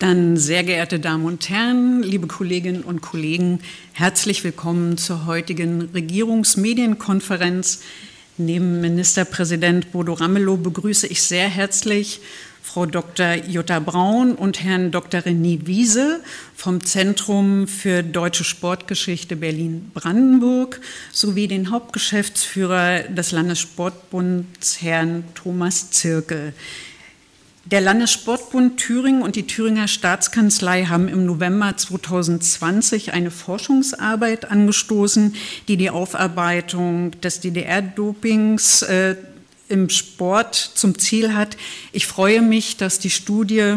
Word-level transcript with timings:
Dann, 0.00 0.38
sehr 0.38 0.64
geehrte 0.64 0.98
Damen 0.98 1.26
und 1.26 1.50
Herren, 1.50 2.02
liebe 2.02 2.26
Kolleginnen 2.26 2.84
und 2.84 3.02
Kollegen, 3.02 3.60
herzlich 3.92 4.42
willkommen 4.44 4.96
zur 4.96 5.26
heutigen 5.26 5.90
Regierungsmedienkonferenz. 5.92 7.82
Neben 8.38 8.80
Ministerpräsident 8.80 9.92
Bodo 9.92 10.14
Ramelow 10.14 10.56
begrüße 10.56 11.06
ich 11.06 11.22
sehr 11.22 11.50
herzlich 11.50 12.22
Frau 12.62 12.86
Dr. 12.86 13.34
Jutta 13.34 13.78
Braun 13.78 14.36
und 14.36 14.64
Herrn 14.64 14.90
Dr. 14.90 15.20
René 15.20 15.66
Wiese 15.66 16.22
vom 16.56 16.82
Zentrum 16.82 17.68
für 17.68 18.02
Deutsche 18.02 18.44
Sportgeschichte 18.44 19.36
Berlin-Brandenburg 19.36 20.80
sowie 21.12 21.46
den 21.46 21.70
Hauptgeschäftsführer 21.70 23.00
des 23.00 23.32
Landessportbunds, 23.32 24.80
Herrn 24.80 25.24
Thomas 25.34 25.90
Zirkel. 25.90 26.54
Der 27.66 27.82
Landessportbund 27.82 28.78
Thüringen 28.78 29.20
und 29.20 29.36
die 29.36 29.46
Thüringer 29.46 29.86
Staatskanzlei 29.86 30.86
haben 30.86 31.08
im 31.08 31.26
November 31.26 31.76
2020 31.76 33.12
eine 33.12 33.30
Forschungsarbeit 33.30 34.50
angestoßen, 34.50 35.34
die 35.68 35.76
die 35.76 35.90
Aufarbeitung 35.90 37.20
des 37.20 37.40
DDR-Dopings 37.40 38.82
äh, 38.82 39.16
im 39.68 39.90
Sport 39.90 40.54
zum 40.54 40.98
Ziel 40.98 41.34
hat. 41.34 41.58
Ich 41.92 42.06
freue 42.06 42.40
mich, 42.40 42.78
dass 42.78 42.98
die 42.98 43.10
Studie 43.10 43.76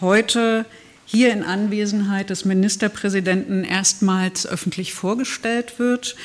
heute 0.00 0.64
hier 1.04 1.32
in 1.32 1.42
Anwesenheit 1.42 2.30
des 2.30 2.46
Ministerpräsidenten 2.46 3.62
erstmals 3.62 4.46
öffentlich 4.46 4.94
vorgestellt 4.94 5.78
wird 5.78 6.16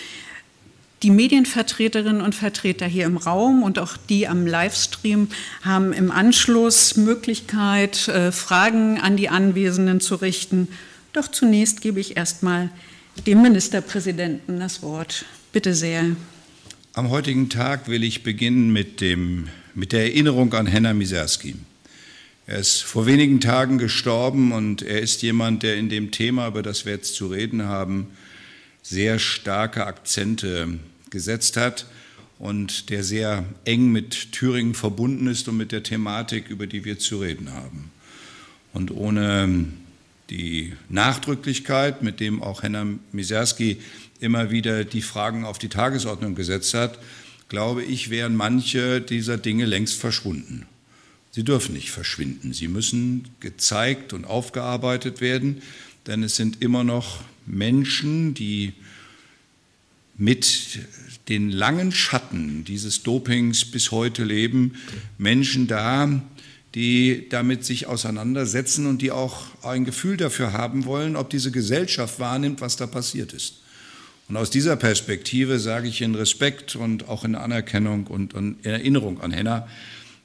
die 1.04 1.12
Medienvertreterinnen 1.12 2.22
und 2.22 2.34
Vertreter 2.34 2.88
hier 2.88 3.06
im 3.06 3.18
Raum 3.18 3.64
und 3.64 3.80
auch 3.80 3.98
die 3.98 4.28
am 4.28 4.48
Livestream 4.48 5.28
haben 5.62 5.94
im 5.94 6.12
Anschluss 6.12 6.98
Möglichkeit, 6.98 8.08
äh, 8.08 8.32
Fragen 8.32 9.00
an 9.00 9.18
die 9.18 9.30
Anwesenden 9.30 10.00
zu 10.02 10.16
richten. 10.16 10.68
Doch 11.14 11.28
zunächst 11.28 11.82
gebe 11.82 12.00
ich 12.00 12.18
erstmal 12.18 12.70
dem 13.26 13.42
Ministerpräsidenten 13.42 14.60
das 14.60 14.82
Wort. 14.82 15.26
Bitte 15.52 15.74
sehr. 15.74 16.04
Am 16.94 17.10
heutigen 17.10 17.50
Tag 17.50 17.88
will 17.88 18.04
ich 18.04 18.24
beginnen 18.24 18.74
mit, 18.74 19.02
dem, 19.02 19.50
mit 19.76 19.92
der 19.92 20.06
Erinnerung 20.06 20.54
an 20.54 20.66
Henna 20.66 20.94
Miserski. 20.94 21.56
Er 22.48 22.60
ist 22.60 22.82
vor 22.82 23.06
wenigen 23.06 23.40
Tagen 23.40 23.78
gestorben 23.78 24.52
und 24.52 24.82
er 24.82 25.02
ist 25.02 25.22
jemand, 25.22 25.64
der 25.64 25.76
in 25.76 25.90
dem 25.90 26.12
Thema, 26.12 26.48
über 26.48 26.64
das 26.64 26.86
wir 26.86 26.94
jetzt 26.94 27.16
zu 27.16 27.28
reden 27.28 27.66
haben, 27.66 28.08
sehr 28.90 29.20
starke 29.20 29.86
Akzente 29.86 30.80
gesetzt 31.10 31.58
hat 31.58 31.88
und 32.40 32.90
der 32.90 33.04
sehr 33.04 33.44
eng 33.66 33.92
mit 33.92 34.32
Thüringen 34.32 34.76
verbunden 34.76 35.28
ist 35.28 35.50
und 35.50 35.58
mit 35.58 35.74
der 35.74 35.84
Thematik, 35.84 36.48
über 36.48 36.68
die 36.68 36.86
wir 36.86 36.98
zu 36.98 37.20
reden 37.20 37.52
haben. 37.52 37.92
Und 38.72 38.92
ohne 38.92 39.66
die 40.30 40.74
Nachdrücklichkeit, 40.88 42.02
mit 42.02 42.22
dem 42.22 42.42
auch 42.42 42.64
Henna 42.64 42.86
Miserski 43.12 43.78
immer 44.22 44.52
wieder 44.52 44.86
die 44.86 45.02
Fragen 45.02 45.44
auf 45.44 45.58
die 45.58 45.70
Tagesordnung 45.70 46.36
gesetzt 46.36 46.74
hat, 46.74 46.98
glaube 47.50 47.84
ich, 47.84 48.10
wären 48.10 48.36
manche 48.38 49.02
dieser 49.02 49.38
Dinge 49.38 49.66
längst 49.66 50.00
verschwunden. 50.00 50.66
Sie 51.32 51.44
dürfen 51.44 51.76
nicht 51.76 51.92
verschwinden. 51.92 52.54
Sie 52.54 52.70
müssen 52.70 53.28
gezeigt 53.42 54.14
und 54.14 54.24
aufgearbeitet 54.24 55.20
werden, 55.20 55.62
denn 56.08 56.24
es 56.24 56.38
sind 56.38 56.62
immer 56.62 56.86
noch 56.86 57.20
Menschen, 57.48 58.34
die 58.34 58.74
mit 60.18 60.80
den 61.30 61.52
langen 61.52 61.92
Schatten 61.92 62.64
dieses 62.64 63.04
Dopings 63.04 63.66
bis 63.66 63.92
heute 63.92 64.24
leben, 64.24 64.76
Menschen 65.18 65.68
da, 65.68 66.22
die 66.76 67.28
damit 67.30 67.66
sich 67.66 67.88
auseinandersetzen 67.88 68.86
und 68.86 69.02
die 69.02 69.12
auch 69.12 69.46
ein 69.64 69.86
Gefühl 69.86 70.18
dafür 70.18 70.54
haben 70.54 70.86
wollen, 70.86 71.16
ob 71.16 71.30
diese 71.30 71.52
Gesellschaft 71.52 72.20
wahrnimmt, 72.20 72.62
was 72.62 72.76
da 72.76 72.88
passiert 72.88 73.34
ist. 73.34 73.62
Und 74.30 74.36
aus 74.36 74.50
dieser 74.50 74.76
Perspektive 74.76 75.60
sage 75.60 75.88
ich 75.88 76.02
in 76.02 76.16
Respekt 76.16 76.76
und 76.76 77.08
auch 77.08 77.24
in 77.24 77.36
Anerkennung 77.36 78.08
und 78.08 78.34
in 78.34 78.58
Erinnerung 78.64 79.22
an 79.22 79.32
Henna, 79.32 79.68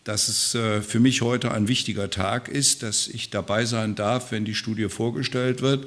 dass 0.05 0.27
es 0.27 0.57
äh, 0.57 0.83
für 0.83 0.99
mich 0.99 1.23
heute 1.23 1.53
ein 1.53 1.69
wichtiger 1.69 2.11
Tag 2.11 2.49
ist, 2.49 2.83
dass 2.83 3.07
ich 3.07 3.31
dabei 3.31 3.65
sein 3.65 3.95
darf, 3.95 4.33
wenn 4.33 4.45
die 4.45 4.57
Studie 4.57 4.89
vorgestellt 4.89 5.63
wird. 5.63 5.87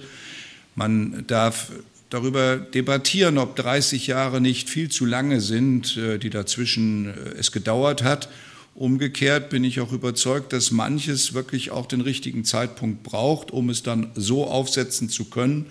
Man 0.75 1.25
darf 1.28 1.72
darüber 2.09 2.58
debattieren, 2.58 3.38
ob 3.38 3.56
30 3.56 4.08
Jahre 4.08 4.41
nicht 4.41 4.69
viel 4.69 4.90
zu 4.90 5.06
lange 5.06 5.41
sind, 5.41 5.97
äh, 5.97 6.18
die 6.18 6.30
dazwischen 6.30 7.08
äh, 7.08 7.40
es 7.40 7.52
gedauert 7.52 8.03
hat. 8.03 8.30
Umgekehrt 8.75 9.50
bin 9.50 9.64
ich 9.64 9.80
auch 9.80 9.94
überzeugt, 9.94 10.52
dass 10.52 10.72
manches 10.72 11.34
wirklich 11.34 11.72
auch 11.72 11.85
den 11.85 12.02
richtigen 12.02 12.44
Zeitpunkt 12.44 13.03
braucht, 13.03 13.52
um 13.52 13.69
es 13.69 13.84
dann 13.84 14.12
so 14.16 14.46
aufsetzen 14.46 15.08
zu 15.09 15.25
können, 15.25 15.68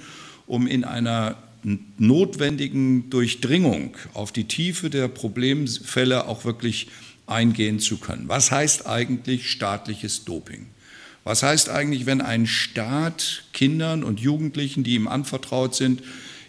um 0.46 0.66
in 0.66 0.84
einer 0.84 1.36
notwendigen 1.98 3.10
Durchdringung 3.10 3.96
auf 4.14 4.32
die 4.32 4.44
Tiefe 4.44 4.90
der 4.90 5.08
Problemfälle 5.08 6.26
auch 6.26 6.44
wirklich 6.44 6.88
eingehen 7.26 7.78
zu 7.78 7.98
können. 7.98 8.24
Was 8.28 8.50
heißt 8.50 8.86
eigentlich 8.86 9.50
staatliches 9.50 10.24
Doping? 10.24 10.66
Was 11.24 11.42
heißt 11.42 11.70
eigentlich, 11.70 12.04
wenn 12.04 12.20
ein 12.20 12.46
Staat 12.46 13.44
Kindern 13.54 14.04
und 14.04 14.20
Jugendlichen, 14.20 14.84
die 14.84 14.94
ihm 14.94 15.08
anvertraut 15.08 15.74
sind, 15.74 16.02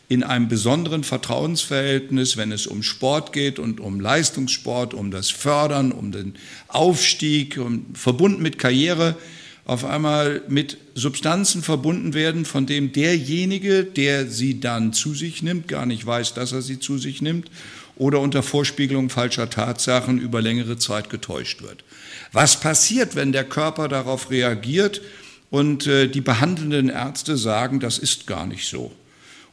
in 0.08 0.24
einem 0.24 0.48
besonderen 0.50 1.04
Vertrauensverhältnis, 1.04 2.38
wenn 2.38 2.52
es 2.52 2.68
um 2.68 2.84
Sport 2.84 3.34
geht 3.34 3.58
und 3.58 3.80
um 3.80 4.00
Leistungssport, 4.00 4.94
um 4.94 5.10
das 5.10 5.32
Fördern, 5.32 5.92
um 5.92 6.12
den 6.12 6.36
Aufstieg, 6.68 7.58
um, 7.58 7.86
verbunden 7.96 8.44
mit 8.44 8.60
Karriere, 8.60 9.16
auf 9.64 9.84
einmal 9.84 10.44
mit 10.48 10.78
Substanzen 10.94 11.64
verbunden 11.64 12.14
werden, 12.14 12.46
von 12.46 12.68
dem 12.68 12.92
derjenige, 12.92 13.84
der 13.84 14.28
sie 14.28 14.60
dann 14.60 14.94
zu 14.94 15.16
sich 15.16 15.42
nimmt, 15.42 15.68
gar 15.68 15.88
nicht 15.88 16.06
weiß, 16.06 16.36
dass 16.36 16.52
er 16.52 16.62
sie 16.62 16.80
zu 16.80 17.00
sich 17.00 17.22
nimmt 17.24 17.50
oder 17.98 18.20
unter 18.20 18.44
Vorspiegelung 18.44 19.10
falscher 19.10 19.50
Tatsachen 19.50 20.20
über 20.20 20.42
längere 20.42 20.78
Zeit 20.78 21.10
getäuscht 21.10 21.62
wird. 21.62 21.84
Was 22.32 22.60
passiert, 22.60 23.16
wenn 23.16 23.32
der 23.32 23.46
Körper 23.46 23.88
darauf 23.88 24.30
reagiert 24.30 25.02
und 25.50 25.88
äh, 25.88 26.08
die 26.08 26.22
behandelnden 26.22 26.90
Ärzte 26.90 27.38
sagen, 27.38 27.80
das 27.80 27.98
ist 27.98 28.28
gar 28.28 28.46
nicht 28.46 28.68
so? 28.68 28.92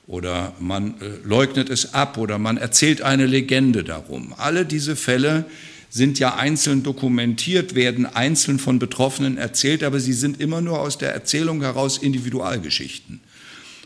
oder 0.06 0.54
man 0.58 1.00
äh, 1.00 1.26
leugnet 1.26 1.70
es 1.70 1.94
ab 1.94 2.18
oder 2.18 2.38
man 2.38 2.56
erzählt 2.56 3.02
eine 3.02 3.26
Legende 3.26 3.84
darum. 3.84 4.34
Alle 4.36 4.66
diese 4.66 4.96
Fälle 4.96 5.46
sind 5.90 6.18
ja 6.18 6.36
einzeln 6.36 6.82
dokumentiert, 6.82 7.74
werden 7.74 8.06
einzeln 8.06 8.58
von 8.58 8.78
Betroffenen 8.78 9.36
erzählt, 9.36 9.82
aber 9.82 10.00
sie 10.00 10.12
sind 10.12 10.40
immer 10.40 10.60
nur 10.60 10.80
aus 10.80 10.98
der 10.98 11.12
Erzählung 11.12 11.62
heraus 11.62 11.98
Individualgeschichten. 11.98 13.20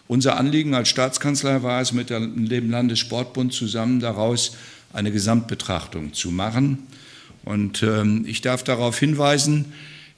Unser 0.09 0.37
Anliegen 0.37 0.75
als 0.75 0.89
Staatskanzlei 0.89 1.63
war 1.63 1.81
es, 1.81 1.93
mit 1.93 2.11
dem 2.11 2.71
Landessportbund 2.71 3.53
zusammen 3.53 4.01
daraus 4.01 4.57
eine 4.93 5.11
Gesamtbetrachtung 5.11 6.13
zu 6.13 6.31
machen. 6.31 6.87
Und 7.45 7.83
ähm, 7.83 8.25
ich 8.27 8.41
darf 8.41 8.63
darauf 8.63 8.99
hinweisen, 8.99 9.73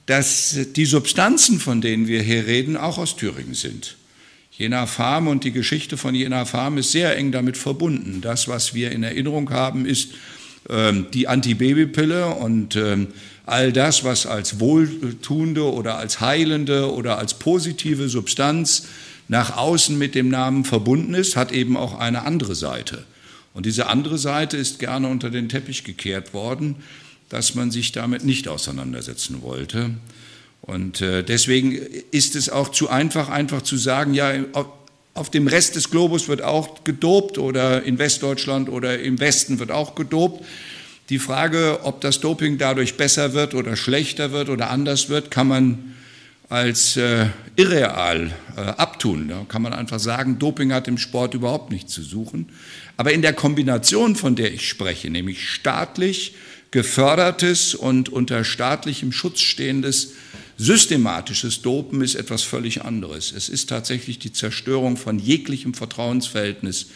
dass 0.05 0.57
die 0.75 0.85
Substanzen, 0.85 1.59
von 1.59 1.81
denen 1.81 2.07
wir 2.07 2.21
hier 2.21 2.47
reden, 2.47 2.77
auch 2.77 2.97
aus 2.97 3.15
Thüringen 3.15 3.53
sind. 3.53 3.97
Jena 4.51 4.87
Farm 4.87 5.27
und 5.27 5.43
die 5.43 5.51
Geschichte 5.51 5.97
von 5.97 6.15
Jena 6.15 6.45
Farm 6.45 6.77
ist 6.77 6.91
sehr 6.91 7.15
eng 7.15 7.31
damit 7.31 7.57
verbunden. 7.57 8.19
Das, 8.21 8.47
was 8.47 8.73
wir 8.73 8.91
in 8.91 9.03
Erinnerung 9.03 9.51
haben, 9.51 9.85
ist 9.85 10.09
ähm, 10.69 11.07
die 11.13 11.27
Antibabypille 11.27 12.27
und 12.27 12.75
ähm, 12.75 13.07
all 13.45 13.71
das, 13.71 14.03
was 14.03 14.25
als 14.25 14.59
wohltuende 14.59 15.63
oder 15.63 15.97
als 15.97 16.19
heilende 16.19 16.93
oder 16.93 17.17
als 17.17 17.35
positive 17.35 18.09
Substanz 18.09 18.87
nach 19.29 19.55
außen 19.55 19.97
mit 19.97 20.15
dem 20.15 20.27
Namen 20.27 20.65
verbunden 20.65 21.13
ist, 21.13 21.37
hat 21.37 21.53
eben 21.53 21.77
auch 21.77 21.97
eine 21.97 22.25
andere 22.25 22.55
Seite. 22.55 23.05
Und 23.53 23.65
diese 23.65 23.87
andere 23.87 24.17
Seite 24.17 24.57
ist 24.57 24.79
gerne 24.79 25.07
unter 25.07 25.29
den 25.29 25.47
Teppich 25.47 25.83
gekehrt 25.83 26.33
worden, 26.33 26.77
dass 27.29 27.55
man 27.55 27.71
sich 27.71 27.91
damit 27.91 28.25
nicht 28.25 28.47
auseinandersetzen 28.47 29.41
wollte. 29.43 29.91
Und 30.61 31.01
äh, 31.01 31.23
deswegen 31.23 31.73
ist 32.11 32.35
es 32.35 32.49
auch 32.49 32.69
zu 32.69 32.89
einfach, 32.89 33.29
einfach 33.29 33.61
zu 33.61 33.77
sagen, 33.77 34.13
ja, 34.13 34.33
auf 35.13 35.29
dem 35.29 35.47
Rest 35.47 35.75
des 35.75 35.91
Globus 35.91 36.27
wird 36.27 36.41
auch 36.41 36.83
gedopt 36.83 37.37
oder 37.37 37.83
in 37.83 37.99
Westdeutschland 37.99 38.67
oder 38.67 38.99
im 38.99 39.19
Westen 39.19 39.59
wird 39.59 39.71
auch 39.71 39.93
gedopt. 39.93 40.43
Die 41.09 41.19
Frage, 41.19 41.81
ob 41.83 42.01
das 42.01 42.19
Doping 42.19 42.57
dadurch 42.57 42.97
besser 42.97 43.33
wird 43.33 43.53
oder 43.53 43.75
schlechter 43.75 44.31
wird 44.31 44.49
oder 44.49 44.69
anders 44.69 45.09
wird, 45.09 45.29
kann 45.29 45.47
man 45.47 45.95
als 46.49 46.97
äh, 46.97 47.27
irreal 47.55 48.31
äh, 48.57 48.61
abtun. 48.61 49.27
Da 49.27 49.45
kann 49.47 49.61
man 49.61 49.71
einfach 49.71 49.99
sagen, 49.99 50.39
Doping 50.39 50.73
hat 50.73 50.87
im 50.87 50.97
Sport 50.97 51.35
überhaupt 51.35 51.71
nichts 51.71 51.93
zu 51.93 52.01
suchen. 52.01 52.49
Aber 52.97 53.13
in 53.13 53.21
der 53.21 53.33
Kombination, 53.33 54.15
von 54.15 54.35
der 54.35 54.51
ich 54.51 54.67
spreche, 54.67 55.11
nämlich 55.11 55.47
staatlich 55.47 56.33
gefördertes 56.71 57.75
und 57.75 58.09
unter 58.09 58.43
staatlichem 58.43 59.11
Schutz 59.11 59.41
stehendes 59.41 60.13
Systematisches 60.61 61.61
Dopen 61.61 62.01
ist 62.01 62.15
etwas 62.15 62.43
völlig 62.43 62.83
anderes. 62.83 63.31
Es 63.31 63.47
ist 63.47 63.69
tatsächlich 63.69 64.19
die 64.19 64.33
Zerstörung 64.33 64.97
von 64.97 65.17
jeglichem 65.17 65.73
Vertrauensverhältnis. 65.73 66.87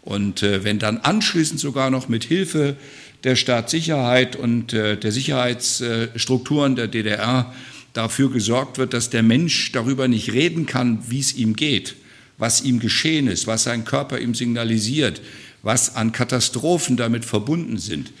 Und 0.00 0.42
äh, 0.42 0.64
wenn 0.64 0.80
dann 0.80 0.98
anschließend 0.98 1.60
sogar 1.60 1.90
noch 1.90 2.08
mit 2.08 2.24
Hilfe 2.24 2.76
der 3.22 3.36
Staatssicherheit 3.36 4.34
und 4.34 4.72
äh, 4.72 4.96
der 4.96 5.12
Sicherheitsstrukturen 5.12 6.74
der 6.74 6.88
DDR 6.88 7.54
dafür 7.92 8.30
gesorgt 8.30 8.78
wird, 8.78 8.94
dass 8.94 9.10
der 9.10 9.22
Mensch 9.22 9.72
darüber 9.72 10.08
nicht 10.08 10.32
reden 10.32 10.66
kann, 10.66 10.98
wie 11.08 11.20
es 11.20 11.34
ihm 11.34 11.56
geht, 11.56 11.96
was 12.38 12.62
ihm 12.62 12.80
geschehen 12.80 13.26
ist, 13.26 13.46
was 13.46 13.64
sein 13.64 13.84
Körper 13.84 14.18
ihm 14.18 14.34
signalisiert, 14.34 15.20
was 15.62 15.94
an 15.94 16.12
Katastrophen 16.12 16.96
damit 16.96 17.24
verbunden 17.24 17.78
sind, 17.78 18.12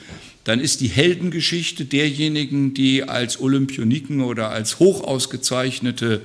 dann 0.44 0.60
ist 0.60 0.80
die 0.80 0.88
Heldengeschichte 0.88 1.84
derjenigen, 1.84 2.74
die 2.74 3.04
als 3.04 3.40
Olympioniken 3.40 4.22
oder 4.22 4.50
als 4.50 4.78
Hochausgezeichnete 4.80 6.22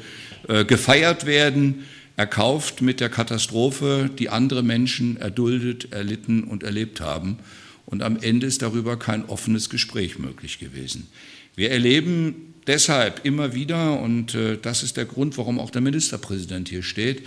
äh, 0.48 0.66
gefeiert 0.66 1.26
werden, 1.26 1.86
erkauft 2.16 2.82
mit 2.82 3.00
der 3.00 3.10
Katastrophe, 3.10 4.10
die 4.18 4.30
andere 4.30 4.64
Menschen 4.64 5.18
erduldet, 5.18 5.92
erlitten 5.92 6.44
und 6.44 6.64
erlebt 6.64 7.00
haben. 7.00 7.38
Und 7.86 8.02
am 8.02 8.18
Ende 8.18 8.48
ist 8.48 8.64
darüber 8.64 8.98
kein 8.98 9.26
offenes 9.26 9.70
Gespräch 9.70 10.18
möglich 10.18 10.58
gewesen. 10.58 11.08
Wir 11.56 11.72
erleben 11.72 12.56
deshalb 12.68 13.26
immer 13.26 13.54
wieder, 13.54 14.00
und 14.00 14.36
äh, 14.36 14.58
das 14.62 14.84
ist 14.84 14.98
der 14.98 15.06
Grund, 15.06 15.38
warum 15.38 15.60
auch 15.60 15.72
der 15.72 15.82
Ministerpräsident 15.82 16.70
hier 16.70 16.84
steht, 16.84 17.24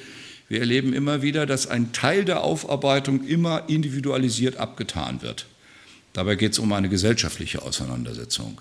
wir 0.49 0.61
erleben 0.61 0.93
immer 0.93 1.23
wieder, 1.23 1.47
dass 1.47 1.69
ein 1.69 1.93
Teil 1.93 2.25
der 2.25 2.43
Aufarbeitung 2.43 3.25
immer 3.27 3.69
individualisiert 3.69 4.57
abgetan 4.57 5.23
wird. 5.23 5.47
Dabei 6.13 6.35
geht 6.35 6.53
es 6.53 6.59
um 6.59 6.73
eine 6.73 6.89
gesellschaftliche 6.89 7.63
Auseinandersetzung. 7.63 8.61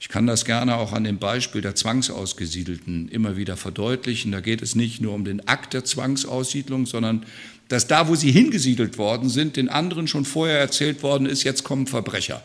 Ich 0.00 0.08
kann 0.08 0.26
das 0.26 0.44
gerne 0.44 0.76
auch 0.76 0.92
an 0.92 1.04
dem 1.04 1.18
Beispiel 1.18 1.60
der 1.60 1.74
Zwangsausgesiedelten 1.74 3.08
immer 3.08 3.36
wieder 3.36 3.56
verdeutlichen. 3.56 4.32
Da 4.32 4.40
geht 4.40 4.62
es 4.62 4.74
nicht 4.74 5.00
nur 5.00 5.14
um 5.14 5.24
den 5.24 5.46
Akt 5.46 5.74
der 5.74 5.84
Zwangsaussiedlung, 5.84 6.86
sondern 6.86 7.24
dass 7.68 7.86
da, 7.86 8.08
wo 8.08 8.14
sie 8.14 8.30
hingesiedelt 8.30 8.98
worden 8.98 9.28
sind, 9.28 9.56
den 9.56 9.68
anderen 9.68 10.06
schon 10.06 10.24
vorher 10.24 10.58
erzählt 10.58 11.02
worden 11.02 11.26
ist, 11.26 11.42
jetzt 11.44 11.64
kommen 11.64 11.86
Verbrecher. 11.86 12.42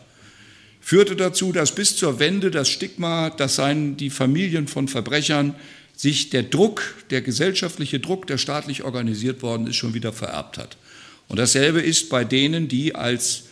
Führte 0.82 1.16
dazu, 1.16 1.52
dass 1.52 1.76
bis 1.76 1.96
zur 1.96 2.20
Wende 2.20 2.50
das 2.50 2.68
Stigma, 2.68 3.30
das 3.30 3.56
seien 3.56 3.96
die 3.98 4.10
Familien 4.10 4.68
von 4.68 4.88
Verbrechern, 4.88 5.56
sich 5.96 6.32
der 6.32 6.44
Druck, 6.44 6.96
der 7.12 7.22
gesellschaftliche 7.22 8.00
Druck, 8.00 8.26
der 8.26 8.40
staatlich 8.40 8.84
organisiert 8.84 9.44
worden 9.44 9.68
ist, 9.68 9.76
schon 9.76 9.94
wieder 9.94 10.12
vererbt 10.12 10.58
hat. 10.58 10.78
Und 11.28 11.38
dasselbe 11.38 11.80
ist 11.80 12.10
bei 12.10 12.24
denen, 12.24 12.68
die 12.68 12.96
als 12.96 13.44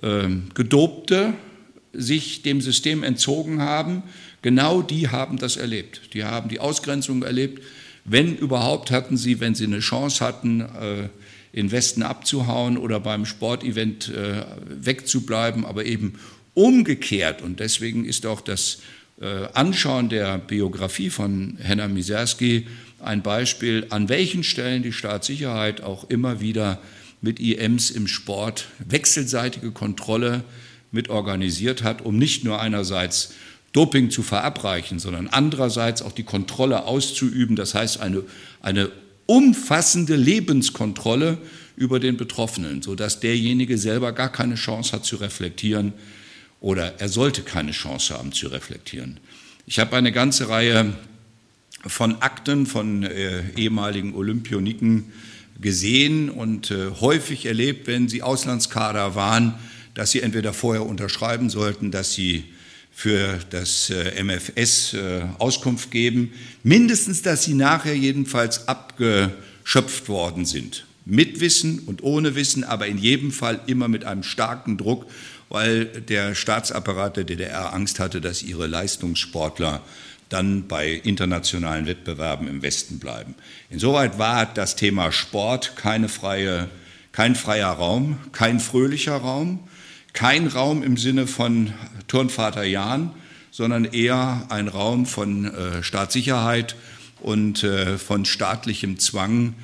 äh, 0.00 0.28
Gedobte 0.54 1.34
sich 1.92 2.42
dem 2.42 2.60
System 2.60 3.02
entzogen 3.02 3.60
haben, 3.60 4.04
genau 4.40 4.80
die 4.80 5.08
haben 5.08 5.38
das 5.38 5.56
erlebt. 5.56 6.14
Die 6.14 6.22
haben 6.22 6.48
die 6.48 6.60
Ausgrenzung 6.60 7.24
erlebt. 7.24 7.64
Wenn 8.04 8.36
überhaupt 8.36 8.92
hatten 8.92 9.16
sie, 9.16 9.40
wenn 9.40 9.56
sie 9.56 9.64
eine 9.64 9.80
Chance 9.80 10.24
hatten, 10.24 10.60
äh, 10.60 11.08
in 11.52 11.72
Westen 11.72 12.02
abzuhauen 12.02 12.78
oder 12.78 13.00
beim 13.00 13.26
Sportevent 13.26 14.10
äh, 14.10 14.44
wegzubleiben, 14.68 15.64
aber 15.64 15.84
eben 15.86 16.14
umgekehrt. 16.58 17.40
Und 17.40 17.60
deswegen 17.60 18.04
ist 18.04 18.26
auch 18.26 18.40
das 18.40 18.78
äh, 19.20 19.46
Anschauen 19.54 20.08
der 20.08 20.38
Biografie 20.38 21.08
von 21.08 21.56
Henna 21.60 21.86
Miserski 21.86 22.66
ein 22.98 23.22
Beispiel, 23.22 23.86
an 23.90 24.08
welchen 24.08 24.42
Stellen 24.42 24.82
die 24.82 24.92
Staatssicherheit 24.92 25.82
auch 25.82 26.10
immer 26.10 26.40
wieder 26.40 26.80
mit 27.20 27.38
IMs 27.38 27.90
im 27.90 28.08
Sport 28.08 28.66
wechselseitige 28.80 29.70
Kontrolle 29.70 30.42
mit 30.90 31.10
organisiert 31.10 31.84
hat, 31.84 32.02
um 32.02 32.18
nicht 32.18 32.42
nur 32.42 32.60
einerseits 32.60 33.34
Doping 33.72 34.10
zu 34.10 34.24
verabreichen, 34.24 34.98
sondern 34.98 35.28
andererseits 35.28 36.02
auch 36.02 36.12
die 36.12 36.24
Kontrolle 36.24 36.86
auszuüben, 36.86 37.54
das 37.54 37.74
heißt 37.74 38.00
eine, 38.00 38.24
eine 38.62 38.90
umfassende 39.26 40.16
Lebenskontrolle 40.16 41.38
über 41.76 42.00
den 42.00 42.16
Betroffenen, 42.16 42.82
sodass 42.82 43.20
derjenige 43.20 43.78
selber 43.78 44.10
gar 44.10 44.32
keine 44.32 44.56
Chance 44.56 44.90
hat 44.92 45.04
zu 45.04 45.16
reflektieren 45.16 45.92
oder 46.60 47.00
er 47.00 47.08
sollte 47.08 47.42
keine 47.42 47.72
Chance 47.72 48.14
haben 48.14 48.32
zu 48.32 48.48
reflektieren. 48.48 49.20
Ich 49.66 49.78
habe 49.78 49.96
eine 49.96 50.12
ganze 50.12 50.48
Reihe 50.48 50.94
von 51.86 52.20
Akten 52.22 52.66
von 52.66 53.04
äh, 53.04 53.42
ehemaligen 53.56 54.14
Olympioniken 54.14 55.12
gesehen 55.60 56.30
und 56.30 56.70
äh, 56.70 56.90
häufig 57.00 57.46
erlebt, 57.46 57.86
wenn 57.86 58.08
sie 58.08 58.22
Auslandskader 58.22 59.14
waren, 59.14 59.54
dass 59.94 60.10
sie 60.10 60.20
entweder 60.22 60.52
vorher 60.52 60.86
unterschreiben 60.86 61.50
sollten, 61.50 61.90
dass 61.90 62.14
sie 62.14 62.44
für 62.92 63.38
das 63.50 63.90
äh, 63.90 64.22
MFS 64.22 64.94
äh, 64.94 65.22
Auskunft 65.38 65.90
geben, 65.90 66.32
mindestens, 66.64 67.22
dass 67.22 67.44
sie 67.44 67.54
nachher 67.54 67.96
jedenfalls 67.96 68.66
abgeschöpft 68.66 70.08
worden 70.08 70.46
sind. 70.46 70.84
Mit 71.04 71.40
Wissen 71.40 71.78
und 71.80 72.02
ohne 72.02 72.34
Wissen, 72.34 72.64
aber 72.64 72.86
in 72.86 72.98
jedem 72.98 73.30
Fall 73.30 73.60
immer 73.66 73.88
mit 73.88 74.04
einem 74.04 74.24
starken 74.24 74.78
Druck, 74.78 75.06
weil 75.48 75.86
der 75.86 76.34
Staatsapparat 76.34 77.16
der 77.16 77.24
DDR 77.24 77.72
Angst 77.72 78.00
hatte, 78.00 78.20
dass 78.20 78.42
ihre 78.42 78.66
Leistungssportler 78.66 79.82
dann 80.28 80.68
bei 80.68 80.92
internationalen 80.92 81.86
Wettbewerben 81.86 82.48
im 82.48 82.62
Westen 82.62 82.98
bleiben. 82.98 83.34
Insoweit 83.70 84.18
war 84.18 84.46
das 84.46 84.76
Thema 84.76 85.10
Sport 85.10 85.76
keine 85.76 86.08
freie, 86.08 86.68
kein 87.12 87.34
freier 87.34 87.70
Raum, 87.70 88.18
kein 88.32 88.60
fröhlicher 88.60 89.16
Raum, 89.16 89.60
kein 90.12 90.46
Raum 90.46 90.82
im 90.82 90.96
Sinne 90.96 91.26
von 91.26 91.72
Turnvater 92.08 92.64
Jan, 92.64 93.12
sondern 93.50 93.84
eher 93.86 94.46
ein 94.50 94.68
Raum 94.68 95.06
von 95.06 95.46
äh, 95.46 95.82
Staatssicherheit 95.82 96.76
und 97.20 97.64
äh, 97.64 97.98
von 97.98 98.24
staatlichem 98.24 98.98
Zwang, 98.98 99.54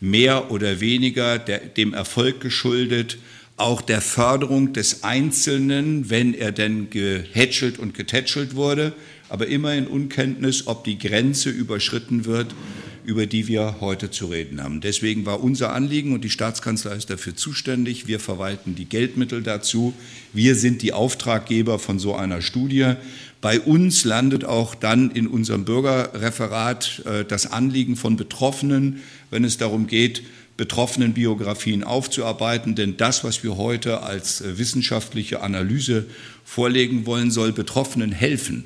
mehr 0.00 0.50
oder 0.50 0.80
weniger 0.80 1.38
der, 1.38 1.58
dem 1.58 1.94
Erfolg 1.94 2.40
geschuldet, 2.40 3.18
auch 3.56 3.80
der 3.80 4.00
Förderung 4.00 4.72
des 4.72 5.04
Einzelnen, 5.04 6.10
wenn 6.10 6.34
er 6.34 6.52
denn 6.52 6.90
gehätschelt 6.90 7.78
und 7.78 7.94
getätschelt 7.94 8.54
wurde, 8.54 8.92
aber 9.28 9.46
immer 9.46 9.74
in 9.74 9.86
Unkenntnis, 9.86 10.66
ob 10.66 10.84
die 10.84 10.98
Grenze 10.98 11.50
überschritten 11.50 12.24
wird 12.24 12.54
über 13.04 13.26
die 13.26 13.48
wir 13.48 13.76
heute 13.80 14.10
zu 14.10 14.26
reden 14.26 14.62
haben. 14.62 14.80
Deswegen 14.80 15.26
war 15.26 15.42
unser 15.42 15.72
Anliegen 15.72 16.12
und 16.12 16.22
die 16.22 16.30
Staatskanzlei 16.30 16.94
ist 16.94 17.10
dafür 17.10 17.34
zuständig. 17.34 18.06
Wir 18.06 18.20
verwalten 18.20 18.74
die 18.74 18.84
Geldmittel 18.84 19.42
dazu. 19.42 19.94
Wir 20.32 20.54
sind 20.54 20.82
die 20.82 20.92
Auftraggeber 20.92 21.78
von 21.78 21.98
so 21.98 22.14
einer 22.14 22.42
Studie. 22.42 22.94
Bei 23.40 23.60
uns 23.60 24.04
landet 24.04 24.44
auch 24.44 24.74
dann 24.74 25.10
in 25.10 25.26
unserem 25.26 25.64
Bürgerreferat 25.64 27.02
äh, 27.04 27.24
das 27.24 27.50
Anliegen 27.50 27.96
von 27.96 28.16
Betroffenen, 28.16 29.00
wenn 29.30 29.44
es 29.44 29.58
darum 29.58 29.88
geht, 29.88 30.22
betroffenen 30.56 31.14
Biografien 31.14 31.84
aufzuarbeiten. 31.84 32.74
Denn 32.74 32.96
das, 32.96 33.24
was 33.24 33.42
wir 33.42 33.56
heute 33.56 34.02
als 34.02 34.40
äh, 34.40 34.58
wissenschaftliche 34.58 35.40
Analyse 35.40 36.06
vorlegen 36.44 37.06
wollen, 37.06 37.30
soll 37.30 37.52
Betroffenen 37.52 38.12
helfen 38.12 38.64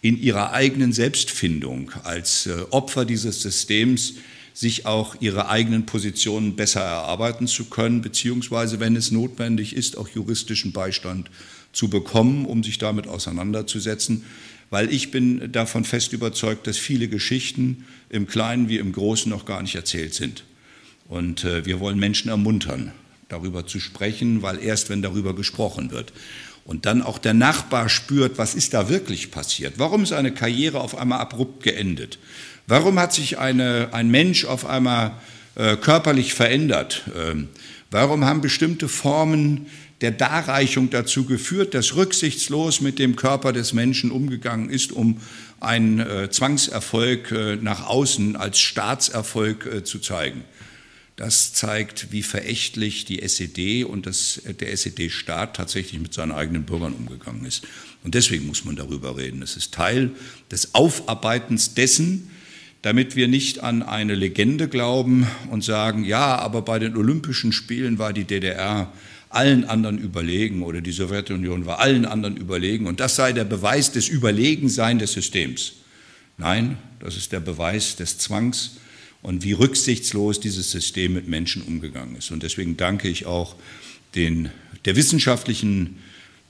in 0.00 0.20
ihrer 0.20 0.52
eigenen 0.52 0.92
Selbstfindung 0.92 1.90
als 2.04 2.46
äh, 2.46 2.52
Opfer 2.70 3.04
dieses 3.04 3.42
Systems 3.42 4.14
sich 4.54 4.86
auch 4.86 5.14
ihre 5.20 5.48
eigenen 5.48 5.86
Positionen 5.86 6.56
besser 6.56 6.80
erarbeiten 6.80 7.46
zu 7.46 7.66
können, 7.66 8.02
beziehungsweise, 8.02 8.80
wenn 8.80 8.96
es 8.96 9.12
notwendig 9.12 9.76
ist, 9.76 9.96
auch 9.96 10.08
juristischen 10.08 10.72
Beistand 10.72 11.30
zu 11.72 11.88
bekommen, 11.88 12.44
um 12.44 12.64
sich 12.64 12.78
damit 12.78 13.06
auseinanderzusetzen. 13.06 14.24
Weil 14.70 14.92
ich 14.92 15.12
bin 15.12 15.52
davon 15.52 15.84
fest 15.84 16.12
überzeugt, 16.12 16.66
dass 16.66 16.76
viele 16.76 17.06
Geschichten 17.08 17.84
im 18.10 18.26
Kleinen 18.26 18.68
wie 18.68 18.78
im 18.78 18.92
Großen 18.92 19.30
noch 19.30 19.44
gar 19.44 19.62
nicht 19.62 19.76
erzählt 19.76 20.14
sind. 20.14 20.42
Und 21.08 21.44
äh, 21.44 21.64
wir 21.64 21.80
wollen 21.80 21.98
Menschen 21.98 22.28
ermuntern, 22.28 22.92
darüber 23.28 23.66
zu 23.66 23.80
sprechen, 23.80 24.42
weil 24.42 24.62
erst 24.62 24.90
wenn 24.90 25.02
darüber 25.02 25.34
gesprochen 25.34 25.90
wird, 25.90 26.12
und 26.68 26.84
dann 26.84 27.00
auch 27.00 27.16
der 27.16 27.32
Nachbar 27.32 27.88
spürt, 27.88 28.36
was 28.36 28.54
ist 28.54 28.74
da 28.74 28.90
wirklich 28.90 29.30
passiert? 29.30 29.74
Warum 29.78 30.02
ist 30.02 30.12
eine 30.12 30.34
Karriere 30.34 30.80
auf 30.80 30.98
einmal 30.98 31.18
abrupt 31.18 31.62
geendet? 31.62 32.18
Warum 32.66 32.98
hat 32.98 33.14
sich 33.14 33.38
eine, 33.38 33.88
ein 33.92 34.10
Mensch 34.10 34.44
auf 34.44 34.66
einmal 34.66 35.12
äh, 35.54 35.76
körperlich 35.76 36.34
verändert? 36.34 37.04
Ähm, 37.16 37.48
warum 37.90 38.26
haben 38.26 38.42
bestimmte 38.42 38.86
Formen 38.86 39.68
der 40.02 40.10
Darreichung 40.10 40.90
dazu 40.90 41.24
geführt, 41.24 41.72
dass 41.72 41.96
rücksichtslos 41.96 42.82
mit 42.82 42.98
dem 42.98 43.16
Körper 43.16 43.54
des 43.54 43.72
Menschen 43.72 44.10
umgegangen 44.10 44.68
ist, 44.68 44.92
um 44.92 45.22
einen 45.60 46.00
äh, 46.00 46.28
Zwangserfolg 46.30 47.32
äh, 47.32 47.56
nach 47.56 47.86
außen 47.86 48.36
als 48.36 48.58
Staatserfolg 48.58 49.64
äh, 49.64 49.84
zu 49.84 50.00
zeigen? 50.00 50.44
Das 51.18 51.52
zeigt, 51.52 52.12
wie 52.12 52.22
verächtlich 52.22 53.04
die 53.04 53.22
SED 53.22 53.82
und 53.82 54.06
das, 54.06 54.40
der 54.60 54.72
SED-Staat 54.72 55.56
tatsächlich 55.56 56.00
mit 56.00 56.14
seinen 56.14 56.30
eigenen 56.30 56.62
Bürgern 56.62 56.92
umgegangen 56.92 57.44
ist. 57.44 57.64
Und 58.04 58.14
deswegen 58.14 58.46
muss 58.46 58.64
man 58.64 58.76
darüber 58.76 59.16
reden. 59.16 59.42
Es 59.42 59.56
ist 59.56 59.74
Teil 59.74 60.12
des 60.52 60.76
Aufarbeitens 60.76 61.74
dessen, 61.74 62.30
damit 62.82 63.16
wir 63.16 63.26
nicht 63.26 63.64
an 63.64 63.82
eine 63.82 64.14
Legende 64.14 64.68
glauben 64.68 65.26
und 65.50 65.64
sagen, 65.64 66.04
ja, 66.04 66.36
aber 66.38 66.62
bei 66.62 66.78
den 66.78 66.96
Olympischen 66.96 67.50
Spielen 67.50 67.98
war 67.98 68.12
die 68.12 68.22
DDR 68.22 68.92
allen 69.28 69.64
anderen 69.64 69.98
überlegen 69.98 70.62
oder 70.62 70.80
die 70.80 70.92
Sowjetunion 70.92 71.66
war 71.66 71.80
allen 71.80 72.04
anderen 72.04 72.36
überlegen 72.36 72.86
und 72.86 73.00
das 73.00 73.16
sei 73.16 73.32
der 73.32 73.44
Beweis 73.44 73.90
des 73.90 74.08
Überlegenseins 74.08 75.00
des 75.00 75.12
Systems. 75.14 75.72
Nein, 76.36 76.78
das 77.00 77.16
ist 77.16 77.32
der 77.32 77.40
Beweis 77.40 77.96
des 77.96 78.18
Zwangs 78.18 78.76
und 79.22 79.44
wie 79.44 79.52
rücksichtslos 79.52 80.40
dieses 80.40 80.70
System 80.70 81.14
mit 81.14 81.28
Menschen 81.28 81.62
umgegangen 81.62 82.16
ist. 82.16 82.30
Und 82.30 82.42
deswegen 82.42 82.76
danke 82.76 83.08
ich 83.08 83.26
auch 83.26 83.56
den, 84.14 84.50
der 84.84 84.96
wissenschaftlichen, 84.96 85.98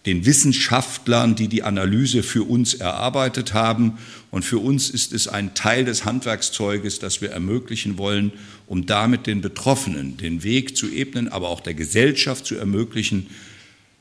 den 0.06 0.26
Wissenschaftlern, 0.26 1.34
die 1.34 1.48
die 1.48 1.62
Analyse 1.62 2.22
für 2.22 2.44
uns 2.44 2.74
erarbeitet 2.74 3.52
haben. 3.52 3.98
Und 4.30 4.44
für 4.44 4.58
uns 4.58 4.90
ist 4.90 5.12
es 5.12 5.28
ein 5.28 5.54
Teil 5.54 5.84
des 5.84 6.04
Handwerkszeuges, 6.04 6.98
das 6.98 7.20
wir 7.20 7.30
ermöglichen 7.30 7.98
wollen, 7.98 8.32
um 8.66 8.86
damit 8.86 9.26
den 9.26 9.40
Betroffenen 9.40 10.16
den 10.16 10.42
Weg 10.44 10.76
zu 10.76 10.90
ebnen, 10.90 11.28
aber 11.28 11.48
auch 11.48 11.60
der 11.60 11.74
Gesellschaft 11.74 12.46
zu 12.46 12.54
ermöglichen, 12.54 13.28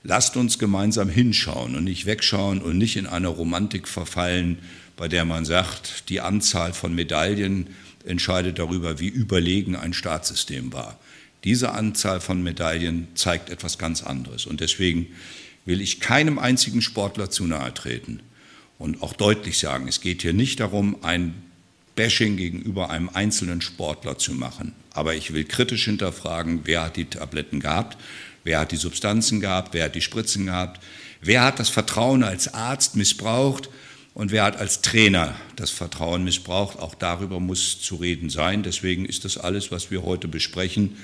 lasst 0.04 0.38
uns 0.38 0.60
gemeinsam 0.60 1.10
hinschauen 1.10 1.76
und 1.76 1.84
nicht 1.84 2.06
wegschauen 2.06 2.62
und 2.62 2.78
nicht 2.78 2.96
in 2.96 3.08
eine 3.08 3.28
Romantik 3.28 3.88
verfallen, 3.88 4.60
bei 4.96 5.08
der 5.08 5.26
man 5.26 5.46
sagt, 5.46 6.10
die 6.10 6.22
Anzahl 6.22 6.74
von 6.74 6.96
Medaillen 6.96 7.68
entscheidet 8.08 8.60
darüber, 8.60 9.00
wie 9.00 9.08
überlegen 9.08 9.76
ein 9.76 9.94
Staatssystem 9.94 10.74
war. 10.74 10.98
Diese 11.44 11.72
Anzahl 11.72 12.20
von 12.20 12.42
Medaillen 12.42 13.08
zeigt 13.16 13.50
etwas 13.50 13.78
ganz 13.78 14.04
anderes. 14.04 14.46
Und 14.46 14.60
deswegen 14.60 15.08
will 15.66 15.82
ich 15.82 16.00
keinem 16.00 16.40
einzigen 16.40 16.82
Sportler 16.82 17.30
zu 17.30 17.46
nahe 17.46 17.74
treten 17.74 18.22
und 18.80 19.02
auch 19.04 19.14
deutlich 19.14 19.60
sagen, 19.60 19.88
es 19.88 20.02
geht 20.02 20.22
hier 20.22 20.34
nicht 20.34 20.60
darum, 20.60 20.98
ein 21.04 21.34
Bashing 21.96 22.38
gegenüber 22.38 22.90
einem 22.90 23.10
einzelnen 23.10 23.62
Sportler 23.62 24.18
zu 24.18 24.34
machen. 24.34 24.74
Aber 24.94 25.16
ich 25.16 25.34
will 25.34 25.46
kritisch 25.46 25.86
hinterfragen, 25.86 26.62
wer 26.64 26.84
hat 26.84 26.96
die 26.96 27.06
Tabletten 27.06 27.60
gehabt, 27.60 27.98
wer 28.44 28.60
hat 28.60 28.72
die 28.72 28.78
Substanzen 28.78 29.42
gehabt, 29.42 29.74
wer 29.74 29.86
hat 29.86 29.96
die 29.96 30.02
Spritzen 30.02 30.46
gehabt, 30.46 30.82
wer 31.22 31.44
hat 31.44 31.60
das 31.60 31.70
Vertrauen 31.70 32.24
als 32.24 32.54
Arzt 32.54 32.96
missbraucht 32.96 33.70
und 34.18 34.32
wer 34.32 34.46
hat 34.46 34.58
als 34.58 34.82
Trainer 34.82 35.36
das 35.58 35.70
Vertrauen 35.70 36.24
missbraucht. 36.24 36.80
Auch 36.80 36.96
darüber 36.96 37.40
muss 37.40 37.80
zu 37.80 37.98
reden 37.98 38.32
sein. 38.32 38.64
Deswegen 38.64 39.06
ist 39.06 39.26
das 39.26 39.38
alles, 39.38 39.72
was 39.72 39.92
wir 39.92 40.02
heute 40.02 40.28
besprechen, 40.28 40.98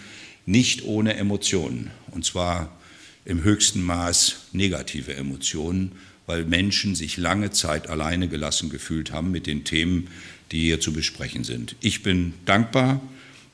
nicht 0.47 0.83
ohne 0.83 1.13
Emotionen. 1.13 1.91
Und 2.09 2.25
zwar 2.25 2.75
im 3.23 3.43
höchsten 3.43 3.83
Maß 3.83 4.47
negative 4.51 5.13
Emotionen, 5.13 5.91
weil 6.25 6.43
Menschen 6.45 6.95
sich 6.95 7.17
lange 7.17 7.51
Zeit 7.51 7.87
alleine 7.87 8.27
gelassen 8.27 8.71
gefühlt 8.71 9.11
haben 9.11 9.29
mit 9.29 9.45
den 9.45 9.63
Themen, 9.63 10.07
die 10.51 10.61
hier 10.61 10.79
zu 10.79 10.91
besprechen 10.91 11.43
sind. 11.43 11.75
Ich 11.81 12.01
bin 12.01 12.33
dankbar, 12.45 12.99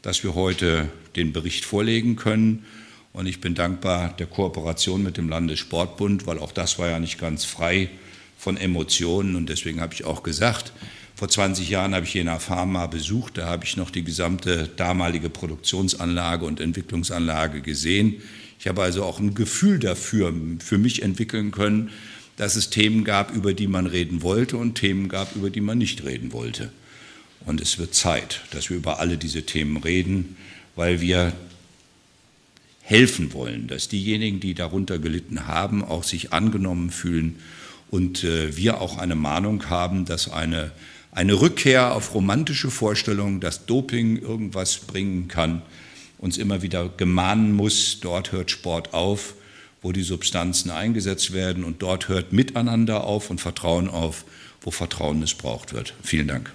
dass 0.01 0.23
wir 0.23 0.35
heute 0.35 0.87
den 1.17 1.33
Bericht 1.33 1.65
vorlegen 1.65 2.15
können 2.15 2.63
und 3.11 3.27
ich 3.27 3.41
bin 3.41 3.55
dankbar 3.55 4.15
der 4.15 4.27
Kooperation 4.27 5.03
mit 5.03 5.17
dem 5.17 5.27
Landessportbund, 5.27 6.27
weil 6.27 6.39
auch 6.39 6.53
das 6.53 6.79
war 6.79 6.87
ja 6.87 6.99
nicht 6.99 7.19
ganz 7.19 7.43
frei 7.43 7.89
von 8.39 8.55
Emotionen 8.55 9.35
und 9.35 9.49
deswegen 9.49 9.81
habe 9.81 9.93
ich 9.93 10.05
auch 10.05 10.23
gesagt, 10.23 10.71
vor 11.13 11.27
20 11.27 11.69
Jahren 11.69 11.93
habe 11.93 12.05
ich 12.05 12.13
Jena 12.13 12.39
Pharma 12.39 12.87
besucht, 12.87 13.37
da 13.37 13.47
habe 13.47 13.65
ich 13.65 13.75
noch 13.75 13.91
die 13.91 14.05
gesamte 14.05 14.69
damalige 14.77 15.29
Produktionsanlage 15.29 16.45
und 16.45 16.61
Entwicklungsanlage 16.61 17.59
gesehen. 17.59 18.21
Ich 18.57 18.69
habe 18.69 18.81
also 18.81 19.03
auch 19.03 19.19
ein 19.19 19.35
Gefühl 19.35 19.79
dafür 19.79 20.33
für 20.59 20.77
mich 20.77 21.01
entwickeln 21.01 21.51
können, 21.51 21.89
dass 22.37 22.55
es 22.55 22.69
Themen 22.69 23.03
gab, 23.03 23.35
über 23.35 23.53
die 23.53 23.67
man 23.67 23.85
reden 23.85 24.21
wollte 24.21 24.55
und 24.55 24.75
Themen 24.75 25.09
gab, 25.09 25.35
über 25.35 25.49
die 25.49 25.59
man 25.59 25.77
nicht 25.77 26.05
reden 26.05 26.31
wollte. 26.31 26.71
Und 27.45 27.59
es 27.59 27.77
wird 27.77 27.93
Zeit, 27.93 28.43
dass 28.51 28.69
wir 28.69 28.77
über 28.77 28.99
alle 28.99 29.17
diese 29.17 29.43
Themen 29.43 29.75
reden, 29.75 30.37
weil 30.77 31.01
wir 31.01 31.33
helfen 32.83 33.33
wollen, 33.33 33.67
dass 33.67 33.89
diejenigen, 33.89 34.39
die 34.39 34.53
darunter 34.53 34.97
gelitten 34.97 35.47
haben, 35.47 35.83
auch 35.83 36.05
sich 36.05 36.31
angenommen 36.31 36.89
fühlen 36.89 37.35
und 37.91 38.23
äh, 38.23 38.55
wir 38.55 38.81
auch 38.81 38.97
eine 38.97 39.15
Mahnung 39.15 39.69
haben, 39.69 40.05
dass 40.05 40.31
eine, 40.31 40.71
eine 41.11 41.39
Rückkehr 41.39 41.95
auf 41.95 42.13
romantische 42.13 42.69
Vorstellungen, 42.71 43.39
dass 43.39 43.65
Doping 43.65 44.17
irgendwas 44.17 44.79
bringen 44.79 45.27
kann, 45.27 45.61
uns 46.17 46.37
immer 46.37 46.61
wieder 46.61 46.89
gemahnen 46.89 47.53
muss, 47.53 47.99
dort 48.01 48.31
hört 48.31 48.51
Sport 48.51 48.93
auf, 48.93 49.33
wo 49.81 49.91
die 49.91 50.03
Substanzen 50.03 50.69
eingesetzt 50.69 51.33
werden 51.33 51.63
und 51.63 51.81
dort 51.81 52.09
hört 52.09 52.33
Miteinander 52.33 53.05
auf 53.05 53.29
und 53.29 53.39
Vertrauen 53.39 53.87
auf, 53.89 54.25
wo 54.61 54.71
Vertrauen 54.71 55.19
missbraucht 55.19 55.73
wird. 55.73 55.93
Vielen 56.03 56.27
Dank. 56.27 56.51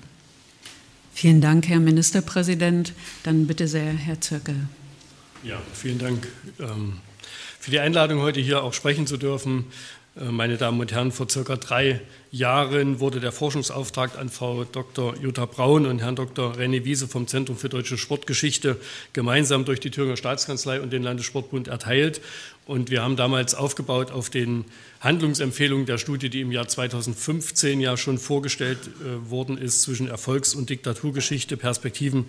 Vielen 1.14 1.40
Dank, 1.40 1.68
Herr 1.68 1.80
Ministerpräsident. 1.80 2.92
Dann 3.22 3.46
bitte 3.46 3.68
sehr, 3.68 3.92
Herr 3.92 4.20
Zirkel. 4.20 4.56
Ja, 5.42 5.62
vielen 5.72 5.98
Dank 5.98 6.26
ähm, 6.58 6.98
für 7.60 7.70
die 7.70 7.78
Einladung, 7.78 8.20
heute 8.20 8.40
hier 8.40 8.62
auch 8.62 8.74
sprechen 8.74 9.06
zu 9.06 9.16
dürfen. 9.16 9.66
Äh, 10.16 10.26
meine 10.26 10.56
Damen 10.56 10.80
und 10.80 10.92
Herren, 10.92 11.12
vor 11.12 11.28
circa 11.28 11.56
drei 11.56 12.00
Jahren 12.30 13.00
wurde 13.00 13.20
der 13.20 13.32
Forschungsauftrag 13.32 14.18
an 14.18 14.28
Frau 14.28 14.64
Dr. 14.64 15.16
Jutta 15.16 15.46
Braun 15.46 15.86
und 15.86 16.00
Herrn 16.00 16.16
Dr. 16.16 16.54
René 16.54 16.84
Wiese 16.84 17.06
vom 17.08 17.26
Zentrum 17.26 17.56
für 17.56 17.68
deutsche 17.68 17.98
Sportgeschichte 17.98 18.76
gemeinsam 19.12 19.64
durch 19.64 19.80
die 19.80 19.90
Thüringer 19.90 20.16
Staatskanzlei 20.16 20.80
und 20.80 20.92
den 20.92 21.02
Landessportbund 21.02 21.68
erteilt. 21.68 22.20
Und 22.66 22.90
wir 22.90 23.02
haben 23.02 23.16
damals 23.16 23.54
aufgebaut 23.54 24.10
auf 24.10 24.30
den 24.30 24.64
Handlungsempfehlungen 25.00 25.84
der 25.84 25.98
Studie, 25.98 26.30
die 26.30 26.40
im 26.40 26.50
Jahr 26.50 26.66
2015 26.66 27.80
ja 27.80 27.96
schon 27.96 28.18
vorgestellt 28.18 28.78
äh, 28.78 29.30
worden 29.30 29.58
ist, 29.58 29.82
zwischen 29.82 30.08
Erfolgs- 30.08 30.54
und 30.54 30.70
Diktaturgeschichte, 30.70 31.56
Perspektiven 31.56 32.24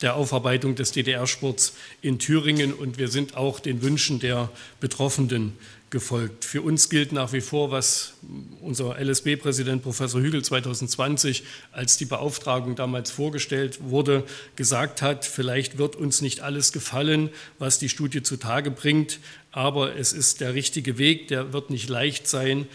der 0.00 0.14
Aufarbeitung 0.14 0.74
des 0.74 0.92
DDR-Sports 0.92 1.74
in 2.02 2.18
Thüringen. 2.18 2.72
Und 2.72 2.98
wir 2.98 3.08
sind 3.08 3.36
auch 3.36 3.60
den 3.60 3.82
Wünschen 3.82 4.20
der 4.20 4.50
Betroffenen 4.78 5.54
gefolgt. 5.90 6.44
Für 6.44 6.62
uns 6.62 6.88
gilt 6.88 7.12
nach 7.12 7.32
wie 7.32 7.40
vor, 7.40 7.70
was 7.70 8.14
unser 8.60 8.96
LSB-Präsident 8.98 9.82
Professor 9.82 10.20
Hügel 10.20 10.42
2020, 10.42 11.42
als 11.72 11.96
die 11.96 12.04
Beauftragung 12.04 12.76
damals 12.76 13.10
vorgestellt 13.10 13.80
wurde, 13.82 14.24
gesagt 14.56 15.02
hat, 15.02 15.24
vielleicht 15.24 15.78
wird 15.78 15.96
uns 15.96 16.22
nicht 16.22 16.40
alles 16.40 16.72
gefallen, 16.72 17.30
was 17.58 17.78
die 17.78 17.88
Studie 17.88 18.22
zutage 18.22 18.70
bringt, 18.70 19.18
aber 19.50 19.96
es 19.96 20.12
ist 20.12 20.40
der 20.40 20.54
richtige 20.54 20.96
Weg, 20.96 21.28
der 21.28 21.52
wird 21.52 21.70
nicht 21.70 21.88
leicht 21.88 22.28
sein, 22.28 22.68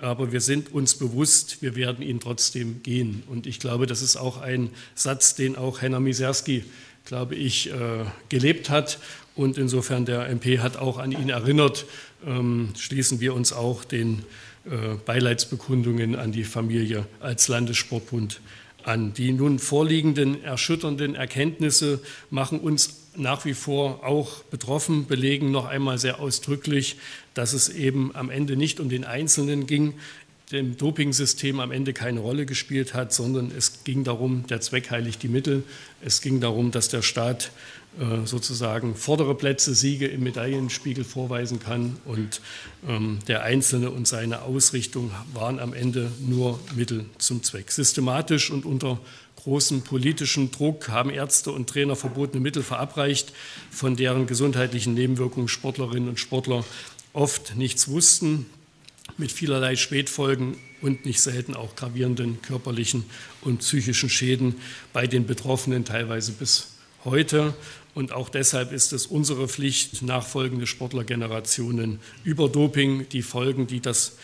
aber 0.00 0.32
wir 0.32 0.40
sind 0.40 0.72
uns 0.72 0.94
bewusst, 0.94 1.60
wir 1.60 1.74
werden 1.76 2.02
ihn 2.02 2.20
trotzdem 2.20 2.82
gehen. 2.82 3.22
Und 3.26 3.46
ich 3.46 3.58
glaube, 3.58 3.86
das 3.86 4.00
ist 4.00 4.16
auch 4.16 4.40
ein 4.40 4.70
Satz, 4.94 5.34
den 5.34 5.56
auch 5.56 5.82
Henna 5.82 6.00
Miserski, 6.00 6.64
glaube 7.04 7.34
ich, 7.34 7.70
äh, 7.70 8.04
gelebt 8.28 8.70
hat. 8.70 8.98
Und 9.36 9.58
insofern 9.58 10.04
der 10.04 10.28
MP 10.28 10.58
hat 10.58 10.76
auch 10.76 10.98
an 10.98 11.12
ihn 11.12 11.28
erinnert 11.28 11.86
ähm, 12.26 12.70
schließen 12.76 13.20
wir 13.20 13.34
uns 13.34 13.52
auch 13.52 13.84
den 13.84 14.24
äh, 14.64 14.96
Beileidsbekundungen 15.04 16.16
an 16.16 16.32
die 16.32 16.44
Familie 16.44 17.06
als 17.20 17.48
Landessportbund 17.48 18.40
an. 18.84 19.14
Die 19.14 19.32
nun 19.32 19.58
vorliegenden 19.58 20.42
erschütternden 20.42 21.14
Erkenntnisse 21.14 22.00
machen 22.30 22.60
uns 22.60 22.96
nach 23.16 23.44
wie 23.44 23.54
vor 23.54 24.04
auch 24.04 24.42
betroffen, 24.44 25.06
belegen 25.06 25.50
noch 25.50 25.66
einmal 25.66 25.98
sehr 25.98 26.20
ausdrücklich, 26.20 26.96
dass 27.34 27.52
es 27.52 27.68
eben 27.68 28.14
am 28.14 28.30
Ende 28.30 28.56
nicht 28.56 28.80
um 28.80 28.88
den 28.88 29.04
Einzelnen 29.04 29.66
ging, 29.66 29.94
dem 30.52 30.76
Dopingsystem 30.76 31.60
am 31.60 31.70
Ende 31.70 31.92
keine 31.92 32.20
Rolle 32.20 32.44
gespielt 32.44 32.94
hat, 32.94 33.12
sondern 33.12 33.52
es 33.56 33.84
ging 33.84 34.04
darum, 34.04 34.46
der 34.48 34.60
Zweck 34.60 34.90
heiligt 34.90 35.22
die 35.22 35.28
Mittel. 35.28 35.62
Es 36.02 36.20
ging 36.20 36.40
darum, 36.40 36.70
dass 36.70 36.88
der 36.88 37.02
Staat 37.02 37.52
sozusagen 38.24 38.94
vordere 38.94 39.34
Plätze, 39.34 39.74
Siege 39.74 40.06
im 40.06 40.22
Medaillenspiegel 40.22 41.04
vorweisen 41.04 41.58
kann. 41.58 41.96
Und 42.04 42.40
ähm, 42.88 43.18
der 43.26 43.42
Einzelne 43.42 43.90
und 43.90 44.06
seine 44.06 44.42
Ausrichtung 44.42 45.10
waren 45.34 45.58
am 45.58 45.74
Ende 45.74 46.10
nur 46.20 46.60
Mittel 46.74 47.06
zum 47.18 47.42
Zweck. 47.42 47.72
Systematisch 47.72 48.50
und 48.50 48.64
unter 48.64 49.00
großem 49.36 49.82
politischen 49.82 50.50
Druck 50.50 50.88
haben 50.88 51.10
Ärzte 51.10 51.50
und 51.50 51.68
Trainer 51.68 51.96
verbotene 51.96 52.40
Mittel 52.40 52.62
verabreicht, 52.62 53.32
von 53.70 53.96
deren 53.96 54.26
gesundheitlichen 54.26 54.94
Nebenwirkungen 54.94 55.48
Sportlerinnen 55.48 56.08
und 56.08 56.20
Sportler 56.20 56.64
oft 57.12 57.56
nichts 57.56 57.88
wussten, 57.88 58.46
mit 59.16 59.32
vielerlei 59.32 59.76
Spätfolgen 59.76 60.56
und 60.82 61.04
nicht 61.04 61.20
selten 61.20 61.54
auch 61.54 61.74
gravierenden 61.74 62.40
körperlichen 62.42 63.04
und 63.42 63.58
psychischen 63.58 64.08
Schäden 64.08 64.56
bei 64.92 65.06
den 65.06 65.26
Betroffenen 65.26 65.84
teilweise 65.84 66.32
bis 66.32 66.76
heute. 67.04 67.54
Und 67.94 68.12
auch 68.12 68.28
deshalb 68.28 68.72
ist 68.72 68.92
es 68.92 69.06
unsere 69.06 69.48
Pflicht, 69.48 70.02
nachfolgende 70.02 70.66
Sportlergenerationen 70.66 72.00
über 72.24 72.48
Doping, 72.48 73.08
die 73.08 73.22
Folgen, 73.22 73.66
die 73.66 73.80
das 73.80 74.16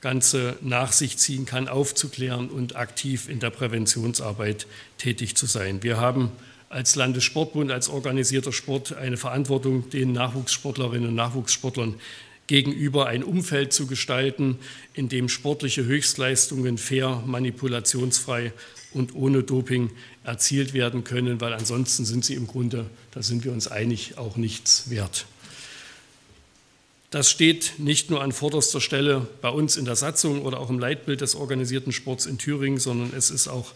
Ganze 0.00 0.56
nach 0.62 0.92
sich 0.92 1.18
ziehen 1.18 1.44
kann, 1.44 1.68
aufzuklären 1.68 2.48
und 2.48 2.76
aktiv 2.76 3.28
in 3.28 3.38
der 3.38 3.50
Präventionsarbeit 3.50 4.66
tätig 4.96 5.36
zu 5.36 5.46
sein. 5.46 5.82
Wir 5.82 5.98
haben 5.98 6.32
als 6.70 6.94
Landessportbund, 6.94 7.70
als 7.70 7.88
organisierter 7.88 8.52
Sport 8.52 8.94
eine 8.94 9.16
Verantwortung, 9.16 9.90
den 9.90 10.12
Nachwuchssportlerinnen 10.12 11.08
und 11.08 11.14
Nachwuchssportlern 11.16 11.96
gegenüber 12.46 13.06
ein 13.06 13.22
Umfeld 13.22 13.72
zu 13.72 13.86
gestalten, 13.86 14.58
in 14.94 15.08
dem 15.08 15.28
sportliche 15.28 15.84
Höchstleistungen 15.84 16.78
fair, 16.78 17.22
manipulationsfrei 17.26 18.52
und 18.92 19.14
ohne 19.14 19.42
Doping 19.42 19.90
erzielt 20.30 20.74
werden 20.74 21.02
können, 21.02 21.40
weil 21.40 21.52
ansonsten 21.52 22.04
sind 22.04 22.24
sie 22.24 22.34
im 22.34 22.46
Grunde, 22.46 22.86
da 23.10 23.20
sind 23.20 23.44
wir 23.44 23.52
uns 23.52 23.66
einig, 23.66 24.16
auch 24.16 24.36
nichts 24.36 24.88
wert. 24.88 25.26
Das 27.10 27.28
steht 27.28 27.72
nicht 27.78 28.10
nur 28.10 28.22
an 28.22 28.30
vorderster 28.30 28.80
Stelle 28.80 29.26
bei 29.42 29.48
uns 29.48 29.76
in 29.76 29.84
der 29.84 29.96
Satzung 29.96 30.42
oder 30.42 30.60
auch 30.60 30.70
im 30.70 30.78
Leitbild 30.78 31.20
des 31.20 31.34
organisierten 31.34 31.90
Sports 31.90 32.26
in 32.26 32.38
Thüringen, 32.38 32.78
sondern 32.78 33.12
es 33.12 33.30
ist 33.30 33.48
auch 33.48 33.72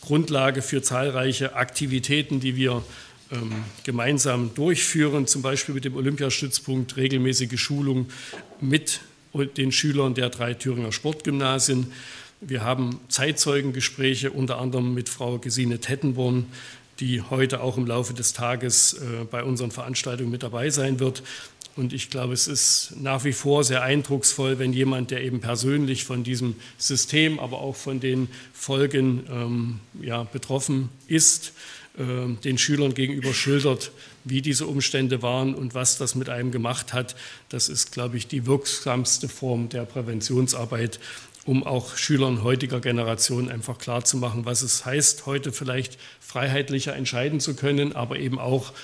Grundlage 0.00 0.62
für 0.62 0.80
zahlreiche 0.80 1.54
Aktivitäten, 1.54 2.40
die 2.40 2.56
wir 2.56 2.82
ähm, 3.30 3.52
gemeinsam 3.84 4.54
durchführen, 4.54 5.26
zum 5.26 5.42
Beispiel 5.42 5.74
mit 5.74 5.84
dem 5.84 5.94
Olympiastützpunkt 5.94 6.96
regelmäßige 6.96 7.60
Schulung 7.60 8.06
mit 8.62 9.00
den 9.58 9.72
Schülern 9.72 10.14
der 10.14 10.30
drei 10.30 10.54
Thüringer 10.54 10.90
Sportgymnasien. 10.90 11.92
Wir 12.40 12.62
haben 12.62 13.00
Zeitzeugengespräche, 13.08 14.30
unter 14.30 14.58
anderem 14.58 14.94
mit 14.94 15.08
Frau 15.08 15.38
Gesine 15.38 15.80
Tettenborn, 15.80 16.46
die 17.00 17.20
heute 17.20 17.60
auch 17.60 17.76
im 17.76 17.86
Laufe 17.86 18.14
des 18.14 18.32
Tages 18.32 18.94
äh, 18.94 19.24
bei 19.28 19.42
unseren 19.42 19.72
Veranstaltungen 19.72 20.30
mit 20.30 20.44
dabei 20.44 20.70
sein 20.70 21.00
wird. 21.00 21.24
Und 21.74 21.92
ich 21.92 22.10
glaube, 22.10 22.34
es 22.34 22.46
ist 22.46 22.94
nach 23.00 23.24
wie 23.24 23.32
vor 23.32 23.64
sehr 23.64 23.82
eindrucksvoll, 23.82 24.60
wenn 24.60 24.72
jemand, 24.72 25.10
der 25.10 25.24
eben 25.24 25.40
persönlich 25.40 26.04
von 26.04 26.22
diesem 26.22 26.54
System, 26.76 27.40
aber 27.40 27.60
auch 27.60 27.76
von 27.76 27.98
den 27.98 28.28
Folgen 28.52 29.24
ähm, 29.28 29.80
ja, 30.00 30.22
betroffen 30.22 30.90
ist, 31.08 31.52
äh, 31.98 32.34
den 32.44 32.58
Schülern 32.58 32.94
gegenüber 32.94 33.34
schildert, 33.34 33.90
wie 34.24 34.42
diese 34.42 34.66
Umstände 34.66 35.22
waren 35.22 35.54
und 35.54 35.74
was 35.74 35.98
das 35.98 36.14
mit 36.14 36.28
einem 36.28 36.52
gemacht 36.52 36.92
hat. 36.92 37.16
Das 37.48 37.68
ist, 37.68 37.90
glaube 37.90 38.16
ich, 38.16 38.28
die 38.28 38.46
wirksamste 38.46 39.28
Form 39.28 39.68
der 39.68 39.84
Präventionsarbeit, 39.84 41.00
um 41.48 41.66
auch 41.66 41.96
Schülern 41.96 42.42
heutiger 42.42 42.78
Generation 42.78 43.50
einfach 43.50 43.78
klarzumachen, 43.78 44.44
was 44.44 44.60
es 44.60 44.84
heißt, 44.84 45.24
heute 45.24 45.50
vielleicht 45.50 45.98
freiheitlicher 46.20 46.94
entscheiden 46.94 47.40
zu 47.40 47.56
können, 47.56 47.96
aber 47.96 48.18
eben 48.18 48.38
auch 48.38 48.74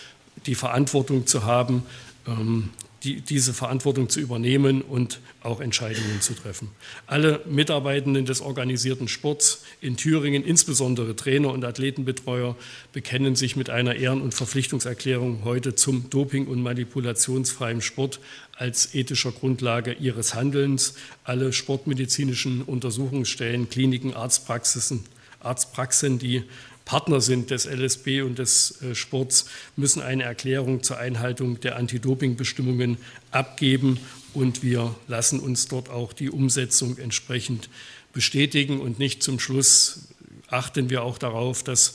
die 0.47 0.55
Verantwortung 0.55 1.27
zu 1.27 1.45
haben, 1.45 1.83
ähm, 2.27 2.71
die, 3.05 3.21
diese 3.21 3.53
Verantwortung 3.53 4.09
zu 4.09 4.21
übernehmen 4.21 4.83
und 4.83 5.21
auch 5.43 5.61
Entscheidungen 5.61 6.21
zu 6.21 6.35
treffen. 6.35 6.71
Alle 7.07 7.43
Mitarbeitenden 7.47 8.25
des 8.25 8.41
organisierten 8.41 9.09
Sports 9.09 9.65
in 9.81 9.97
Thüringen, 9.97 10.45
insbesondere 10.45 11.15
Trainer 11.15 11.51
und 11.51 11.65
Athletenbetreuer, 11.65 12.57
bekennen 12.93 13.37
sich 13.37 13.57
mit 13.57 13.71
einer 13.71 13.95
Ehren- 13.97 14.23
und 14.23 14.35
Verpflichtungserklärung 14.35 15.45
heute 15.45 15.75
zum 15.75 16.09
doping- 16.11 16.47
und 16.47 16.63
manipulationsfreien 16.63 17.83
Sport 17.83 18.21
als 18.57 18.95
ethischer 18.95 19.33
Grundlage 19.33 19.93
ihres 19.93 20.35
Handelns. 20.35 20.95
Alle 21.25 21.53
sportmedizinischen 21.53 22.63
Untersuchungsstellen, 22.63 23.69
Kliniken, 23.69 24.15
Arztpraxisen, 24.15 25.05
Arztpraxen, 25.41 26.19
die 26.19 26.45
Partner 26.85 27.21
sind 27.21 27.51
des 27.51 27.65
LSB 27.65 28.23
und 28.23 28.39
des 28.39 28.83
äh, 28.83 28.95
Sports, 28.95 29.47
müssen 29.77 30.03
eine 30.03 30.25
Erklärung 30.25 30.83
zur 30.83 30.99
Einhaltung 30.99 31.61
der 31.61 31.77
Anti-Doping-Bestimmungen 31.77 32.99
abgeben 33.31 33.99
und 34.35 34.63
wir 34.63 34.95
lassen 35.07 35.41
uns 35.41 35.69
dort 35.69 35.89
auch 35.89 36.13
die 36.13 36.29
Umsetzung 36.29 36.99
entsprechend 36.99 37.71
bestätigen. 38.13 38.81
Und 38.81 38.99
nicht 38.99 39.23
zum 39.23 39.39
Schluss 39.39 40.09
achten 40.49 40.91
wir 40.91 41.05
auch 41.05 41.19
darauf, 41.19 41.63
dass 41.63 41.95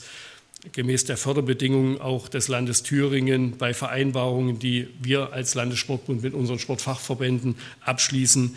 gemäß 0.72 1.04
der 1.04 1.16
Förderbedingungen 1.16 2.00
auch 2.00 2.28
des 2.28 2.48
Landes 2.48 2.82
Thüringen 2.82 3.56
bei 3.56 3.72
Vereinbarungen, 3.72 4.58
die 4.58 4.88
wir 5.00 5.32
als 5.32 5.54
Landessportbund 5.54 6.22
mit 6.22 6.34
unseren 6.34 6.58
Sportfachverbänden 6.58 7.56
abschließen, 7.80 8.56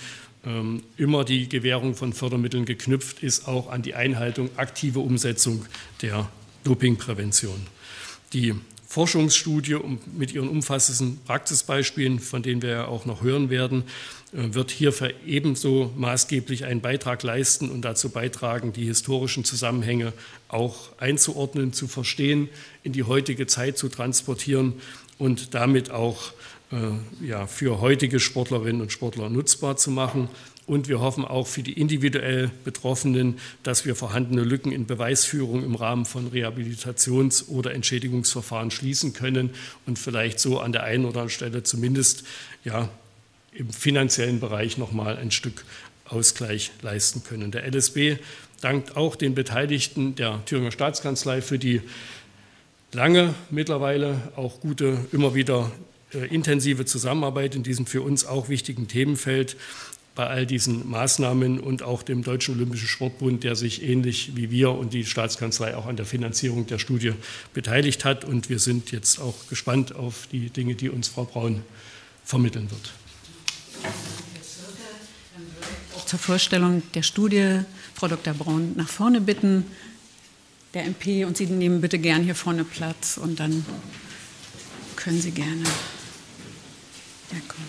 immer 0.97 1.23
die 1.23 1.47
Gewährung 1.47 1.95
von 1.95 2.11
Fördermitteln 2.11 2.65
geknüpft 2.65 3.23
ist, 3.23 3.47
auch 3.47 3.71
an 3.71 3.81
die 3.81 3.95
Einhaltung, 3.95 4.49
aktive 4.57 4.99
Umsetzung 4.99 5.65
der 6.01 6.29
Dopingprävention. 6.65 7.65
Die 8.33 8.53
Forschungsstudie 8.93 9.79
mit 10.15 10.33
ihren 10.33 10.49
umfassenden 10.49 11.19
Praxisbeispielen, 11.25 12.19
von 12.19 12.43
denen 12.43 12.61
wir 12.61 12.69
ja 12.69 12.85
auch 12.85 13.05
noch 13.05 13.23
hören 13.23 13.49
werden, 13.49 13.85
äh, 14.33 14.53
wird 14.53 14.69
hierfür 14.69 15.11
ebenso 15.25 15.91
maßgeblich 15.97 16.65
einen 16.65 16.81
Beitrag 16.81 17.23
leisten 17.23 17.71
und 17.71 17.81
dazu 17.81 18.09
beitragen, 18.09 18.71
die 18.71 18.85
historischen 18.85 19.45
Zusammenhänge 19.45 20.13
auch 20.47 20.91
einzuordnen, 20.99 21.73
zu 21.73 21.87
verstehen, 21.87 22.49
in 22.83 22.93
die 22.93 23.01
heutige 23.03 23.47
Zeit 23.47 23.79
zu 23.79 23.89
transportieren 23.89 24.73
und 25.17 25.55
damit 25.55 25.89
auch 25.89 26.31
ja, 27.21 27.47
für 27.47 27.81
heutige 27.81 28.19
Sportlerinnen 28.19 28.81
und 28.81 28.91
Sportler 28.91 29.29
nutzbar 29.29 29.77
zu 29.77 29.91
machen. 29.91 30.29
Und 30.65 30.87
wir 30.87 31.01
hoffen 31.01 31.25
auch 31.25 31.45
für 31.45 31.61
die 31.61 31.73
individuell 31.73 32.49
Betroffenen, 32.63 33.37
dass 33.63 33.85
wir 33.85 33.95
vorhandene 33.95 34.43
Lücken 34.43 34.71
in 34.71 34.85
Beweisführung 34.85 35.63
im 35.63 35.75
Rahmen 35.75 36.05
von 36.05 36.31
Rehabilitations- 36.31 37.49
oder 37.49 37.73
Entschädigungsverfahren 37.73 38.71
schließen 38.71 39.11
können 39.11 39.49
und 39.85 39.99
vielleicht 39.99 40.39
so 40.39 40.59
an 40.59 40.71
der 40.71 40.83
einen 40.83 41.03
oder 41.03 41.21
anderen 41.21 41.29
Stelle 41.29 41.63
zumindest 41.63 42.23
ja, 42.63 42.87
im 43.51 43.71
finanziellen 43.71 44.39
Bereich 44.39 44.77
nochmal 44.77 45.17
ein 45.17 45.31
Stück 45.31 45.65
Ausgleich 46.05 46.71
leisten 46.81 47.23
können. 47.23 47.51
Der 47.51 47.65
LSB 47.67 48.17
dankt 48.61 48.95
auch 48.95 49.15
den 49.15 49.35
Beteiligten 49.35 50.15
der 50.15 50.43
Thüringer 50.45 50.71
Staatskanzlei 50.71 51.41
für 51.41 51.59
die 51.59 51.81
lange 52.93 53.33
mittlerweile 53.49 54.31
auch 54.35 54.59
gute, 54.59 55.05
immer 55.11 55.33
wieder 55.33 55.71
äh, 55.71 55.92
intensive 56.13 56.85
Zusammenarbeit 56.85 57.55
in 57.55 57.63
diesem 57.63 57.85
für 57.85 58.01
uns 58.01 58.25
auch 58.25 58.49
wichtigen 58.49 58.87
Themenfeld 58.87 59.55
bei 60.15 60.27
all 60.27 60.45
diesen 60.45 60.89
Maßnahmen 60.89 61.59
und 61.59 61.81
auch 61.81 62.03
dem 62.03 62.23
Deutschen 62.23 62.55
Olympischen 62.55 62.87
Sportbund, 62.87 63.43
der 63.43 63.55
sich 63.55 63.81
ähnlich 63.81 64.35
wie 64.35 64.51
wir 64.51 64.71
und 64.71 64.93
die 64.93 65.05
Staatskanzlei 65.05 65.75
auch 65.75 65.87
an 65.87 65.95
der 65.95 66.05
Finanzierung 66.05 66.67
der 66.67 66.77
Studie 66.77 67.13
beteiligt 67.53 68.05
hat. 68.05 68.23
Und 68.23 68.49
wir 68.49 68.59
sind 68.59 68.91
jetzt 68.91 69.19
auch 69.19 69.33
gespannt 69.49 69.95
auf 69.95 70.27
die 70.31 70.49
Dinge, 70.49 70.75
die 70.75 70.89
uns 70.89 71.07
Frau 71.07 71.25
Braun 71.25 71.63
vermitteln 72.23 72.69
wird. 72.69 72.93
Zur 76.05 76.19
Vorstellung 76.19 76.83
der 76.93 77.01
Studie 77.01 77.61
Frau 77.95 78.07
Dr. 78.07 78.35
Braun 78.35 78.73
nach 78.75 78.89
vorne 78.89 79.19
bitten, 79.19 79.65
der 80.75 80.85
MP, 80.85 81.25
und 81.25 81.37
Sie 81.37 81.47
nehmen 81.47 81.81
bitte 81.81 81.97
gern 81.97 82.23
hier 82.23 82.35
vorne 82.35 82.63
Platz 82.63 83.17
und 83.17 83.39
dann 83.39 83.65
können 84.95 85.19
Sie 85.19 85.31
gerne. 85.31 85.63
Komm. 87.47 87.65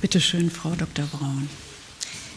Bitte 0.00 0.20
schön, 0.20 0.50
Frau 0.50 0.74
Dr. 0.74 1.06
Braun. 1.06 1.48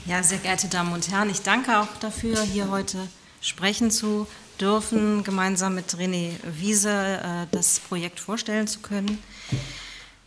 Ja, 0.05 0.23
sehr 0.23 0.39
geehrte 0.39 0.67
Damen 0.67 0.93
und 0.93 1.09
Herren, 1.11 1.29
ich 1.29 1.41
danke 1.41 1.77
auch 1.77 1.87
dafür, 1.99 2.41
hier 2.41 2.69
heute 2.69 3.07
sprechen 3.41 3.91
zu 3.91 4.27
dürfen, 4.59 5.23
gemeinsam 5.23 5.75
mit 5.75 5.93
René 5.95 6.31
Wiese 6.43 6.89
äh, 6.89 7.47
das 7.51 7.79
Projekt 7.79 8.19
vorstellen 8.19 8.67
zu 8.67 8.79
können. 8.79 9.21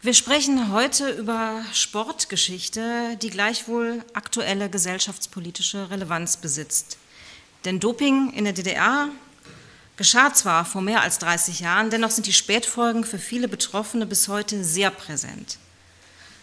Wir 0.03 0.14
sprechen 0.14 0.73
heute 0.73 1.11
über 1.11 1.62
Sportgeschichte, 1.73 3.16
die 3.23 3.31
gleichwohl 3.31 4.05
aktuelle 4.14 4.68
gesellschaftspolitische 4.68 5.90
Relevanz 5.90 6.37
besitzt. 6.37 6.99
Denn 7.64 7.79
Doping 7.79 8.33
in 8.33 8.45
der 8.45 8.53
DDR 8.53 9.09
geschah 9.96 10.33
zwar 10.35 10.64
vor 10.64 10.83
mehr 10.83 11.02
als 11.02 11.18
30 11.18 11.61
Jahren, 11.61 11.90
dennoch 11.90 12.11
sind 12.11 12.26
die 12.26 12.33
Spätfolgen 12.33 13.05
für 13.05 13.18
viele 13.18 13.48
Betroffene 13.48 14.07
bis 14.07 14.28
heute 14.28 14.64
sehr 14.64 14.90
präsent. 14.90 15.59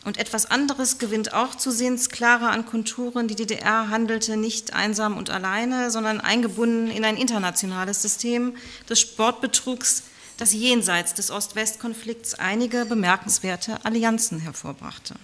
Und 0.05 0.17
etwas 0.17 0.45
anderes 0.45 0.97
gewinnt 0.97 1.33
auch 1.33 1.55
zusehends 1.55 2.09
klarer 2.09 2.51
an 2.51 2.65
Konturen. 2.65 3.27
Die 3.27 3.35
DDR 3.35 3.89
handelte 3.89 4.37
nicht 4.37 4.73
einsam 4.73 5.17
und 5.17 5.29
alleine, 5.29 5.91
sondern 5.91 6.21
eingebunden 6.21 6.89
in 6.89 7.03
ein 7.03 7.17
internationales 7.17 8.01
System 8.01 8.55
des 8.89 9.01
Sportbetrugs, 9.01 10.03
das 10.37 10.53
jenseits 10.53 11.13
des 11.15 11.31
Ost-West-Konflikts 11.31 12.35
einige 12.35 12.85
bemerkenswerte 12.85 13.83
Allianzen 13.83 14.39
hervorbrachte. 14.39 15.15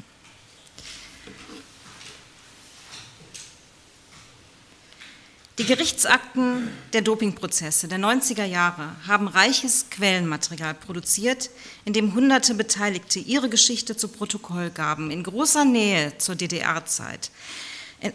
Die 5.57 5.65
Gerichtsakten 5.65 6.67
der 6.91 7.01
Dopingprozesse 7.01 7.87
der 7.87 7.97
90er 7.97 8.43
Jahre 8.43 8.93
haben 9.07 9.29
reiches 9.29 9.85
Quellenmaterial 9.89 10.73
produziert, 10.73 11.49
in 11.85 11.93
dem 11.93 12.13
hunderte 12.13 12.55
Beteiligte 12.55 13.19
ihre 13.19 13.47
Geschichte 13.47 13.95
zu 13.95 14.09
Protokoll 14.09 14.69
gaben. 14.69 15.11
In 15.11 15.23
großer 15.23 15.63
Nähe 15.63 16.17
zur 16.17 16.35
DDR-Zeit 16.35 17.31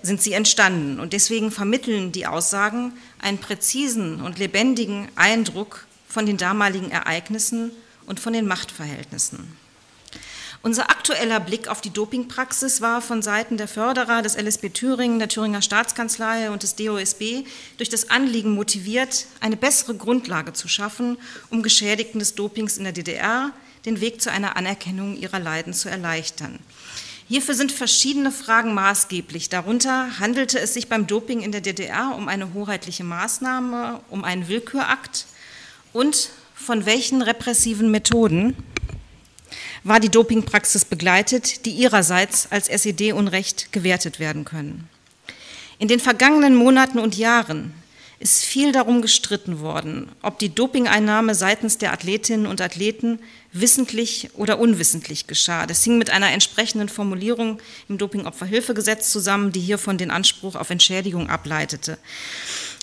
sind 0.02 0.20
sie 0.20 0.34
entstanden 0.34 1.00
und 1.00 1.14
deswegen 1.14 1.50
vermitteln 1.50 2.12
die 2.12 2.26
Aussagen 2.26 2.92
einen 3.18 3.38
präzisen 3.38 4.20
und 4.20 4.38
lebendigen 4.38 5.08
Eindruck 5.16 5.86
von 6.06 6.26
den 6.26 6.36
damaligen 6.36 6.90
Ereignissen 6.90 7.72
und 8.04 8.20
von 8.20 8.34
den 8.34 8.46
Machtverhältnissen. 8.46 9.56
Unser 10.62 10.90
aktueller 10.90 11.40
Blick 11.40 11.68
auf 11.68 11.80
die 11.80 11.88
Dopingpraxis 11.88 12.82
war 12.82 13.00
von 13.00 13.22
Seiten 13.22 13.56
der 13.56 13.66
Förderer 13.66 14.20
des 14.20 14.36
LSB 14.36 14.68
Thüringen, 14.68 15.18
der 15.18 15.28
Thüringer 15.28 15.62
Staatskanzlei 15.62 16.50
und 16.50 16.62
des 16.62 16.76
DOSB 16.76 17.46
durch 17.78 17.88
das 17.88 18.10
Anliegen 18.10 18.50
motiviert, 18.50 19.24
eine 19.40 19.56
bessere 19.56 19.94
Grundlage 19.94 20.52
zu 20.52 20.68
schaffen, 20.68 21.16
um 21.48 21.62
Geschädigten 21.62 22.18
des 22.18 22.34
Dopings 22.34 22.76
in 22.76 22.84
der 22.84 22.92
DDR 22.92 23.52
den 23.86 24.02
Weg 24.02 24.20
zu 24.20 24.30
einer 24.30 24.58
Anerkennung 24.58 25.16
ihrer 25.16 25.38
Leiden 25.38 25.72
zu 25.72 25.88
erleichtern. 25.88 26.58
Hierfür 27.26 27.54
sind 27.54 27.72
verschiedene 27.72 28.30
Fragen 28.30 28.74
maßgeblich. 28.74 29.48
Darunter 29.48 30.18
handelte 30.18 30.60
es 30.60 30.74
sich 30.74 30.90
beim 30.90 31.06
Doping 31.06 31.40
in 31.40 31.52
der 31.52 31.62
DDR 31.62 32.14
um 32.18 32.28
eine 32.28 32.52
hoheitliche 32.52 33.04
Maßnahme, 33.04 34.00
um 34.10 34.24
einen 34.24 34.48
Willkürakt 34.48 35.24
und 35.94 36.28
von 36.54 36.84
welchen 36.84 37.22
repressiven 37.22 37.90
Methoden 37.90 38.54
war 39.84 40.00
die 40.00 40.08
Dopingpraxis 40.08 40.84
begleitet, 40.84 41.64
die 41.64 41.70
ihrerseits 41.70 42.48
als 42.50 42.68
SED-Unrecht 42.68 43.72
gewertet 43.72 44.20
werden 44.20 44.44
können. 44.44 44.88
In 45.78 45.88
den 45.88 46.00
vergangenen 46.00 46.54
Monaten 46.54 46.98
und 46.98 47.16
Jahren 47.16 47.72
ist 48.20 48.44
viel 48.44 48.70
darum 48.70 49.00
gestritten 49.00 49.60
worden, 49.60 50.12
ob 50.20 50.38
die 50.38 50.54
Dopingeinnahme 50.54 51.34
seitens 51.34 51.78
der 51.78 51.94
Athletinnen 51.94 52.46
und 52.46 52.60
Athleten 52.60 53.18
wissentlich 53.52 54.28
oder 54.34 54.58
unwissentlich 54.58 55.26
geschah. 55.26 55.66
Das 55.66 55.82
hing 55.82 55.96
mit 55.96 56.10
einer 56.10 56.30
entsprechenden 56.30 56.90
Formulierung 56.90 57.60
im 57.88 57.96
Dopingopferhilfegesetz 57.96 59.10
zusammen, 59.10 59.52
die 59.52 59.60
hiervon 59.60 59.96
den 59.96 60.10
Anspruch 60.10 60.54
auf 60.54 60.68
Entschädigung 60.68 61.30
ableitete. 61.30 61.96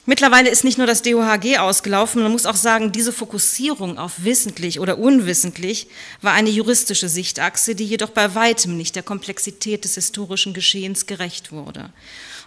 Mittlerweile 0.09 0.49
ist 0.49 0.63
nicht 0.63 0.77
nur 0.77 0.87
das 0.87 1.01
DOHG 1.01 1.57
ausgelaufen, 1.57 2.23
man 2.23 2.31
muss 2.31 2.45
auch 2.45 2.55
sagen, 2.55 2.93
diese 2.93 3.11
Fokussierung 3.11 3.97
auf 3.97 4.23
wissentlich 4.23 4.79
oder 4.79 4.99
unwissentlich 4.99 5.89
war 6.21 6.31
eine 6.31 6.49
juristische 6.49 7.09
Sichtachse, 7.09 7.75
die 7.75 7.83
jedoch 7.83 8.11
bei 8.11 8.33
weitem 8.33 8.77
nicht 8.77 8.95
der 8.95 9.03
Komplexität 9.03 9.83
des 9.83 9.95
historischen 9.95 10.53
Geschehens 10.53 11.07
gerecht 11.07 11.51
wurde. 11.51 11.89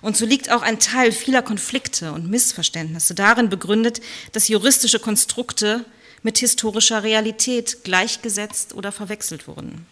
Und 0.01 0.17
so 0.17 0.25
liegt 0.25 0.51
auch 0.51 0.63
ein 0.63 0.79
Teil 0.79 1.13
vieler 1.13 1.43
Konflikte 1.43 2.13
und 2.13 2.31
Missverständnisse 2.31 3.15
darin 3.15 3.51
begründet, 3.51 4.01
dass 4.33 4.49
juristische 4.49 4.99
Konstrukte 4.99 5.85
mit 6.23 6.39
historischer 6.39 7.03
Realität 7.03 7.85
gleichgesetzt 7.85 8.73
oder 8.73 8.91
verwechselt 8.91 9.47
wurden. 9.47 9.85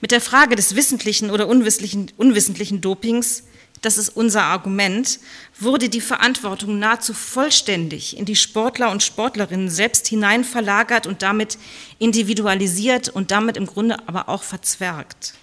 Mit 0.00 0.12
der 0.12 0.22
Frage 0.22 0.56
des 0.56 0.74
wissentlichen 0.76 1.30
oder 1.30 1.46
unwissentlichen, 1.46 2.10
unwissentlichen 2.16 2.80
Dopings 2.80 3.42
das 3.82 3.96
ist 3.96 4.10
unser 4.10 4.42
Argument, 4.42 5.20
wurde 5.58 5.88
die 5.88 6.00
Verantwortung 6.00 6.78
nahezu 6.78 7.14
vollständig 7.14 8.16
in 8.16 8.24
die 8.24 8.36
Sportler 8.36 8.90
und 8.90 9.02
Sportlerinnen 9.02 9.70
selbst 9.70 10.06
hinein 10.08 10.44
verlagert 10.44 11.06
und 11.06 11.22
damit 11.22 11.58
individualisiert 11.98 13.08
und 13.08 13.30
damit 13.30 13.56
im 13.56 13.66
Grunde 13.66 13.96
aber 14.06 14.28
auch 14.28 14.42
verzwergt. 14.42 15.34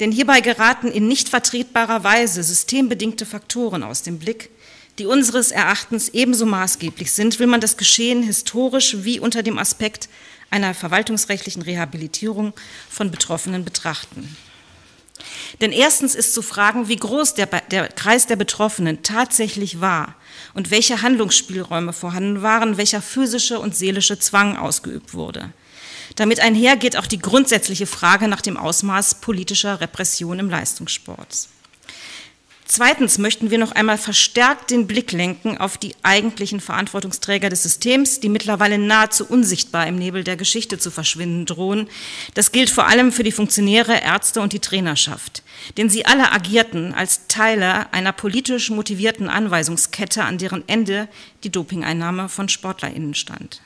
Denn 0.00 0.10
hierbei 0.10 0.40
geraten 0.40 0.90
in 0.90 1.06
nicht 1.06 1.28
vertretbarer 1.28 2.02
Weise 2.02 2.42
systembedingte 2.42 3.26
Faktoren 3.26 3.84
aus 3.84 4.02
dem 4.02 4.18
Blick, 4.18 4.50
die 4.98 5.06
unseres 5.06 5.50
Erachtens 5.50 6.08
ebenso 6.08 6.46
maßgeblich 6.46 7.12
sind, 7.12 7.38
will 7.38 7.46
man 7.46 7.60
das 7.60 7.76
Geschehen 7.76 8.22
historisch 8.22 8.96
wie 9.00 9.20
unter 9.20 9.42
dem 9.42 9.58
Aspekt 9.58 10.08
einer 10.50 10.74
verwaltungsrechtlichen 10.74 11.62
Rehabilitierung 11.62 12.52
von 12.88 13.10
Betroffenen 13.10 13.64
betrachten. 13.64 14.36
Denn 15.60 15.72
erstens 15.72 16.14
ist 16.14 16.34
zu 16.34 16.42
fragen, 16.42 16.88
wie 16.88 16.96
groß 16.96 17.34
der, 17.34 17.46
der, 17.46 17.88
Kreis 17.88 18.26
der 18.26 18.36
Betroffenen 18.36 19.02
tatsächlich 19.02 19.80
war 19.80 20.16
und 20.54 20.70
welche 20.70 21.02
Handlungsspielräume 21.02 21.92
vorhanden 21.92 22.42
waren, 22.42 22.76
welcher 22.76 23.00
physische 23.00 23.60
und 23.60 23.76
seelische 23.76 24.18
Zwang 24.18 24.56
ausgeübt 24.56 25.14
wurde. 25.14 25.52
Damit 26.16 26.40
einhergeht 26.40 26.96
auch 26.96 27.06
die 27.06 27.18
grundsätzliche 27.18 27.86
Frage 27.86 28.28
nach 28.28 28.40
dem 28.40 28.56
Ausmaß 28.56 29.16
politischer 29.16 29.80
Repression 29.80 30.38
im 30.38 30.50
Leistungssport. 30.50 31.48
Zweitens 32.76 33.18
möchten 33.18 33.52
wir 33.52 33.58
noch 33.58 33.70
einmal 33.70 33.98
verstärkt 33.98 34.72
den 34.72 34.88
Blick 34.88 35.12
lenken 35.12 35.58
auf 35.58 35.78
die 35.78 35.94
eigentlichen 36.02 36.58
Verantwortungsträger 36.58 37.48
des 37.48 37.62
Systems, 37.62 38.18
die 38.18 38.28
mittlerweile 38.28 38.78
nahezu 38.78 39.24
unsichtbar 39.26 39.86
im 39.86 39.94
Nebel 39.94 40.24
der 40.24 40.34
Geschichte 40.34 40.76
zu 40.76 40.90
verschwinden 40.90 41.46
drohen. 41.46 41.86
Das 42.34 42.50
gilt 42.50 42.70
vor 42.70 42.88
allem 42.88 43.12
für 43.12 43.22
die 43.22 43.30
Funktionäre, 43.30 44.02
Ärzte 44.02 44.40
und 44.40 44.52
die 44.52 44.58
Trainerschaft. 44.58 45.44
Denn 45.76 45.88
sie 45.88 46.04
alle 46.04 46.32
agierten 46.32 46.92
als 46.94 47.28
Teile 47.28 47.92
einer 47.92 48.10
politisch 48.10 48.70
motivierten 48.70 49.28
Anweisungskette, 49.28 50.24
an 50.24 50.38
deren 50.38 50.64
Ende 50.66 51.06
die 51.44 51.50
Dopingeinnahme 51.50 52.28
von 52.28 52.48
SportlerInnen 52.48 53.14
stand. 53.14 53.60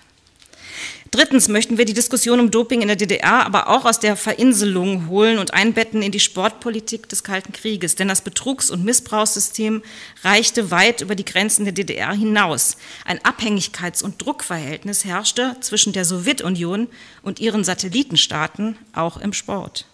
Drittens 1.11 1.49
möchten 1.49 1.79
wir 1.79 1.87
die 1.87 1.95
Diskussion 1.95 2.39
um 2.39 2.51
Doping 2.51 2.83
in 2.83 2.89
der 2.89 2.97
DDR 2.97 3.47
aber 3.47 3.69
auch 3.69 3.87
aus 3.87 3.99
der 3.99 4.15
Verinselung 4.15 5.09
holen 5.09 5.39
und 5.39 5.55
einbetten 5.55 6.03
in 6.03 6.13
die 6.13 6.21
Sportpolitik 6.21 7.09
des 7.09 7.25
Kalten 7.25 7.53
Krieges. 7.55 7.95
Denn 7.95 8.09
das 8.09 8.21
Betrugs- 8.21 8.71
und 8.71 8.85
Missbrauchssystem 8.85 9.83
reichte 10.23 10.71
weit 10.71 11.01
über 11.01 11.15
die 11.15 11.25
Grenzen 11.25 11.65
der 11.65 11.73
DDR 11.73 12.13
hinaus. 12.13 12.77
Ein 13.07 13.21
Abhängigkeits- 13.21 14.03
und 14.03 14.23
Druckverhältnis 14.23 15.07
herrschte 15.07 15.57
zwischen 15.61 15.95
der 15.95 16.05
Sowjetunion 16.05 16.89
und 17.23 17.41
ihren 17.41 17.65
Satellitenstaaten, 17.65 18.77
auch 18.93 19.17
im 19.17 19.33
Sport. 19.33 19.87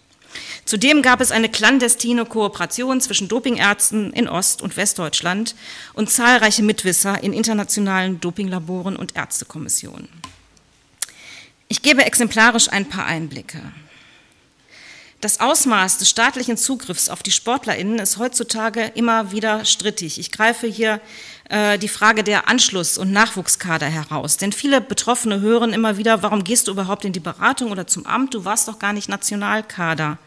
Zudem 0.65 1.01
gab 1.01 1.21
es 1.21 1.31
eine 1.31 1.47
clandestine 1.47 2.25
Kooperation 2.25 2.99
zwischen 2.99 3.29
Dopingärzten 3.29 4.11
in 4.11 4.27
Ost- 4.27 4.61
und 4.61 4.75
Westdeutschland 4.75 5.55
und 5.93 6.09
zahlreiche 6.09 6.63
Mitwisser 6.63 7.23
in 7.23 7.31
internationalen 7.31 8.19
Dopinglaboren 8.19 8.97
und 8.97 9.15
Ärztekommissionen. 9.15 10.09
Ich 11.67 11.81
gebe 11.81 12.05
exemplarisch 12.05 12.69
ein 12.69 12.87
paar 12.87 13.05
Einblicke. 13.05 13.61
Das 15.21 15.39
Ausmaß 15.39 15.97
des 15.97 16.09
staatlichen 16.09 16.55
Zugriffs 16.55 17.09
auf 17.09 17.23
die 17.23 17.31
Sportlerinnen 17.31 17.97
ist 17.97 18.19
heutzutage 18.19 18.91
immer 18.93 19.31
wieder 19.31 19.65
strittig. 19.65 20.19
Ich 20.19 20.31
greife 20.31 20.67
hier 20.67 21.01
äh, 21.49 21.79
die 21.79 21.87
Frage 21.87 22.23
der 22.23 22.47
Anschluss- 22.47 22.99
und 22.99 23.11
Nachwuchskader 23.11 23.87
heraus. 23.87 24.37
Denn 24.37 24.51
viele 24.51 24.81
Betroffene 24.81 25.39
hören 25.39 25.73
immer 25.73 25.97
wieder, 25.97 26.21
warum 26.21 26.43
gehst 26.43 26.67
du 26.67 26.71
überhaupt 26.73 27.05
in 27.05 27.13
die 27.13 27.19
Beratung 27.19 27.71
oder 27.71 27.87
zum 27.87 28.05
Amt? 28.05 28.35
Du 28.35 28.45
warst 28.45 28.67
doch 28.67 28.77
gar 28.77 28.93
nicht 28.93 29.09
Nationalkader. 29.09 30.19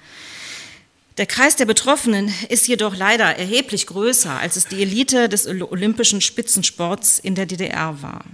Der 1.19 1.27
Kreis 1.27 1.55
der 1.55 1.67
Betroffenen 1.67 2.33
ist 2.49 2.67
jedoch 2.67 2.97
leider 2.97 3.37
erheblich 3.37 3.87
größer, 3.87 4.39
als 4.39 4.57
es 4.57 4.67
die 4.67 4.83
Elite 4.83 5.29
des 5.29 5.47
olympischen 5.47 6.21
Spitzensports 6.21 7.21
in 7.21 7.37
der 7.37 7.47
DDR 7.47 8.03
war. 8.03 8.25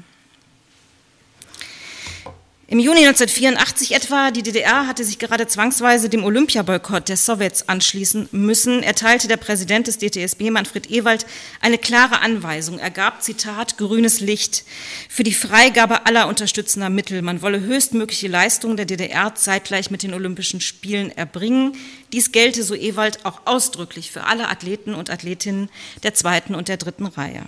Im 2.74 2.80
Juni 2.80 3.06
1984 3.06 3.94
etwa, 3.94 4.32
die 4.32 4.42
DDR 4.42 4.88
hatte 4.88 5.04
sich 5.04 5.20
gerade 5.20 5.46
zwangsweise 5.46 6.08
dem 6.08 6.24
Olympiaboykott 6.24 7.08
der 7.08 7.16
Sowjets 7.16 7.68
anschließen 7.68 8.30
müssen, 8.32 8.82
erteilte 8.82 9.28
der 9.28 9.36
Präsident 9.36 9.86
des 9.86 9.98
DTSB, 9.98 10.50
Manfred 10.50 10.90
Ewald, 10.90 11.24
eine 11.60 11.78
klare 11.78 12.20
Anweisung. 12.20 12.80
Er 12.80 12.90
gab, 12.90 13.22
Zitat, 13.22 13.78
grünes 13.78 14.18
Licht 14.18 14.64
für 15.08 15.22
die 15.22 15.34
Freigabe 15.34 16.04
aller 16.06 16.26
unterstützender 16.26 16.90
Mittel. 16.90 17.22
Man 17.22 17.42
wolle 17.42 17.60
höchstmögliche 17.60 18.26
Leistungen 18.26 18.76
der 18.76 18.86
DDR 18.86 19.36
zeitgleich 19.36 19.92
mit 19.92 20.02
den 20.02 20.12
Olympischen 20.12 20.60
Spielen 20.60 21.16
erbringen. 21.16 21.76
Dies 22.12 22.32
gelte, 22.32 22.64
so 22.64 22.74
Ewald, 22.74 23.24
auch 23.24 23.42
ausdrücklich 23.44 24.10
für 24.10 24.24
alle 24.24 24.48
Athleten 24.48 24.96
und 24.96 25.10
Athletinnen 25.10 25.70
der 26.02 26.14
zweiten 26.14 26.56
und 26.56 26.66
der 26.66 26.78
dritten 26.78 27.06
Reihe. 27.06 27.44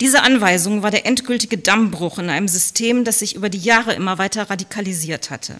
Diese 0.00 0.22
Anweisung 0.22 0.82
war 0.82 0.90
der 0.90 1.06
endgültige 1.06 1.58
Dammbruch 1.58 2.18
in 2.18 2.30
einem 2.30 2.48
System, 2.48 3.04
das 3.04 3.20
sich 3.20 3.34
über 3.34 3.48
die 3.48 3.58
Jahre 3.58 3.94
immer 3.94 4.18
weiter 4.18 4.50
radikalisiert 4.50 5.30
hatte. 5.30 5.56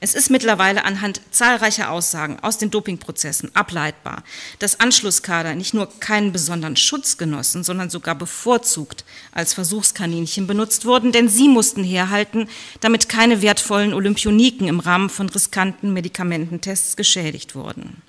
Es 0.00 0.14
ist 0.14 0.30
mittlerweile 0.30 0.84
anhand 0.84 1.20
zahlreicher 1.30 1.90
Aussagen 1.90 2.38
aus 2.40 2.58
den 2.58 2.70
Dopingprozessen 2.70 3.54
ableitbar, 3.54 4.22
dass 4.58 4.80
Anschlusskader 4.80 5.54
nicht 5.54 5.74
nur 5.74 5.88
keinen 6.00 6.32
besonderen 6.32 6.76
Schutz 6.76 7.18
genossen, 7.18 7.64
sondern 7.64 7.90
sogar 7.90 8.14
bevorzugt 8.14 9.04
als 9.32 9.54
Versuchskaninchen 9.54 10.46
benutzt 10.46 10.84
wurden, 10.84 11.12
denn 11.12 11.28
sie 11.28 11.48
mussten 11.48 11.84
herhalten, 11.84 12.48
damit 12.80 13.08
keine 13.08 13.42
wertvollen 13.42 13.92
Olympioniken 13.92 14.68
im 14.68 14.80
Rahmen 14.80 15.10
von 15.10 15.28
riskanten 15.28 15.92
Medikamententests 15.92 16.96
geschädigt 16.96 17.54
wurden. 17.54 18.02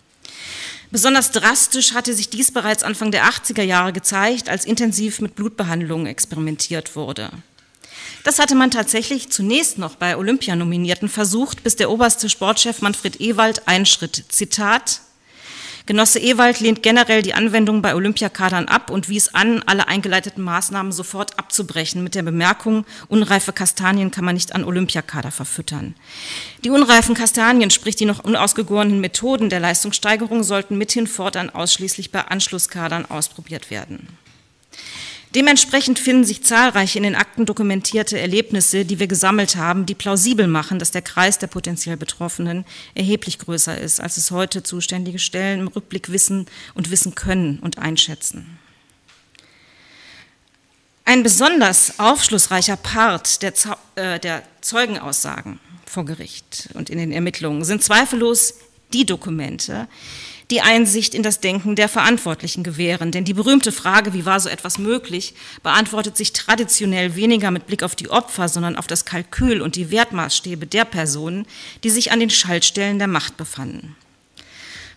Besonders 0.94 1.32
drastisch 1.32 1.96
hatte 1.96 2.14
sich 2.14 2.30
dies 2.30 2.52
bereits 2.52 2.84
Anfang 2.84 3.10
der 3.10 3.26
80er 3.26 3.64
Jahre 3.64 3.94
gezeigt, 3.94 4.48
als 4.48 4.64
intensiv 4.64 5.22
mit 5.22 5.34
Blutbehandlungen 5.34 6.06
experimentiert 6.06 6.96
wurde. 6.96 7.32
Das 8.24 8.38
hatte 8.38 8.54
man 8.54 8.70
tatsächlich 8.70 9.32
zunächst 9.32 9.80
noch 9.80 9.96
bei 9.96 10.16
Olympianominierten 10.16 11.10
versucht, 11.10 11.64
bis 11.64 11.76
der 11.76 11.90
oberste 11.90 12.30
Sportchef 12.30 12.84
Manfred 12.84 13.20
Ewald 13.20 13.68
einschritt. 13.68 14.26
Zitat, 14.30 15.02
Genosse 15.86 16.20
Ewald 16.20 16.62
lehnt 16.62 16.82
generell 16.82 17.22
die 17.22 17.34
Anwendung 17.34 17.82
bei 17.82 17.94
Olympiakadern 17.94 18.70
ab 18.70 18.90
und 18.90 19.10
wies 19.10 19.34
an, 19.34 19.62
alle 19.66 19.90
eingeleiteten 19.90 20.42
Maßnahmen 20.42 20.94
sofort 20.94 21.38
abzubrechen 21.38 22.02
mit 22.02 22.16
der 22.16 22.24
Bemerkung, 22.24 22.86
unreife 23.10 23.52
Kastanien 23.52 24.10
kann 24.10 24.24
man 24.24 24.36
nicht 24.36 24.56
an 24.56 24.64
Olympiakader 24.64 25.32
verfüttern. 25.32 25.94
Die 26.64 26.70
unreifen 26.70 27.16
Kastanien, 27.16 27.70
sprich 27.70 27.98
die 27.98 28.06
noch 28.06 28.24
unausgegorenen 28.24 29.02
Methoden 29.02 29.50
der 29.50 29.60
Leistungssteigerung, 29.60 30.44
sollten 30.44 30.78
mithin 30.78 31.06
fortan 31.06 31.50
ausschließlich 31.50 32.12
bei 32.12 32.22
Anschlusskadern 32.22 33.06
ausprobiert 33.06 33.70
werden. 33.70 34.08
Dementsprechend 35.36 35.98
finden 35.98 36.26
sich 36.26 36.44
zahlreiche 36.44 37.00
in 37.00 37.04
den 37.04 37.16
Akten 37.16 37.48
dokumentierte 37.48 38.20
Erlebnisse, 38.20 38.86
die 38.86 39.00
wir 39.00 39.08
gesammelt 39.08 39.56
haben, 39.56 39.88
die 39.88 39.96
plausibel 39.96 40.46
machen, 40.46 40.78
dass 40.78 40.92
der 40.92 41.02
Kreis 41.02 41.40
der 41.40 41.48
potenziell 41.48 41.98
Betroffenen 41.98 42.66
erheblich 42.94 43.40
größer 43.40 43.76
ist, 43.76 44.00
als 44.00 44.18
es 44.18 44.30
heute 44.30 44.62
zuständige 44.62 45.18
Stellen 45.18 45.62
im 45.62 45.68
Rückblick 45.70 46.12
wissen 46.12 46.46
und 46.76 46.92
wissen 46.92 47.16
können 47.16 47.58
und 47.60 47.80
einschätzen. 47.80 48.60
Ein 51.06 51.24
besonders 51.24 52.00
aufschlussreicher 52.00 52.78
Part 52.78 53.42
der, 53.42 53.54
äh, 53.96 54.20
der 54.20 54.44
Zeugenaussagen 54.62 55.60
vor 55.86 56.06
Gericht 56.06 56.70
und 56.76 56.92
in 56.92 57.00
den 57.00 57.12
Ermittlungen 57.12 57.64
sind 57.66 57.84
zweifellos 57.84 58.56
die 58.94 59.06
Dokumente, 59.06 59.88
die 60.52 60.62
Einsicht 60.62 61.16
in 61.16 61.24
das 61.24 61.40
Denken 61.40 61.76
der 61.76 61.90
Verantwortlichen 61.90 62.64
gewähren. 62.64 63.12
Denn 63.12 63.26
die 63.26 63.34
berühmte 63.34 63.72
Frage, 63.72 64.14
wie 64.14 64.26
war 64.26 64.40
so 64.40 64.50
etwas 64.50 64.78
möglich, 64.78 65.34
beantwortet 65.64 66.18
sich 66.18 66.34
traditionell 66.34 67.16
weniger 67.16 67.52
mit 67.52 67.68
Blick 67.68 67.84
auf 67.84 67.96
die 67.96 68.10
Opfer, 68.10 68.50
sondern 68.50 68.76
auf 68.76 68.88
das 68.88 69.06
Kalkül 69.06 69.62
und 69.62 69.76
die 69.76 69.92
Wertmaßstäbe 69.92 70.68
der 70.68 70.86
Personen, 70.86 71.46
die 71.84 71.90
sich 71.90 72.12
an 72.12 72.20
den 72.20 72.30
Schaltstellen 72.30 73.00
der 73.00 73.08
Macht 73.08 73.38
befanden. 73.38 73.96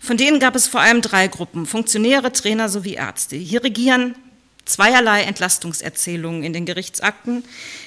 Von 0.00 0.16
denen 0.16 0.38
gab 0.38 0.54
es 0.54 0.68
vor 0.68 0.80
allem 0.80 1.00
drei 1.00 1.26
Gruppen, 1.26 1.66
Funktionäre, 1.66 2.32
Trainer 2.32 2.68
sowie 2.68 2.94
Ärzte. 2.94 3.36
Hier 3.36 3.64
regieren 3.64 4.14
zweierlei 4.66 5.22
Entlastungserzählungen 5.22 6.42
in 6.42 6.52
den 6.52 6.66
Gerichtsakten. 6.66 7.44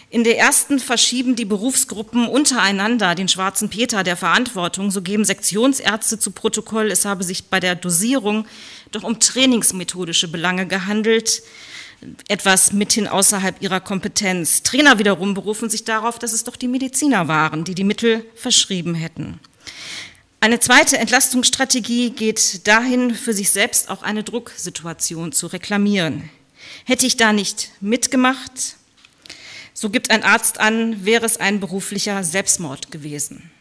In 0.09 0.23
der 0.23 0.39
ersten 0.39 0.79
verschieben 0.79 1.35
die 1.35 1.45
Berufsgruppen 1.45 2.27
untereinander 2.27 3.13
den 3.13 3.27
schwarzen 3.27 3.69
Peter 3.69 4.03
der 4.03 4.17
Verantwortung. 4.17 4.89
So 4.89 5.03
geben 5.03 5.23
Sektionsärzte 5.23 6.17
zu 6.17 6.31
Protokoll, 6.31 6.89
es 6.89 7.05
habe 7.05 7.23
sich 7.23 7.45
bei 7.45 7.59
der 7.59 7.75
Dosierung 7.75 8.47
doch 8.91 9.03
um 9.03 9.19
trainingsmethodische 9.19 10.27
Belange 10.27 10.65
gehandelt, 10.65 11.43
etwas 12.27 12.71
mithin 12.71 13.07
außerhalb 13.07 13.61
ihrer 13.61 13.81
Kompetenz. 13.81 14.63
Trainer 14.63 14.97
wiederum 14.97 15.33
berufen 15.33 15.69
sich 15.69 15.83
darauf, 15.83 16.17
dass 16.17 16.33
es 16.33 16.43
doch 16.43 16.55
die 16.55 16.69
Mediziner 16.69 17.27
waren, 17.27 17.65
die 17.65 17.75
die 17.75 17.83
Mittel 17.83 18.25
verschrieben 18.35 18.95
hätten. 18.95 19.39
Eine 20.39 20.61
zweite 20.61 20.97
Entlastungsstrategie 20.97 22.11
geht 22.11 22.65
dahin, 22.65 23.13
für 23.13 23.33
sich 23.33 23.51
selbst 23.51 23.89
auch 23.89 24.03
eine 24.03 24.23
Drucksituation 24.23 25.33
zu 25.33 25.47
reklamieren. 25.47 26.29
Hätte 26.89 27.05
ich 27.05 27.17
da 27.17 27.33
nicht 27.33 27.69
mitgemacht, 27.81 28.75
so 29.75 29.91
gibt 29.91 30.09
ein 30.09 30.23
Arzt 30.23 30.59
an, 30.59 31.05
wäre 31.05 31.23
es 31.23 31.37
ein 31.37 31.59
beruflicher 31.59 32.23
Selbstmord 32.23 32.91
gewesen. 32.91 33.51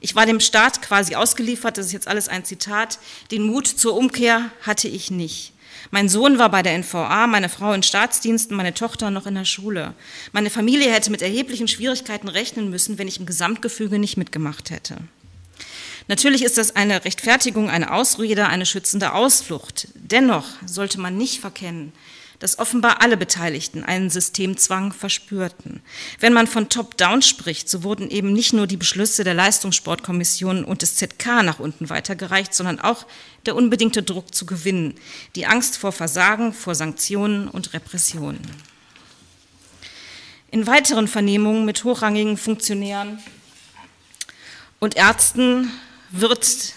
Ich 0.00 0.16
war 0.16 0.26
dem 0.26 0.40
Staat 0.40 0.82
quasi 0.82 1.14
ausgeliefert, 1.14 1.78
das 1.78 1.86
ist 1.86 1.92
jetzt 1.92 2.08
alles 2.08 2.26
ein 2.26 2.44
Zitat. 2.44 2.98
Den 3.30 3.42
Mut 3.42 3.68
zur 3.68 3.94
Umkehr 3.94 4.50
hatte 4.62 4.88
ich 4.88 5.12
nicht. 5.12 5.52
Mein 5.92 6.08
Sohn 6.08 6.40
war 6.40 6.50
bei 6.50 6.64
der 6.64 6.76
NVA, 6.76 7.28
meine 7.28 7.48
Frau 7.48 7.72
in 7.72 7.84
Staatsdiensten, 7.84 8.56
meine 8.56 8.74
Tochter 8.74 9.12
noch 9.12 9.28
in 9.28 9.36
der 9.36 9.44
Schule. 9.44 9.94
Meine 10.32 10.50
Familie 10.50 10.92
hätte 10.92 11.12
mit 11.12 11.22
erheblichen 11.22 11.68
Schwierigkeiten 11.68 12.26
rechnen 12.26 12.68
müssen, 12.68 12.98
wenn 12.98 13.06
ich 13.06 13.20
im 13.20 13.26
Gesamtgefüge 13.26 14.00
nicht 14.00 14.16
mitgemacht 14.16 14.70
hätte. 14.70 14.96
Natürlich 16.08 16.42
ist 16.42 16.58
das 16.58 16.74
eine 16.74 17.04
Rechtfertigung, 17.04 17.70
eine 17.70 17.92
Ausrede, 17.92 18.48
eine 18.48 18.66
schützende 18.66 19.12
Ausflucht. 19.12 19.86
Dennoch 19.94 20.46
sollte 20.66 20.98
man 20.98 21.16
nicht 21.16 21.40
verkennen, 21.40 21.92
dass 22.38 22.58
offenbar 22.58 23.02
alle 23.02 23.16
Beteiligten 23.16 23.84
einen 23.84 24.10
Systemzwang 24.10 24.92
verspürten. 24.92 25.80
Wenn 26.20 26.32
man 26.32 26.46
von 26.46 26.68
Top-Down 26.68 27.22
spricht, 27.22 27.68
so 27.68 27.82
wurden 27.82 28.10
eben 28.10 28.32
nicht 28.32 28.52
nur 28.52 28.66
die 28.66 28.76
Beschlüsse 28.76 29.24
der 29.24 29.34
Leistungssportkommission 29.34 30.64
und 30.64 30.82
des 30.82 30.96
ZK 30.96 31.42
nach 31.42 31.58
unten 31.58 31.88
weitergereicht, 31.88 32.54
sondern 32.54 32.80
auch 32.80 33.06
der 33.46 33.56
unbedingte 33.56 34.02
Druck 34.02 34.34
zu 34.34 34.46
gewinnen, 34.46 34.94
die 35.34 35.46
Angst 35.46 35.78
vor 35.78 35.92
Versagen, 35.92 36.52
vor 36.52 36.74
Sanktionen 36.74 37.48
und 37.48 37.72
Repressionen. 37.72 38.42
In 40.50 40.66
weiteren 40.66 41.08
Vernehmungen 41.08 41.64
mit 41.64 41.84
hochrangigen 41.84 42.36
Funktionären 42.36 43.18
und 44.78 44.96
Ärzten 44.96 45.70
wird 46.10 46.74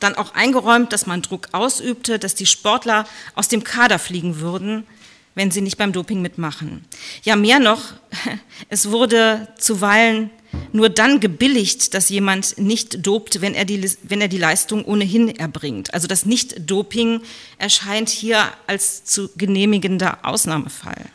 dann 0.00 0.14
auch 0.14 0.34
eingeräumt, 0.34 0.92
dass 0.92 1.06
man 1.06 1.22
Druck 1.22 1.48
ausübte, 1.52 2.18
dass 2.18 2.34
die 2.34 2.46
Sportler 2.46 3.06
aus 3.34 3.48
dem 3.48 3.64
Kader 3.64 3.98
fliegen 3.98 4.40
würden, 4.40 4.86
wenn 5.34 5.50
sie 5.50 5.60
nicht 5.60 5.78
beim 5.78 5.92
Doping 5.92 6.22
mitmachen. 6.22 6.84
Ja, 7.22 7.36
mehr 7.36 7.60
noch, 7.60 7.80
es 8.68 8.90
wurde 8.90 9.48
zuweilen 9.58 10.30
nur 10.72 10.88
dann 10.88 11.20
gebilligt, 11.20 11.94
dass 11.94 12.08
jemand 12.08 12.58
nicht 12.58 13.06
dopt, 13.06 13.40
wenn 13.40 13.54
er 13.54 13.64
die, 13.64 13.88
wenn 14.02 14.20
er 14.20 14.28
die 14.28 14.38
Leistung 14.38 14.84
ohnehin 14.84 15.28
erbringt. 15.28 15.94
Also 15.94 16.06
das 16.08 16.26
Nicht-Doping 16.26 17.20
erscheint 17.58 18.08
hier 18.08 18.42
als 18.66 19.04
zu 19.04 19.30
genehmigender 19.36 20.18
Ausnahmefall. 20.22 21.06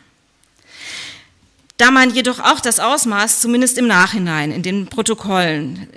Da 1.76 1.90
man 1.90 2.14
jedoch 2.14 2.40
auch 2.40 2.60
das 2.60 2.80
Ausmaß, 2.80 3.40
zumindest 3.40 3.76
im 3.76 3.86
Nachhinein, 3.86 4.50
in 4.50 4.62
den 4.62 4.86
Protokollen, 4.86 5.88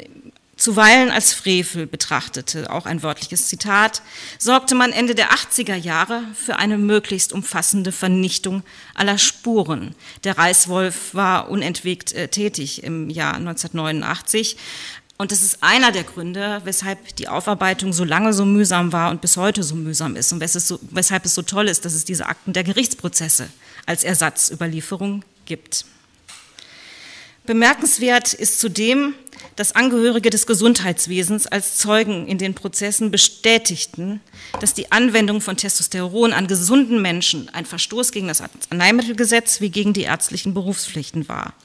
zuweilen 0.59 1.09
als 1.09 1.33
Frevel 1.33 1.87
betrachtete, 1.87 2.69
auch 2.71 2.85
ein 2.85 3.01
wörtliches 3.01 3.47
Zitat, 3.47 4.01
sorgte 4.37 4.75
man 4.75 4.91
Ende 4.91 5.15
der 5.15 5.31
80er 5.31 5.75
Jahre 5.75 6.21
für 6.35 6.57
eine 6.57 6.77
möglichst 6.77 7.33
umfassende 7.33 7.91
Vernichtung 7.91 8.63
aller 8.93 9.17
Spuren. 9.17 9.95
Der 10.23 10.37
Reißwolf 10.37 11.15
war 11.15 11.49
unentwegt 11.49 12.13
äh, 12.13 12.27
tätig 12.27 12.83
im 12.83 13.09
Jahr 13.09 13.35
1989. 13.35 14.57
Und 15.17 15.31
das 15.31 15.41
ist 15.41 15.61
einer 15.61 15.91
der 15.91 16.03
Gründe, 16.03 16.61
weshalb 16.63 17.15
die 17.17 17.27
Aufarbeitung 17.27 17.91
so 17.91 18.05
lange 18.05 18.33
so 18.33 18.45
mühsam 18.45 18.93
war 18.93 19.11
und 19.11 19.19
bis 19.19 19.35
heute 19.35 19.63
so 19.63 19.75
mühsam 19.75 20.15
ist 20.15 20.31
und 20.31 20.39
weshalb 20.39 21.25
es 21.25 21.35
so 21.35 21.41
toll 21.41 21.67
ist, 21.67 21.83
dass 21.83 21.93
es 21.93 22.05
diese 22.05 22.27
Akten 22.27 22.53
der 22.53 22.63
Gerichtsprozesse 22.63 23.49
als 23.85 24.05
Ersatzüberlieferung 24.05 25.25
gibt. 25.45 25.85
Bemerkenswert 27.49 28.33
ist 28.33 28.59
zudem, 28.59 29.15
dass 29.55 29.73
Angehörige 29.73 30.29
des 30.29 30.45
Gesundheitswesens 30.45 31.47
als 31.47 31.79
Zeugen 31.79 32.27
in 32.27 32.37
den 32.37 32.53
Prozessen 32.53 33.09
bestätigten, 33.09 34.21
dass 34.59 34.75
die 34.75 34.91
Anwendung 34.91 35.41
von 35.41 35.57
Testosteron 35.57 36.31
an 36.31 36.45
gesunden 36.45 37.01
Menschen 37.01 37.49
ein 37.49 37.65
Verstoß 37.65 38.11
gegen 38.11 38.27
das 38.27 38.41
Arzneimittelgesetz 38.41 39.61
wie 39.61 39.71
gegen 39.71 39.93
die 39.93 40.03
ärztlichen 40.03 40.53
Berufspflichten 40.53 41.27
war. 41.27 41.55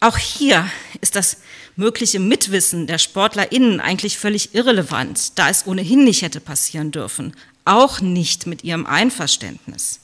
Auch 0.00 0.18
hier 0.18 0.68
ist 1.00 1.14
das 1.14 1.36
mögliche 1.76 2.18
Mitwissen 2.18 2.88
der 2.88 2.98
SportlerInnen 2.98 3.78
eigentlich 3.78 4.18
völlig 4.18 4.56
irrelevant, 4.56 5.38
da 5.38 5.50
es 5.50 5.68
ohnehin 5.68 6.02
nicht 6.02 6.22
hätte 6.22 6.40
passieren 6.40 6.90
dürfen, 6.90 7.36
auch 7.64 8.00
nicht 8.00 8.48
mit 8.48 8.64
ihrem 8.64 8.86
Einverständnis. 8.86 10.00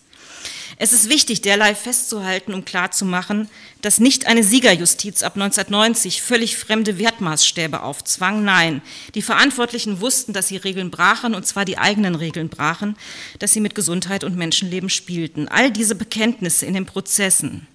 Es 0.82 0.94
ist 0.94 1.10
wichtig, 1.10 1.42
derlei 1.42 1.74
festzuhalten, 1.74 2.54
um 2.54 2.64
klarzumachen, 2.64 3.50
dass 3.82 4.00
nicht 4.00 4.26
eine 4.26 4.42
Siegerjustiz 4.42 5.22
ab 5.22 5.34
1990 5.34 6.22
völlig 6.22 6.56
fremde 6.56 6.98
Wertmaßstäbe 6.98 7.82
aufzwang. 7.82 8.44
Nein, 8.44 8.80
die 9.14 9.20
Verantwortlichen 9.20 10.00
wussten, 10.00 10.32
dass 10.32 10.48
sie 10.48 10.56
Regeln 10.56 10.90
brachen, 10.90 11.34
und 11.34 11.46
zwar 11.46 11.66
die 11.66 11.76
eigenen 11.76 12.14
Regeln 12.14 12.48
brachen, 12.48 12.96
dass 13.40 13.52
sie 13.52 13.60
mit 13.60 13.74
Gesundheit 13.74 14.24
und 14.24 14.38
Menschenleben 14.38 14.88
spielten. 14.88 15.48
All 15.48 15.70
diese 15.70 15.94
Bekenntnisse 15.94 16.64
in 16.64 16.72
den 16.72 16.86
Prozessen 16.86 17.66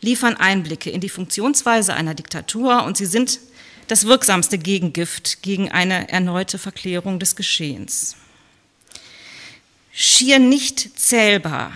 liefern 0.00 0.38
Einblicke 0.38 0.88
in 0.88 1.02
die 1.02 1.10
Funktionsweise 1.10 1.92
einer 1.92 2.14
Diktatur 2.14 2.84
und 2.84 2.96
sie 2.96 3.04
sind 3.04 3.40
das 3.88 4.06
wirksamste 4.06 4.56
Gegengift 4.56 5.42
gegen 5.42 5.70
eine 5.70 6.08
erneute 6.08 6.56
Verklärung 6.56 7.18
des 7.18 7.36
Geschehens. 7.36 8.16
Schier 9.92 10.38
nicht 10.38 10.98
zählbar 10.98 11.72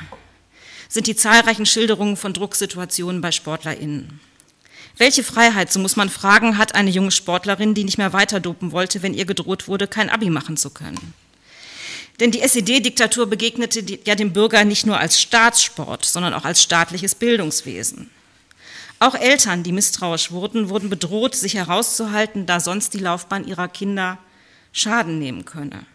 sind 0.88 1.06
die 1.06 1.16
zahlreichen 1.16 1.66
Schilderungen 1.66 2.16
von 2.16 2.32
Drucksituationen 2.32 3.20
bei 3.20 3.30
SportlerInnen. 3.30 4.20
Welche 4.96 5.22
Freiheit, 5.22 5.72
so 5.72 5.78
muss 5.78 5.94
man 5.94 6.08
fragen, 6.08 6.58
hat 6.58 6.74
eine 6.74 6.90
junge 6.90 7.12
Sportlerin, 7.12 7.74
die 7.74 7.84
nicht 7.84 7.98
mehr 7.98 8.12
weiter 8.12 8.40
dopen 8.40 8.72
wollte, 8.72 9.02
wenn 9.02 9.14
ihr 9.14 9.26
gedroht 9.26 9.68
wurde, 9.68 9.86
kein 9.86 10.10
Abi 10.10 10.28
machen 10.28 10.56
zu 10.56 10.70
können? 10.70 11.14
Denn 12.18 12.32
die 12.32 12.40
SED-Diktatur 12.40 13.26
begegnete 13.26 13.84
ja 14.04 14.16
dem 14.16 14.32
Bürger 14.32 14.64
nicht 14.64 14.86
nur 14.86 14.98
als 14.98 15.20
Staatssport, 15.20 16.04
sondern 16.04 16.34
auch 16.34 16.44
als 16.44 16.62
staatliches 16.62 17.14
Bildungswesen. 17.14 18.10
Auch 18.98 19.14
Eltern, 19.14 19.62
die 19.62 19.70
misstrauisch 19.70 20.32
wurden, 20.32 20.68
wurden 20.68 20.90
bedroht, 20.90 21.36
sich 21.36 21.54
herauszuhalten, 21.54 22.46
da 22.46 22.58
sonst 22.58 22.94
die 22.94 22.98
Laufbahn 22.98 23.46
ihrer 23.46 23.68
Kinder 23.68 24.18
Schaden 24.72 25.20
nehmen 25.20 25.44
könne. 25.44 25.86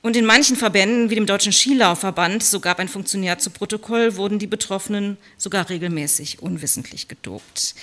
Und 0.00 0.16
in 0.16 0.24
manchen 0.24 0.56
Verbänden, 0.56 1.10
wie 1.10 1.16
dem 1.16 1.26
Deutschen 1.26 1.52
Skilaufverband, 1.52 2.42
so 2.42 2.60
gab 2.60 2.78
ein 2.78 2.88
Funktionär 2.88 3.38
zu 3.38 3.50
Protokoll, 3.50 4.16
wurden 4.16 4.38
die 4.38 4.46
Betroffenen 4.46 5.16
sogar 5.36 5.68
regelmäßig 5.68 6.40
unwissentlich 6.40 7.08
gedopt. 7.08 7.74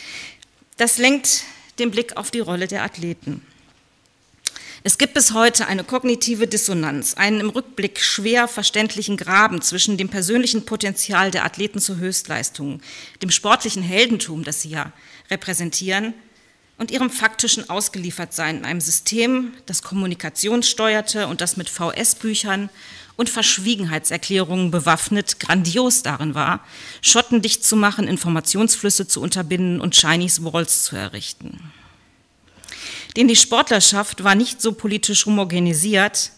Das 0.77 0.97
lenkt 0.97 1.43
den 1.77 1.91
Blick 1.91 2.15
auf 2.15 2.31
die 2.31 2.39
Rolle 2.39 2.67
der 2.67 2.83
Athleten. 2.83 3.45
Es 4.87 4.99
gibt 4.99 5.15
bis 5.15 5.33
heute 5.33 5.67
eine 5.67 5.83
kognitive 5.83 6.47
Dissonanz, 6.47 7.15
einen 7.15 7.39
im 7.39 7.49
Rückblick 7.49 7.99
schwer 7.99 8.47
verständlichen 8.47 9.17
Graben 9.17 9.61
zwischen 9.61 9.97
dem 9.97 10.09
persönlichen 10.09 10.65
Potenzial 10.65 11.31
der 11.31 11.43
Athleten 11.43 11.79
zur 11.79 11.97
Höchstleistung, 11.97 12.81
dem 13.23 13.31
sportlichen 13.31 13.81
Heldentum, 13.81 14.43
das 14.43 14.61
sie 14.61 14.69
ja 14.69 14.91
repräsentieren, 15.31 16.13
und 16.77 16.91
ihrem 16.91 17.09
faktischen 17.09 17.69
Ausgeliefertsein 17.69 18.57
in 18.57 18.65
einem 18.65 18.81
System, 18.81 19.53
das 19.65 19.81
Kommunikation 19.81 20.63
steuerte 20.63 21.27
und 21.27 21.41
das 21.41 21.57
mit 21.57 21.69
VS-Büchern 21.69 22.69
und 23.15 23.29
Verschwiegenheitserklärungen 23.29 24.71
bewaffnet 24.71 25.39
grandios 25.39 26.03
darin 26.03 26.35
war, 26.35 26.59
Schotten 27.01 27.41
dicht 27.41 27.63
zu 27.63 27.75
machen, 27.75 28.07
Informationsflüsse 28.07 29.07
zu 29.07 29.21
unterbinden 29.21 29.79
und 29.79 29.95
Chinese 29.95 30.43
Walls 30.43 30.83
zu 30.83 30.97
errichten. 30.97 31.71
Denn 33.15 33.29
die 33.29 33.37
Sportlerschaft 33.37 34.25
war 34.25 34.35
nicht 34.35 34.61
so 34.61 34.73
politisch 34.73 35.25
homogenisiert, 35.25 36.31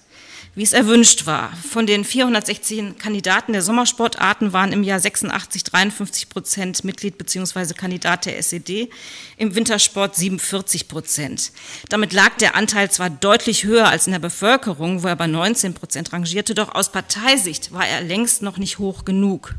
wie 0.58 0.64
es 0.64 0.74
erwünscht 0.74 1.28
war. 1.28 1.54
Von 1.70 1.86
den 1.86 2.04
416 2.04 2.98
Kandidaten 2.98 3.54
der 3.54 3.62
Sommersportarten 3.62 4.54
waren 4.54 4.72
im 4.72 4.82
Jahr 4.82 5.00
86 5.00 5.64
53 5.64 6.30
Prozent 6.30 6.84
Mitglied 6.84 7.20
bzw. 7.20 7.76
Kandidat 7.76 8.26
der 8.26 8.40
SED, 8.40 8.90
im 9.38 9.54
Wintersport 9.54 10.16
47 10.16 10.88
Prozent. 10.88 11.52
Damit 11.90 12.12
lag 12.12 12.38
der 12.38 12.56
Anteil 12.56 12.90
zwar 12.90 13.12
deutlich 13.12 13.66
höher 13.66 13.88
als 13.88 14.08
in 14.08 14.14
der 14.14 14.20
Bevölkerung, 14.20 15.04
wo 15.04 15.08
er 15.08 15.16
bei 15.16 15.28
19 15.28 15.76
Prozent 15.76 16.12
rangierte, 16.12 16.56
doch 16.56 16.74
aus 16.74 16.92
Parteisicht 16.92 17.72
war 17.72 17.88
er 17.88 18.02
längst 18.02 18.42
noch 18.42 18.58
nicht 18.58 18.80
hoch 18.80 19.06
genug. 19.06 19.54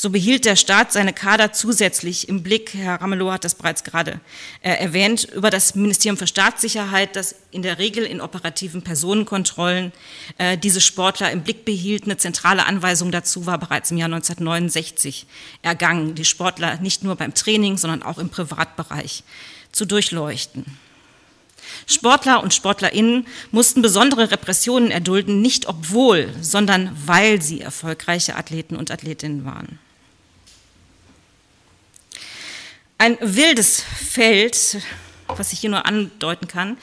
So 0.00 0.10
behielt 0.10 0.44
der 0.44 0.54
Staat 0.54 0.92
seine 0.92 1.12
Kader 1.12 1.52
zusätzlich 1.52 2.28
im 2.28 2.44
Blick, 2.44 2.72
Herr 2.72 3.00
Ramelow 3.00 3.32
hat 3.32 3.42
das 3.42 3.56
bereits 3.56 3.82
gerade 3.82 4.20
äh, 4.62 4.70
erwähnt, 4.70 5.24
über 5.34 5.50
das 5.50 5.74
Ministerium 5.74 6.16
für 6.16 6.28
Staatssicherheit, 6.28 7.16
das 7.16 7.34
in 7.50 7.62
der 7.62 7.80
Regel 7.80 8.04
in 8.04 8.20
operativen 8.20 8.82
Personenkontrollen 8.82 9.90
äh, 10.38 10.56
diese 10.56 10.80
Sportler 10.80 11.32
im 11.32 11.42
Blick 11.42 11.64
behielt. 11.64 12.04
Eine 12.04 12.16
zentrale 12.16 12.64
Anweisung 12.66 13.10
dazu 13.10 13.44
war 13.44 13.58
bereits 13.58 13.90
im 13.90 13.96
Jahr 13.96 14.06
1969 14.06 15.26
ergangen, 15.62 16.14
die 16.14 16.24
Sportler 16.24 16.76
nicht 16.76 17.02
nur 17.02 17.16
beim 17.16 17.34
Training, 17.34 17.76
sondern 17.76 18.04
auch 18.04 18.18
im 18.18 18.28
Privatbereich 18.28 19.24
zu 19.72 19.84
durchleuchten. 19.84 20.64
Sportler 21.88 22.44
und 22.44 22.54
Sportlerinnen 22.54 23.26
mussten 23.50 23.82
besondere 23.82 24.30
Repressionen 24.30 24.92
erdulden, 24.92 25.42
nicht 25.42 25.66
obwohl, 25.66 26.32
sondern 26.40 26.96
weil 27.04 27.42
sie 27.42 27.62
erfolgreiche 27.62 28.36
Athleten 28.36 28.76
und 28.76 28.92
Athletinnen 28.92 29.44
waren. 29.44 29.80
Ein 33.00 33.16
wildes 33.20 33.80
Feld, 33.80 34.78
was 35.28 35.52
ich 35.52 35.60
hier 35.60 35.70
nur 35.70 35.86
andeuten 35.86 36.48
kann, 36.48 36.76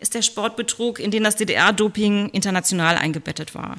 ist 0.00 0.14
der 0.14 0.22
Sportbetrug, 0.22 0.98
in 0.98 1.12
den 1.12 1.22
das 1.22 1.36
DDR-Doping 1.36 2.30
international 2.30 2.96
eingebettet 2.96 3.54
war. 3.54 3.76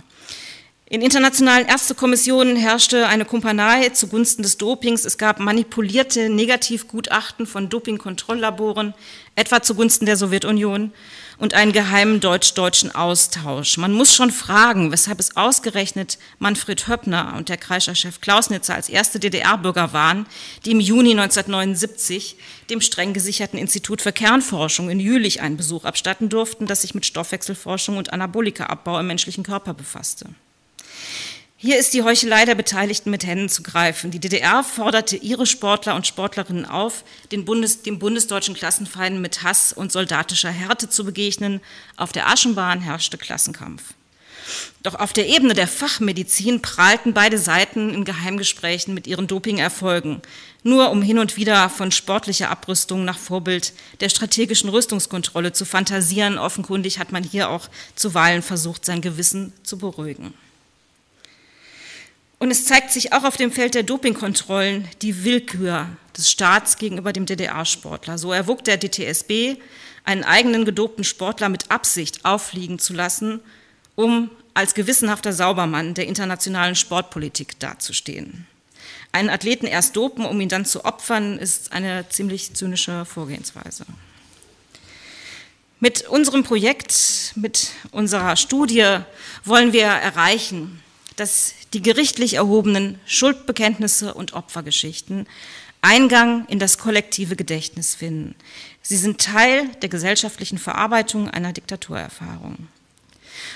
In 0.91 1.01
internationalen 1.01 1.67
Ärztekommissionen 1.67 2.57
herrschte 2.57 3.07
eine 3.07 3.23
Kumpanei 3.23 3.87
zugunsten 3.91 4.43
des 4.43 4.57
Dopings. 4.57 5.05
Es 5.05 5.17
gab 5.17 5.39
manipulierte 5.39 6.27
Negativgutachten 6.27 7.47
von 7.47 7.69
Dopingkontrolllaboren, 7.69 8.93
etwa 9.37 9.61
zugunsten 9.61 10.05
der 10.05 10.17
Sowjetunion, 10.17 10.91
und 11.37 11.53
einen 11.53 11.71
geheimen 11.71 12.19
deutsch-deutschen 12.19 12.93
Austausch. 12.93 13.77
Man 13.77 13.93
muss 13.93 14.13
schon 14.13 14.31
fragen, 14.31 14.91
weshalb 14.91 15.21
es 15.21 15.37
ausgerechnet 15.37 16.17
Manfred 16.39 16.89
Höppner 16.89 17.35
und 17.37 17.47
der 17.47 17.55
Kreischer-Chef 17.55 18.19
Klausnitzer 18.19 18.75
als 18.75 18.89
erste 18.89 19.17
DDR-Bürger 19.17 19.93
waren, 19.93 20.25
die 20.65 20.71
im 20.71 20.81
Juni 20.81 21.11
1979 21.11 22.35
dem 22.69 22.81
streng 22.81 23.13
gesicherten 23.13 23.57
Institut 23.57 24.01
für 24.01 24.11
Kernforschung 24.11 24.89
in 24.89 24.99
Jülich 24.99 25.39
einen 25.39 25.55
Besuch 25.55 25.85
abstatten 25.85 26.27
durften, 26.27 26.67
das 26.67 26.81
sich 26.81 26.93
mit 26.93 27.05
Stoffwechselforschung 27.05 27.95
und 27.95 28.11
Anabolikaabbau 28.11 28.99
im 28.99 29.07
menschlichen 29.07 29.45
Körper 29.45 29.73
befasste. 29.73 30.25
Hier 31.63 31.77
ist 31.77 31.93
die 31.93 32.01
Heuchelei 32.01 32.45
der 32.45 32.55
Beteiligten 32.55 33.11
mit 33.11 33.23
Händen 33.23 33.47
zu 33.47 33.61
greifen. 33.61 34.09
Die 34.09 34.19
DDR 34.19 34.63
forderte 34.63 35.15
ihre 35.15 35.45
Sportler 35.45 35.93
und 35.93 36.07
Sportlerinnen 36.07 36.65
auf, 36.65 37.03
den 37.31 37.45
Bundes, 37.45 37.83
dem 37.83 37.99
bundesdeutschen 37.99 38.55
Klassenfeinden 38.55 39.21
mit 39.21 39.43
Hass 39.43 39.71
und 39.71 39.91
soldatischer 39.91 40.49
Härte 40.49 40.89
zu 40.89 41.05
begegnen. 41.05 41.61
Auf 41.97 42.11
der 42.11 42.27
Aschenbahn 42.29 42.81
herrschte 42.81 43.19
Klassenkampf. 43.19 43.93
Doch 44.81 44.95
auf 44.95 45.13
der 45.13 45.27
Ebene 45.27 45.53
der 45.53 45.67
Fachmedizin 45.67 46.63
prahlten 46.63 47.13
beide 47.13 47.37
Seiten 47.37 47.93
in 47.93 48.05
Geheimgesprächen 48.05 48.95
mit 48.95 49.05
ihren 49.05 49.27
Dopingerfolgen, 49.27 50.23
nur 50.63 50.89
um 50.89 51.03
hin 51.03 51.19
und 51.19 51.37
wieder 51.37 51.69
von 51.69 51.91
sportlicher 51.91 52.49
Abrüstung 52.49 53.05
nach 53.05 53.19
Vorbild 53.19 53.73
der 53.99 54.09
strategischen 54.09 54.71
Rüstungskontrolle 54.71 55.53
zu 55.53 55.65
fantasieren. 55.65 56.39
Offenkundig 56.39 56.97
hat 56.97 57.11
man 57.11 57.23
hier 57.23 57.49
auch 57.49 57.69
zuweilen 57.95 58.41
versucht, 58.41 58.83
sein 58.83 59.01
Gewissen 59.01 59.53
zu 59.61 59.77
beruhigen. 59.77 60.33
Und 62.41 62.49
es 62.49 62.65
zeigt 62.65 62.89
sich 62.89 63.13
auch 63.13 63.23
auf 63.23 63.37
dem 63.37 63.51
Feld 63.51 63.75
der 63.75 63.83
Dopingkontrollen 63.83 64.87
die 65.03 65.23
Willkür 65.23 65.87
des 66.17 66.31
Staats 66.31 66.77
gegenüber 66.77 67.13
dem 67.13 67.27
DDR-Sportler. 67.27 68.17
So 68.17 68.31
erwog 68.31 68.63
der 68.63 68.77
DTSB, 68.77 69.57
einen 70.05 70.23
eigenen 70.23 70.65
gedopten 70.65 71.03
Sportler 71.03 71.49
mit 71.49 71.69
Absicht 71.69 72.25
auffliegen 72.25 72.79
zu 72.79 72.93
lassen, 72.93 73.41
um 73.93 74.31
als 74.55 74.73
gewissenhafter 74.73 75.33
Saubermann 75.33 75.93
der 75.93 76.07
internationalen 76.07 76.73
Sportpolitik 76.73 77.59
dazustehen. 77.59 78.47
Einen 79.11 79.29
Athleten 79.29 79.67
erst 79.67 79.95
dopen, 79.95 80.25
um 80.25 80.41
ihn 80.41 80.49
dann 80.49 80.65
zu 80.65 80.83
opfern, 80.83 81.37
ist 81.37 81.71
eine 81.73 82.09
ziemlich 82.09 82.55
zynische 82.55 83.05
Vorgehensweise. 83.05 83.85
Mit 85.79 86.07
unserem 86.07 86.41
Projekt, 86.43 87.33
mit 87.35 87.69
unserer 87.91 88.35
Studie 88.35 88.97
wollen 89.45 89.73
wir 89.73 89.85
erreichen, 89.85 90.81
dass 91.21 91.53
die 91.73 91.83
gerichtlich 91.83 92.33
erhobenen 92.33 92.99
Schuldbekenntnisse 93.05 94.15
und 94.15 94.33
Opfergeschichten 94.33 95.27
Eingang 95.79 96.47
in 96.47 96.57
das 96.57 96.79
kollektive 96.79 97.35
Gedächtnis 97.35 97.93
finden. 97.93 98.33
Sie 98.81 98.97
sind 98.97 99.21
Teil 99.21 99.69
der 99.83 99.89
gesellschaftlichen 99.89 100.57
Verarbeitung 100.57 101.29
einer 101.29 101.53
Diktaturerfahrung. 101.53 102.67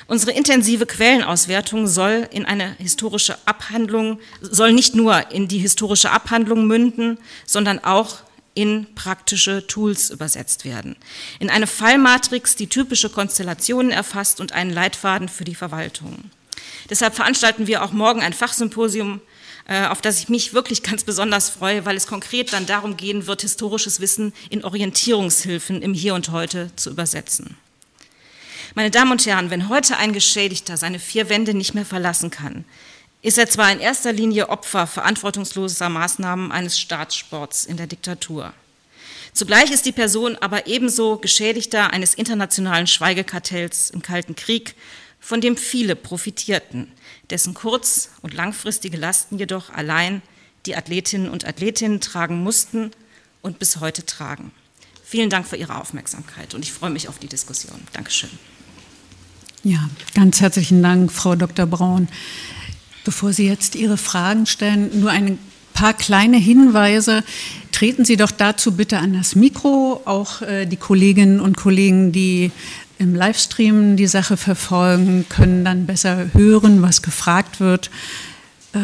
Unsere 0.06 0.34
intensive 0.34 0.86
Quellenauswertung 0.86 1.88
soll 1.88 2.28
in 2.30 2.46
eine 2.46 2.76
historische 2.78 3.36
Abhandlung, 3.46 4.20
soll 4.42 4.72
nicht 4.72 4.94
nur 4.94 5.32
in 5.32 5.48
die 5.48 5.58
historische 5.58 6.12
Abhandlung 6.12 6.68
münden, 6.68 7.18
sondern 7.48 7.84
auch 7.84 8.20
in 8.54 8.94
praktische 8.94 9.66
Tools 9.66 10.12
übersetzt 10.12 10.66
werden. 10.66 10.98
In 11.40 11.50
eine 11.50 11.66
Fallmatrix, 11.66 12.56
die 12.56 12.68
typische 12.68 13.10
Konstellationen 13.10 13.92
erfasst 13.92 14.40
und 14.40 14.52
einen 14.52 14.72
Leitfaden 14.72 15.30
für 15.30 15.46
die 15.46 15.56
Verwaltung. 15.56 16.30
Deshalb 16.90 17.16
veranstalten 17.16 17.68
wir 17.68 17.84
auch 17.84 17.92
morgen 17.92 18.22
ein 18.22 18.34
Fachsymposium, 18.34 19.22
äh, 19.68 19.88
auf 19.88 20.02
das 20.02 20.20
ich 20.20 20.30
mich 20.30 20.54
wirklich 20.54 20.84
ganz 20.84 21.04
besonders 21.04 21.50
freue, 21.50 21.86
weil 21.86 21.98
es 21.98 22.08
konkret 22.08 22.54
dann 22.54 22.66
darum 22.66 22.98
gehen 22.98 23.28
wird, 23.28 23.42
historisches 23.42 24.00
Wissen 24.00 24.34
in 24.50 24.64
Orientierungshilfen 24.64 25.82
im 25.82 25.94
Hier 25.94 26.14
und 26.14 26.30
Heute 26.32 26.72
zu 26.76 26.92
übersetzen. 26.92 27.58
Meine 28.76 28.92
Damen 28.92 29.12
und 29.12 29.26
Herren, 29.26 29.50
wenn 29.50 29.70
heute 29.70 29.98
ein 29.98 30.14
Geschädigter 30.14 30.76
seine 30.76 31.00
vier 31.00 31.30
Wände 31.30 31.54
nicht 31.54 31.74
mehr 31.74 31.86
verlassen 31.86 32.30
kann, 32.30 32.66
ist 33.22 33.38
er 33.38 33.50
zwar 33.50 33.72
in 33.72 33.80
erster 33.80 34.14
Linie 34.14 34.50
Opfer 34.50 34.86
verantwortungsloser 34.86 35.90
Maßnahmen 35.90 36.52
eines 36.52 36.80
Staatssports 36.80 37.66
in 37.66 37.78
der 37.78 37.88
Diktatur. 37.88 38.54
Zugleich 39.34 39.72
ist 39.72 39.86
die 39.86 39.92
Person 39.92 40.38
aber 40.40 40.68
ebenso 40.68 41.18
Geschädigter 41.18 41.92
eines 41.92 42.14
internationalen 42.14 42.86
Schweigekartells 42.86 43.90
im 43.90 44.02
Kalten 44.02 44.36
Krieg 44.36 44.76
von 45.26 45.42
dem 45.42 45.58
viele 45.58 45.96
profitierten, 45.96 46.88
dessen 47.32 47.56
kurz- 47.56 48.10
und 48.22 48.36
langfristige 48.36 48.96
Lasten 48.96 49.40
jedoch 49.40 49.72
allein 49.72 50.22
die 50.68 50.76
Athletinnen 50.76 51.30
und 51.30 51.48
Athletinnen 51.48 52.00
tragen 52.00 52.44
mussten 52.44 52.92
und 53.42 53.58
bis 53.58 53.80
heute 53.80 54.06
tragen. 54.06 54.52
Vielen 55.04 55.32
Dank 55.32 55.48
für 55.48 55.56
Ihre 55.56 55.82
Aufmerksamkeit 55.82 56.54
und 56.54 56.64
ich 56.64 56.72
freue 56.72 56.92
mich 56.92 57.10
auf 57.10 57.18
die 57.18 57.26
Diskussion. 57.26 57.80
Dankeschön. 57.92 58.30
Ja, 59.64 59.90
ganz 60.14 60.42
herzlichen 60.42 60.84
Dank, 60.84 61.12
Frau 61.12 61.36
Dr. 61.36 61.66
Braun. 61.66 62.08
Bevor 63.04 63.34
Sie 63.34 63.48
jetzt 63.48 63.74
Ihre 63.74 63.98
Fragen 63.98 64.46
stellen, 64.46 65.00
nur 65.00 65.10
ein 65.10 65.40
paar 65.74 65.94
kleine 65.94 66.38
Hinweise. 66.38 67.24
Treten 67.72 68.06
Sie 68.06 68.16
doch 68.16 68.32
dazu 68.32 68.72
bitte 68.72 69.00
an 69.00 69.14
das 69.14 69.36
Mikro. 69.36 70.02
Auch 70.06 70.42
äh, 70.42 70.66
die 70.66 70.78
Kolleginnen 70.78 71.40
und 71.40 71.58
Kollegen, 71.58 72.12
die 72.12 72.52
im 72.98 73.16
Livestream 73.16 73.98
die 73.98 74.08
Sache 74.08 74.38
verfolgen, 74.38 75.26
können 75.30 75.66
dann 75.66 75.86
besser 75.86 76.34
hören, 76.34 76.82
was 76.82 77.02
gefragt 77.02 77.60
wird. 77.60 77.90
Äh, 78.74 78.80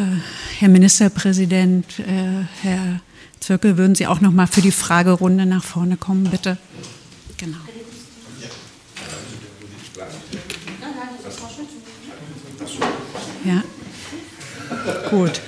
Herr 0.59 0.69
Ministerpräsident, 0.69 1.99
äh, 1.99 2.45
Herr 2.61 3.01
Zirkel, 3.39 3.77
würden 3.77 3.95
Sie 3.95 4.07
auch 4.07 4.21
noch 4.21 4.31
mal 4.31 4.47
für 4.47 4.61
die 4.61 4.71
Fragerunde 4.71 5.45
nach 5.45 5.63
vorne 5.63 5.97
kommen, 5.97 6.25
bitte? 6.25 6.57
Genau. 7.37 7.57
Ja. 13.43 13.63
Gut. 15.09 15.41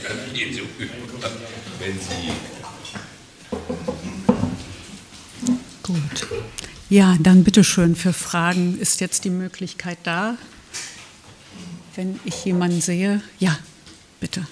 Gut. 5.84 6.23
Ja, 6.94 7.18
dann 7.20 7.44
bitteschön 7.44 7.96
für 7.96 8.14
Fragen 8.14 8.78
ist 8.78 9.02
jetzt 9.02 9.24
die 9.24 9.32
Möglichkeit 9.32 9.98
da. 10.04 10.38
Wenn 11.96 12.20
ich 12.24 12.46
jemanden 12.46 12.82
sehe, 12.82 13.24
ja, 13.40 13.58
bitte. 14.20 14.46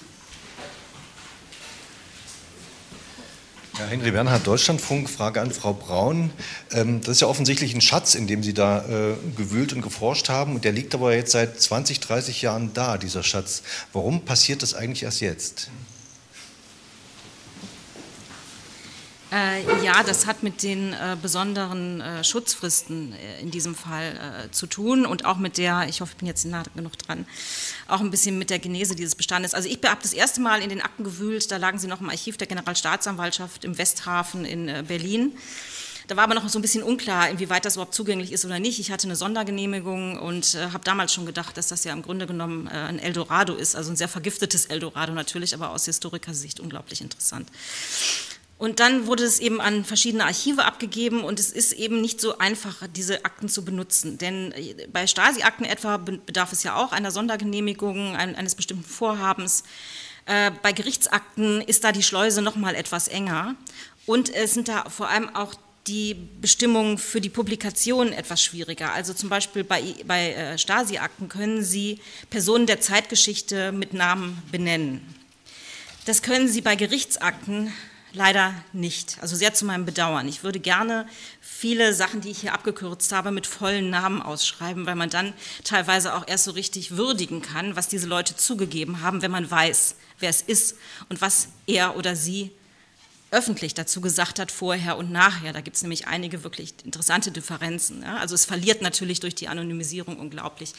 Ja, 3.78 3.86
Henry 3.86 4.10
Bernhard, 4.10 4.44
Deutschlandfunk, 4.44 5.08
Frage 5.08 5.40
an 5.40 5.52
Frau 5.52 5.72
Braun. 5.72 6.32
Ähm, 6.72 7.00
das 7.02 7.10
ist 7.10 7.20
ja 7.20 7.28
offensichtlich 7.28 7.76
ein 7.76 7.80
Schatz, 7.80 8.16
in 8.16 8.26
dem 8.26 8.42
Sie 8.42 8.54
da 8.54 8.86
äh, 8.88 9.14
gewühlt 9.36 9.72
und 9.72 9.80
geforscht 9.80 10.28
haben. 10.28 10.56
Und 10.56 10.64
der 10.64 10.72
liegt 10.72 10.96
aber 10.96 11.14
jetzt 11.14 11.30
seit 11.30 11.60
20, 11.60 12.00
30 12.00 12.42
Jahren 12.42 12.74
da, 12.74 12.98
dieser 12.98 13.22
Schatz. 13.22 13.62
Warum 13.92 14.24
passiert 14.24 14.64
das 14.64 14.74
eigentlich 14.74 15.04
erst 15.04 15.20
jetzt? 15.20 15.70
Äh, 19.32 19.82
ja, 19.82 20.02
das 20.02 20.26
hat 20.26 20.42
mit 20.42 20.62
den 20.62 20.92
äh, 20.92 21.16
besonderen 21.20 22.02
äh, 22.02 22.22
Schutzfristen 22.22 23.14
äh, 23.14 23.40
in 23.40 23.50
diesem 23.50 23.74
Fall 23.74 24.44
äh, 24.46 24.50
zu 24.50 24.66
tun 24.66 25.06
und 25.06 25.24
auch 25.24 25.38
mit 25.38 25.56
der, 25.56 25.88
ich 25.88 26.02
hoffe, 26.02 26.12
ich 26.12 26.18
bin 26.18 26.28
jetzt 26.28 26.44
nah 26.44 26.62
genug 26.74 26.98
dran, 26.98 27.24
auch 27.88 28.00
ein 28.00 28.10
bisschen 28.10 28.36
mit 28.36 28.50
der 28.50 28.58
Genese 28.58 28.94
dieses 28.94 29.14
Bestandes. 29.14 29.54
Also 29.54 29.70
ich 29.70 29.78
habe 29.86 30.02
das 30.02 30.12
erste 30.12 30.42
Mal 30.42 30.60
in 30.60 30.68
den 30.68 30.82
Akten 30.82 31.02
gewühlt, 31.02 31.50
da 31.50 31.56
lagen 31.56 31.78
sie 31.78 31.86
noch 31.86 32.02
im 32.02 32.10
Archiv 32.10 32.36
der 32.36 32.46
Generalstaatsanwaltschaft 32.46 33.64
im 33.64 33.78
Westhafen 33.78 34.44
in 34.44 34.68
äh, 34.68 34.84
Berlin. 34.86 35.32
Da 36.08 36.16
war 36.16 36.24
aber 36.24 36.34
noch 36.34 36.46
so 36.50 36.58
ein 36.58 36.62
bisschen 36.62 36.82
unklar, 36.82 37.30
inwieweit 37.30 37.64
das 37.64 37.76
überhaupt 37.76 37.94
zugänglich 37.94 38.32
ist 38.32 38.44
oder 38.44 38.58
nicht. 38.58 38.80
Ich 38.80 38.90
hatte 38.90 39.06
eine 39.06 39.16
Sondergenehmigung 39.16 40.18
und 40.18 40.56
äh, 40.56 40.72
habe 40.72 40.84
damals 40.84 41.14
schon 41.14 41.24
gedacht, 41.24 41.56
dass 41.56 41.68
das 41.68 41.84
ja 41.84 41.94
im 41.94 42.02
Grunde 42.02 42.26
genommen 42.26 42.66
äh, 42.66 42.70
ein 42.70 42.98
Eldorado 42.98 43.54
ist, 43.54 43.76
also 43.76 43.90
ein 43.90 43.96
sehr 43.96 44.08
vergiftetes 44.08 44.66
Eldorado 44.66 45.14
natürlich, 45.14 45.54
aber 45.54 45.70
aus 45.70 45.86
Historikersicht 45.86 46.60
unglaublich 46.60 47.00
interessant. 47.00 47.48
Und 48.62 48.78
dann 48.78 49.08
wurde 49.08 49.24
es 49.24 49.40
eben 49.40 49.60
an 49.60 49.84
verschiedene 49.84 50.24
Archive 50.24 50.64
abgegeben 50.64 51.24
und 51.24 51.40
es 51.40 51.50
ist 51.50 51.72
eben 51.72 52.00
nicht 52.00 52.20
so 52.20 52.38
einfach, 52.38 52.86
diese 52.86 53.24
Akten 53.24 53.48
zu 53.48 53.64
benutzen. 53.64 54.18
Denn 54.18 54.52
äh, 54.52 54.86
bei 54.86 55.08
Stasi-Akten 55.08 55.64
etwa 55.64 55.96
bedarf 55.96 56.52
es 56.52 56.62
ja 56.62 56.76
auch 56.76 56.92
einer 56.92 57.10
Sondergenehmigung, 57.10 58.14
eines 58.14 58.54
bestimmten 58.54 58.84
Vorhabens. 58.84 59.64
Äh, 60.26 60.52
bei 60.62 60.70
Gerichtsakten 60.70 61.60
ist 61.60 61.82
da 61.82 61.90
die 61.90 62.04
Schleuse 62.04 62.40
noch 62.40 62.54
mal 62.54 62.76
etwas 62.76 63.08
enger 63.08 63.56
und 64.06 64.32
es 64.32 64.54
sind 64.54 64.68
da 64.68 64.88
vor 64.88 65.08
allem 65.08 65.34
auch 65.34 65.54
die 65.88 66.14
Bestimmungen 66.40 66.98
für 66.98 67.20
die 67.20 67.30
Publikation 67.30 68.12
etwas 68.12 68.44
schwieriger. 68.44 68.92
Also 68.92 69.12
zum 69.12 69.28
Beispiel 69.28 69.64
bei, 69.64 69.82
bei 70.06 70.34
äh, 70.34 70.56
Stasi-Akten 70.56 71.28
können 71.28 71.64
Sie 71.64 71.98
Personen 72.30 72.66
der 72.66 72.80
Zeitgeschichte 72.80 73.72
mit 73.72 73.92
Namen 73.92 74.40
benennen. 74.52 75.04
Das 76.04 76.22
können 76.22 76.46
Sie 76.46 76.60
bei 76.60 76.76
Gerichtsakten 76.76 77.72
leider 78.12 78.54
nicht. 78.72 79.18
Also 79.20 79.36
sehr 79.36 79.54
zu 79.54 79.64
meinem 79.64 79.84
Bedauern. 79.84 80.28
Ich 80.28 80.44
würde 80.44 80.60
gerne 80.60 81.06
viele 81.40 81.94
Sachen, 81.94 82.20
die 82.20 82.30
ich 82.30 82.40
hier 82.40 82.54
abgekürzt 82.54 83.12
habe, 83.12 83.30
mit 83.30 83.46
vollen 83.46 83.90
Namen 83.90 84.22
ausschreiben, 84.22 84.86
weil 84.86 84.94
man 84.94 85.10
dann 85.10 85.32
teilweise 85.64 86.14
auch 86.14 86.26
erst 86.26 86.44
so 86.44 86.52
richtig 86.52 86.96
würdigen 86.96 87.42
kann, 87.42 87.76
was 87.76 87.88
diese 87.88 88.06
Leute 88.06 88.36
zugegeben 88.36 89.02
haben, 89.02 89.22
wenn 89.22 89.30
man 89.30 89.50
weiß, 89.50 89.96
wer 90.18 90.30
es 90.30 90.42
ist 90.42 90.76
und 91.08 91.20
was 91.20 91.48
er 91.66 91.96
oder 91.96 92.16
sie 92.16 92.52
öffentlich 93.32 93.72
dazu 93.74 94.00
gesagt 94.00 94.38
hat, 94.38 94.52
vorher 94.52 94.96
und 94.98 95.10
nachher. 95.10 95.52
Da 95.52 95.62
gibt 95.62 95.76
es 95.76 95.82
nämlich 95.82 96.06
einige 96.06 96.44
wirklich 96.44 96.74
interessante 96.84 97.32
Differenzen. 97.32 98.02
Ja? 98.02 98.18
Also 98.18 98.34
es 98.34 98.44
verliert 98.44 98.82
natürlich 98.82 99.20
durch 99.20 99.34
die 99.34 99.48
Anonymisierung 99.48 100.18
unglaublich. 100.18 100.74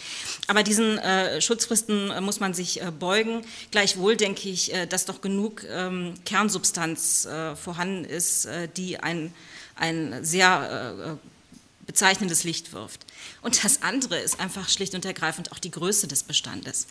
Aber 0.47 0.63
diesen 0.63 0.99
äh, 0.99 1.41
Schutzfristen 1.41 2.11
äh, 2.11 2.21
muss 2.21 2.39
man 2.39 2.53
sich 2.53 2.81
äh, 2.81 2.91
beugen. 2.91 3.41
Gleichwohl 3.71 4.15
denke 4.15 4.47
ich, 4.49 4.71
äh, 4.73 4.85
dass 4.85 5.05
doch 5.05 5.19
genug 5.19 5.65
ähm, 5.67 6.13
Kernsubstanz 6.25 7.25
äh, 7.25 7.55
vorhanden 7.55 8.05
ist, 8.05 8.45
äh, 8.45 8.69
die 8.69 8.99
ein, 8.99 9.33
ein 9.75 10.23
sehr 10.23 11.17
bezeichnendes 11.87 12.43
Licht 12.43 12.71
wirft. 12.71 13.05
Und 13.41 13.63
das 13.63 13.81
andere 13.81 14.19
ist 14.19 14.39
einfach 14.39 14.69
schlicht 14.69 14.93
und 14.93 15.03
ergreifend 15.03 15.51
auch 15.51 15.59
die 15.59 15.71
Größe 15.71 16.07
des 16.07 16.23
Bestandes. 16.23 16.87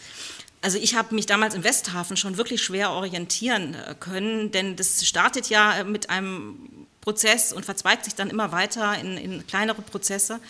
Also 0.63 0.79
ich 0.79 0.95
habe 0.95 1.15
mich 1.15 1.27
damals 1.27 1.55
im 1.55 1.65
Westhafen 1.65 2.17
schon 2.17 2.37
wirklich 2.37 2.63
schwer 2.63 2.93
orientieren 2.93 3.75
äh, 3.75 3.95
können, 3.99 4.53
denn 4.53 4.77
das 4.77 5.05
startet 5.05 5.49
ja 5.49 5.81
äh, 5.81 5.85
mit 5.85 6.09
einem 6.09 6.87
Prozess 7.01 7.53
und 7.53 7.65
verzweigt 7.65 8.05
sich 8.05 8.15
dann 8.15 8.31
immer 8.31 8.53
weiter 8.53 8.97
in, 8.99 9.19
in 9.19 9.47
kleinere 9.47 9.83
Prozesse. 9.83 10.41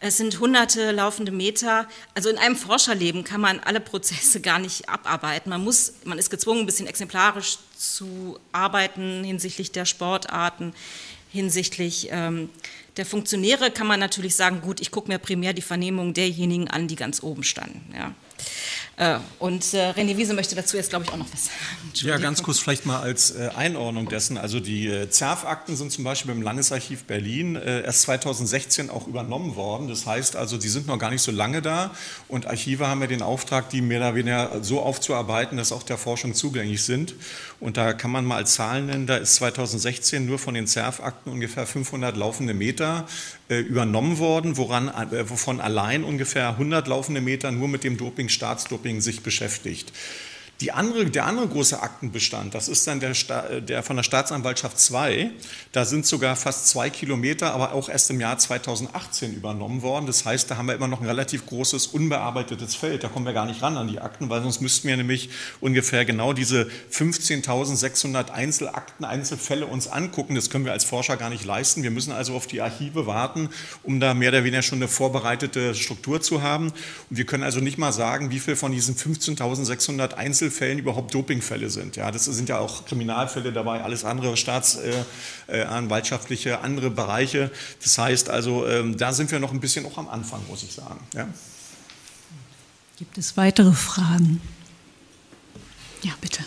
Es 0.00 0.16
sind 0.16 0.40
hunderte 0.40 0.90
laufende 0.90 1.30
Meter. 1.30 1.86
Also 2.14 2.30
in 2.30 2.38
einem 2.38 2.56
Forscherleben 2.56 3.24
kann 3.24 3.42
man 3.42 3.60
alle 3.60 3.78
Prozesse 3.78 4.40
gar 4.42 4.58
nicht 4.58 4.88
abarbeiten. 4.88 5.50
Man 5.50 5.62
muss, 5.62 5.92
man 6.04 6.18
ist 6.18 6.30
gezwungen, 6.30 6.60
ein 6.60 6.66
bisschen 6.66 6.86
exemplarisch 6.86 7.58
zu 7.76 8.38
arbeiten 8.52 9.22
hinsichtlich 9.22 9.70
der 9.70 9.84
Sportarten, 9.84 10.74
hinsichtlich 11.30 12.08
ähm, 12.10 12.48
der 12.96 13.06
Funktionäre 13.06 13.70
kann 13.70 13.86
man 13.86 14.00
natürlich 14.00 14.34
sagen, 14.34 14.60
gut, 14.60 14.80
ich 14.80 14.90
gucke 14.90 15.08
mir 15.08 15.18
primär 15.18 15.52
die 15.52 15.62
Vernehmung 15.62 16.14
derjenigen 16.14 16.68
an, 16.68 16.88
die 16.88 16.96
ganz 16.96 17.22
oben 17.22 17.42
standen. 17.42 17.94
Ja. 17.94 18.14
Äh, 18.96 19.18
und 19.38 19.74
äh, 19.74 19.90
René 19.90 20.16
Wiese 20.16 20.34
möchte 20.34 20.54
dazu 20.54 20.76
jetzt, 20.76 20.90
glaube 20.90 21.04
ich, 21.04 21.10
auch 21.10 21.16
noch 21.16 21.32
was 21.32 21.46
sagen. 21.46 21.56
Ja, 21.94 22.16
ganz 22.16 22.42
kurz 22.42 22.58
vielleicht 22.58 22.86
mal 22.86 23.00
als 23.00 23.32
äh, 23.32 23.50
Einordnung 23.54 24.08
dessen. 24.08 24.38
Also 24.38 24.60
die 24.60 25.08
ZERF-Akten 25.08 25.76
sind 25.76 25.92
zum 25.92 26.04
Beispiel 26.04 26.32
beim 26.32 26.42
Landesarchiv 26.42 27.04
Berlin 27.04 27.54
erst 27.54 28.02
2016 28.02 28.90
auch 28.90 29.06
übernommen 29.06 29.56
worden. 29.56 29.88
Das 29.88 30.06
heißt 30.06 30.36
also, 30.36 30.56
die 30.56 30.68
sind 30.68 30.86
noch 30.86 30.98
gar 30.98 31.10
nicht 31.10 31.22
so 31.22 31.30
lange 31.30 31.62
da 31.62 31.92
und 32.28 32.46
Archive 32.46 32.86
haben 32.88 33.02
ja 33.02 33.06
den 33.06 33.22
Auftrag, 33.22 33.68
die 33.70 33.82
mehr 33.82 34.00
oder 34.00 34.14
weniger 34.14 34.64
so 34.64 34.80
aufzuarbeiten, 34.80 35.58
dass 35.58 35.70
auch 35.70 35.82
der 35.82 35.98
Forschung 35.98 36.34
zugänglich 36.34 36.82
sind. 36.82 37.14
Und 37.60 37.76
da 37.76 37.92
kann 37.92 38.10
man 38.10 38.24
mal 38.24 38.36
als 38.36 38.54
Zahlen 38.54 38.86
nennen, 38.86 39.06
da 39.06 39.16
ist 39.16 39.34
2016 39.36 40.24
nur 40.24 40.38
von 40.38 40.54
den 40.54 40.66
ZERF-Akten 40.66 41.30
ungefähr 41.30 41.66
500 41.66 42.16
laufende 42.16 42.54
Meter 42.54 43.06
übernommen 43.48 44.18
worden, 44.18 44.56
woran, 44.56 44.90
wovon 45.28 45.60
allein 45.60 46.04
ungefähr 46.04 46.48
100 46.48 46.88
laufende 46.88 47.20
Meter 47.20 47.52
nur 47.52 47.68
mit 47.68 47.84
dem 47.84 47.96
Doping, 47.96 48.28
Staatsdoping 48.32 49.00
sich 49.00 49.22
beschäftigt. 49.22 49.92
Die 50.62 50.70
andere, 50.70 51.06
der 51.06 51.26
andere 51.26 51.48
große 51.48 51.82
Aktenbestand, 51.82 52.54
das 52.54 52.68
ist 52.68 52.86
dann 52.86 53.00
der, 53.00 53.14
der, 53.60 53.82
von 53.82 53.96
der 53.96 54.04
Staatsanwaltschaft 54.04 54.78
2. 54.78 55.32
Da 55.72 55.84
sind 55.84 56.06
sogar 56.06 56.36
fast 56.36 56.68
zwei 56.68 56.88
Kilometer, 56.88 57.52
aber 57.52 57.72
auch 57.72 57.88
erst 57.88 58.10
im 58.10 58.20
Jahr 58.20 58.38
2018 58.38 59.34
übernommen 59.34 59.82
worden. 59.82 60.06
Das 60.06 60.24
heißt, 60.24 60.48
da 60.48 60.56
haben 60.56 60.68
wir 60.68 60.76
immer 60.76 60.86
noch 60.86 61.00
ein 61.00 61.06
relativ 61.08 61.46
großes, 61.46 61.88
unbearbeitetes 61.88 62.76
Feld. 62.76 63.02
Da 63.02 63.08
kommen 63.08 63.26
wir 63.26 63.32
gar 63.32 63.44
nicht 63.44 63.60
ran 63.60 63.76
an 63.76 63.88
die 63.88 63.98
Akten, 63.98 64.30
weil 64.30 64.40
sonst 64.40 64.60
müssten 64.60 64.86
wir 64.86 64.96
nämlich 64.96 65.30
ungefähr 65.60 66.04
genau 66.04 66.32
diese 66.32 66.68
15.600 66.92 68.30
Einzelakten, 68.30 69.04
Einzelfälle 69.04 69.66
uns 69.66 69.88
angucken. 69.88 70.36
Das 70.36 70.48
können 70.48 70.64
wir 70.64 70.70
als 70.70 70.84
Forscher 70.84 71.16
gar 71.16 71.30
nicht 71.30 71.44
leisten. 71.44 71.82
Wir 71.82 71.90
müssen 71.90 72.12
also 72.12 72.36
auf 72.36 72.46
die 72.46 72.60
Archive 72.60 73.06
warten, 73.08 73.48
um 73.82 73.98
da 73.98 74.14
mehr 74.14 74.28
oder 74.28 74.44
weniger 74.44 74.62
schon 74.62 74.78
eine 74.78 74.86
vorbereitete 74.86 75.74
Struktur 75.74 76.20
zu 76.20 76.40
haben. 76.40 76.66
Und 76.66 77.16
wir 77.16 77.26
können 77.26 77.42
also 77.42 77.58
nicht 77.58 77.78
mal 77.78 77.90
sagen, 77.90 78.30
wie 78.30 78.38
viel 78.38 78.54
von 78.54 78.70
diesen 78.70 78.94
15.600 78.94 80.14
Einzelfällen 80.14 80.51
Einzelfällen 80.52 80.78
überhaupt 80.78 81.12
Dopingfälle 81.14 81.70
sind. 81.70 81.96
Ja, 81.96 82.10
das 82.10 82.26
sind 82.26 82.50
ja 82.50 82.58
auch 82.58 82.84
Kriminalfälle 82.84 83.52
dabei, 83.52 83.82
alles 83.82 84.04
andere 84.04 84.36
staatsanwaltschaftliche, 84.36 86.50
äh, 86.50 86.52
äh 86.52 86.56
andere 86.56 86.90
Bereiche. 86.90 87.50
Das 87.82 87.96
heißt 87.98 88.28
also, 88.28 88.66
ähm, 88.66 88.98
da 88.98 89.14
sind 89.14 89.30
wir 89.30 89.38
noch 89.40 89.52
ein 89.52 89.60
bisschen 89.60 89.86
auch 89.86 89.96
am 89.96 90.08
Anfang, 90.08 90.42
muss 90.48 90.62
ich 90.62 90.72
sagen. 90.72 91.00
Ja. 91.14 91.26
Gibt 92.98 93.16
es 93.18 93.36
weitere 93.36 93.72
Fragen? 93.72 94.40
Ja, 96.02 96.12
bitte. 96.20 96.44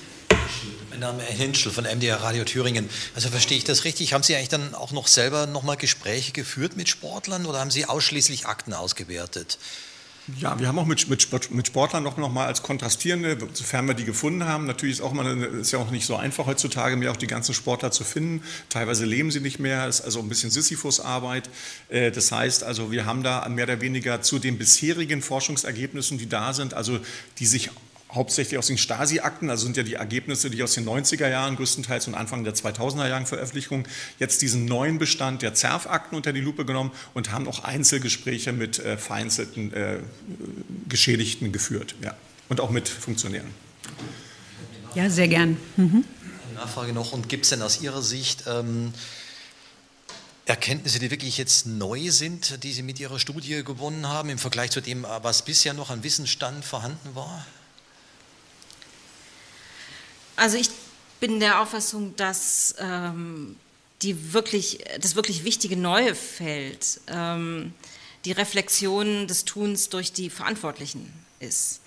Mein 0.92 1.00
Name 1.00 1.24
ist 1.24 1.38
Hinschel 1.38 1.72
von 1.72 1.86
MDR 1.86 2.22
Radio 2.22 2.44
Thüringen. 2.46 2.88
Also 3.16 3.30
verstehe 3.30 3.58
ich 3.58 3.64
das 3.64 3.84
richtig? 3.84 4.14
Haben 4.14 4.22
Sie 4.24 4.36
eigentlich 4.36 4.50
dann 4.50 4.76
auch 4.76 4.92
noch 4.92 5.08
selber 5.08 5.48
nochmal 5.48 5.78
Gespräche 5.78 6.32
geführt 6.32 6.78
mit 6.78 6.88
Sportlern 6.88 7.48
oder 7.48 7.60
haben 7.60 7.72
Sie 7.72 7.86
ausschließlich 7.86 8.46
Akten 8.46 8.74
ausgewertet? 8.74 9.58
Ja, 10.40 10.60
wir 10.60 10.68
haben 10.68 10.80
auch 10.80 10.88
mit, 10.88 11.08
mit, 11.08 11.52
mit 11.52 11.68
Sportlern 11.68 12.02
noch, 12.02 12.18
noch 12.18 12.32
mal 12.32 12.48
als 12.48 12.64
kontrastierende, 12.64 13.38
sofern 13.54 13.88
wir 13.88 13.94
die 13.94 14.06
gefunden 14.06 14.46
haben. 14.46 14.66
Natürlich 14.66 14.96
ist 14.96 15.02
auch 15.02 15.12
immer, 15.12 15.24
ist 15.28 15.72
ja 15.72 15.78
auch 15.78 15.92
nicht 15.92 16.08
so 16.08 16.16
einfach 16.16 16.48
heutzutage 16.48 16.96
mehr 16.96 17.12
auch 17.12 17.18
die 17.18 17.28
ganzen 17.28 17.54
Sportler 17.54 17.92
zu 17.92 18.04
finden. 18.04 18.42
Teilweise 18.70 19.06
leben 19.06 19.30
sie 19.30 19.40
nicht 19.40 19.60
mehr, 19.60 19.88
ist 19.88 20.02
also 20.02 20.20
ein 20.20 20.28
bisschen 20.28 20.50
Sisyphus-Arbeit. 20.50 21.52
Äh, 21.90 22.10
das 22.10 22.32
heißt 22.32 22.64
also, 22.64 22.92
wir 22.92 23.06
haben 23.06 23.22
da 23.22 23.48
mehr 23.50 23.66
oder 23.66 23.82
weniger 23.82 24.24
zu 24.24 24.40
den 24.40 24.58
bisherigen 24.58 25.22
Forschungsergebnissen, 25.22 26.18
die 26.18 26.28
da 26.28 26.54
sind, 26.54 26.74
also 26.74 27.00
die 27.38 27.46
sich 27.46 27.70
hauptsächlich 28.12 28.58
aus 28.58 28.68
den 28.68 28.78
Stasi-Akten, 28.78 29.50
also 29.50 29.66
sind 29.66 29.78
ja 29.78 29.84
die 29.84 29.96
Ergebnisse, 29.96 30.50
die 30.50 30.62
aus 30.64 30.74
den 30.74 30.86
90er 30.86 31.28
Jahren 31.28 31.56
größtenteils 31.56 32.08
und 32.08 32.16
Anfang 32.16 32.44
der 32.44 32.54
2000er 32.54 33.10
Jahren 33.10 33.26
Veröffentlichung, 33.26 33.88
jetzt 34.20 34.42
diesen 34.42 34.66
neuen 34.66 35.00
Bestand 35.00 35.42
der 35.42 35.54
ZERF-Akten 35.54 36.16
unter 36.16 36.32
die 36.32 36.42
Lupe 36.42 36.66
genommen 36.66 36.92
und 37.14 37.32
haben 37.32 37.48
auch 37.48 37.64
Einzelgespräche 37.64 38.54
mit 38.54 38.80
äh, 38.80 38.98
vereinzelten 38.98 39.74
äh, 39.74 40.00
Geschädigten 40.88 41.52
geführt 41.52 41.96
ja. 42.04 42.16
und 42.50 42.62
auch 42.62 42.70
mit 42.70 42.88
Funktionären. 42.88 43.50
Ja, 44.94 45.10
sehr 45.10 45.28
gern. 45.28 45.58
Mhm. 45.76 46.06
Nachfrage 46.54 46.94
noch, 46.94 47.12
und 47.12 47.28
gibt 47.28 47.44
es 47.44 47.50
denn 47.50 47.62
aus 47.62 47.82
Ihrer 47.82 48.02
Sicht 48.02 48.46
ähm, 48.48 48.94
Erkenntnisse, 50.46 51.00
die 51.00 51.12
wirklich 51.12 51.38
jetzt 51.38 51.66
neu 51.66 52.12
sind, 52.12 52.64
die 52.64 52.72
Sie 52.72 52.84
mit 52.84 53.00
Ihrer 53.00 53.20
Studie 53.20 53.64
gewonnen 53.64 54.08
haben, 54.08 54.30
im 54.30 54.38
Vergleich 54.38 54.72
zu 54.72 54.80
dem, 54.80 55.06
was 55.22 55.44
bisher 55.44 55.74
noch 55.74 55.90
an 55.90 56.04
Wissensstand 56.04 56.64
vorhanden 56.64 57.16
war? 57.16 57.46
Also 60.36 60.58
ich 60.58 60.70
bin 61.20 61.40
der 61.40 61.62
Auffassung, 61.62 62.16
dass 62.16 62.76
ähm, 62.80 63.56
die 64.02 64.34
wirklich, 64.34 64.84
das 65.00 65.16
wirklich 65.16 65.44
wichtige 65.44 65.78
neue 65.78 66.16
Feld 66.16 67.00
ähm, 67.08 67.74
die 68.26 68.32
Reflexion 68.32 69.28
des 69.28 69.46
Tuns 69.46 69.90
durch 69.90 70.12
die 70.12 70.30
Verantwortlichen 70.30 71.14
ist. 71.40 71.82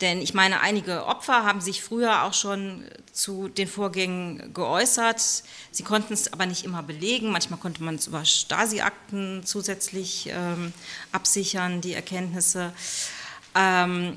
Denn 0.00 0.22
ich 0.22 0.32
meine, 0.32 0.60
einige 0.60 1.04
Opfer 1.04 1.44
haben 1.44 1.60
sich 1.60 1.82
früher 1.82 2.22
auch 2.24 2.32
schon 2.32 2.84
zu 3.12 3.48
den 3.48 3.68
Vorgängen 3.68 4.54
geäußert. 4.54 5.20
Sie 5.72 5.82
konnten 5.82 6.14
es 6.14 6.32
aber 6.32 6.46
nicht 6.46 6.64
immer 6.64 6.82
belegen. 6.82 7.30
Manchmal 7.30 7.60
konnte 7.60 7.82
man 7.82 7.96
es 7.96 8.06
über 8.06 8.24
Stasi-Akten 8.24 9.42
zusätzlich 9.44 10.30
ähm, 10.32 10.72
absichern, 11.12 11.82
die 11.82 11.92
Erkenntnisse. 11.92 12.72
Ähm, 13.54 14.16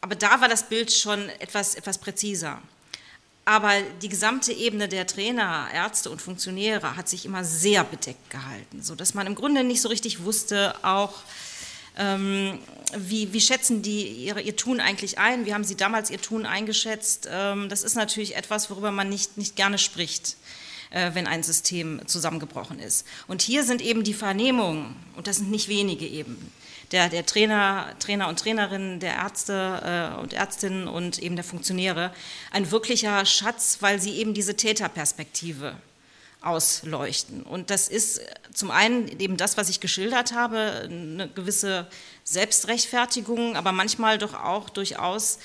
aber 0.00 0.16
da 0.16 0.40
war 0.40 0.48
das 0.48 0.68
Bild 0.68 0.92
schon 0.92 1.28
etwas, 1.38 1.76
etwas 1.76 1.98
präziser. 1.98 2.60
Aber 3.44 3.72
die 4.00 4.08
gesamte 4.08 4.52
Ebene 4.52 4.88
der 4.88 5.06
Trainer, 5.06 5.68
Ärzte 5.72 6.10
und 6.10 6.22
Funktionäre 6.22 6.96
hat 6.96 7.08
sich 7.08 7.26
immer 7.26 7.44
sehr 7.44 7.84
bedeckt 7.84 8.30
gehalten, 8.30 8.82
sodass 8.82 9.12
man 9.14 9.26
im 9.26 9.34
Grunde 9.34 9.64
nicht 9.64 9.82
so 9.82 9.88
richtig 9.88 10.24
wusste, 10.24 10.74
auch 10.82 11.12
ähm, 11.96 12.58
wie, 12.96 13.32
wie, 13.32 13.40
schätzen 13.40 13.82
die 13.82 14.06
ihre, 14.06 14.40
ihr 14.40 14.56
Tun 14.56 14.80
eigentlich 14.80 15.18
ein? 15.18 15.46
Wie 15.46 15.54
haben 15.54 15.64
sie 15.64 15.76
damals 15.76 16.10
ihr 16.10 16.20
Tun 16.20 16.46
eingeschätzt? 16.46 17.28
Ähm, 17.30 17.68
das 17.68 17.82
ist 17.82 17.94
natürlich 17.94 18.34
etwas, 18.34 18.70
worüber 18.70 18.90
man 18.90 19.08
nicht, 19.08 19.36
nicht 19.36 19.56
gerne 19.56 19.78
spricht. 19.78 20.36
äh, 20.94 21.10
wenn 21.14 21.26
ein 21.26 21.42
System 21.42 22.00
zusammengebrochen 22.06 22.78
ist. 22.78 23.06
Und 23.26 23.42
hier 23.42 23.64
sind 23.64 23.82
eben 23.82 24.04
die 24.04 24.14
Vernehmungen, 24.14 24.96
und 25.16 25.26
das 25.26 25.36
sind 25.36 25.50
nicht 25.50 25.68
wenige 25.68 26.06
eben, 26.06 26.52
der, 26.94 27.08
der 27.08 27.26
Trainer, 27.26 27.92
Trainer 27.98 28.28
und 28.28 28.38
Trainerinnen, 28.38 29.00
der 29.00 29.14
Ärzte 29.14 30.12
äh, 30.14 30.20
und 30.20 30.32
Ärztinnen 30.32 30.86
und 30.86 31.18
eben 31.18 31.34
der 31.34 31.44
Funktionäre 31.44 32.14
ein 32.52 32.70
wirklicher 32.70 33.26
Schatz, 33.26 33.78
weil 33.80 34.00
sie 34.00 34.16
eben 34.16 34.32
diese 34.32 34.54
Täterperspektive 34.54 35.74
ausleuchten. 36.40 37.42
Und 37.42 37.70
das 37.70 37.88
ist 37.88 38.20
zum 38.52 38.70
einen 38.70 39.08
eben 39.18 39.36
das, 39.36 39.56
was 39.56 39.68
ich 39.68 39.80
geschildert 39.80 40.34
habe, 40.34 40.82
eine 40.84 41.28
gewisse 41.28 41.88
Selbstrechtfertigung, 42.22 43.56
aber 43.56 43.72
manchmal 43.72 44.18
doch 44.18 44.34
auch 44.34 44.70
durchaus 44.70 45.40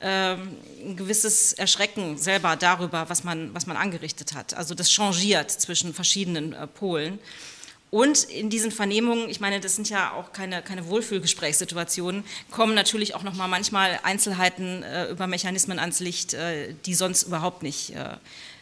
ähm, 0.00 0.56
ein 0.84 0.96
gewisses 0.96 1.52
Erschrecken 1.52 2.16
selber 2.16 2.54
darüber, 2.54 3.08
was 3.08 3.24
man, 3.24 3.52
was 3.54 3.66
man 3.66 3.76
angerichtet 3.76 4.34
hat. 4.34 4.54
Also 4.54 4.76
das 4.76 4.92
changiert 4.92 5.50
zwischen 5.50 5.94
verschiedenen 5.94 6.52
äh, 6.52 6.68
Polen. 6.68 7.18
Und 7.92 8.24
in 8.24 8.48
diesen 8.48 8.70
Vernehmungen, 8.70 9.28
ich 9.28 9.40
meine, 9.40 9.60
das 9.60 9.76
sind 9.76 9.90
ja 9.90 10.12
auch 10.12 10.32
keine, 10.32 10.62
keine 10.62 10.86
Wohlfühlgesprächssituationen, 10.86 12.24
kommen 12.50 12.74
natürlich 12.74 13.14
auch 13.14 13.22
noch 13.22 13.34
mal 13.34 13.48
manchmal 13.48 14.00
Einzelheiten 14.02 14.82
äh, 14.82 15.10
über 15.10 15.26
Mechanismen 15.26 15.78
ans 15.78 16.00
Licht, 16.00 16.32
äh, 16.32 16.72
die 16.86 16.94
sonst 16.94 17.24
überhaupt 17.24 17.62
nicht 17.62 17.90
äh, 17.90 18.16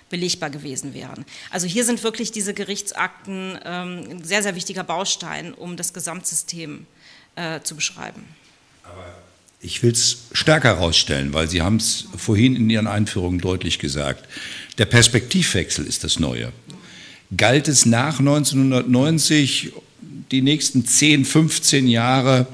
belegbar 0.09 0.51
gewesen 0.51 0.95
wären. 0.95 1.25
Also 1.51 1.69
hier 1.69 1.85
sind 1.85 2.03
wirklich 2.03 2.33
diese 2.33 2.55
Gerichtsakten 2.55 3.57
ähm, 3.65 4.05
ein 4.11 4.25
sehr, 4.25 4.43
sehr 4.43 4.57
wichtiger 4.57 4.83
Baustein, 4.83 5.55
um 5.55 5.77
das 5.77 5.95
Gesamtsystem 5.95 6.87
äh, 7.37 7.61
zu 7.61 7.77
beschreiben. 7.77 8.25
Aber 8.83 9.15
ich 9.61 9.81
will 9.85 9.93
es 9.93 10.25
stärker 10.33 10.71
herausstellen, 10.71 11.33
weil 11.33 11.49
Sie 11.49 11.63
haben 11.63 11.77
es 11.77 12.07
vorhin 12.17 12.57
in 12.57 12.69
Ihren 12.69 12.89
Einführungen 12.89 13.39
deutlich 13.39 13.79
gesagt. 13.79 14.29
Der 14.79 14.87
Perspektivwechsel 14.87 15.87
ist 15.87 16.03
das 16.03 16.19
Neue. 16.19 16.53
Galt 17.37 17.69
es 17.69 17.87
nach 17.87 18.19
1990 18.19 19.73
die 20.31 20.43
nächsten 20.43 20.85
10, 20.85 21.25
15 21.25 21.87
Jahre 21.87 22.47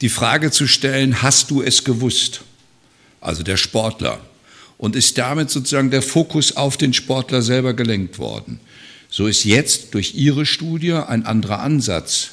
die 0.00 0.08
Frage 0.08 0.50
zu 0.50 0.66
stellen, 0.66 1.22
hast 1.22 1.50
du 1.50 1.62
es 1.62 1.84
gewusst? 1.84 2.42
Also 3.20 3.42
der 3.42 3.56
Sportler 3.56 4.20
und 4.76 4.94
ist 4.94 5.18
damit 5.18 5.50
sozusagen 5.50 5.90
der 5.90 6.02
Fokus 6.02 6.56
auf 6.56 6.76
den 6.76 6.92
Sportler 6.92 7.42
selber 7.42 7.74
gelenkt 7.74 8.18
worden. 8.18 8.60
So 9.10 9.26
ist 9.26 9.44
jetzt 9.44 9.94
durch 9.94 10.14
Ihre 10.14 10.46
Studie 10.46 10.92
ein 10.92 11.26
anderer 11.26 11.60
Ansatz 11.60 12.30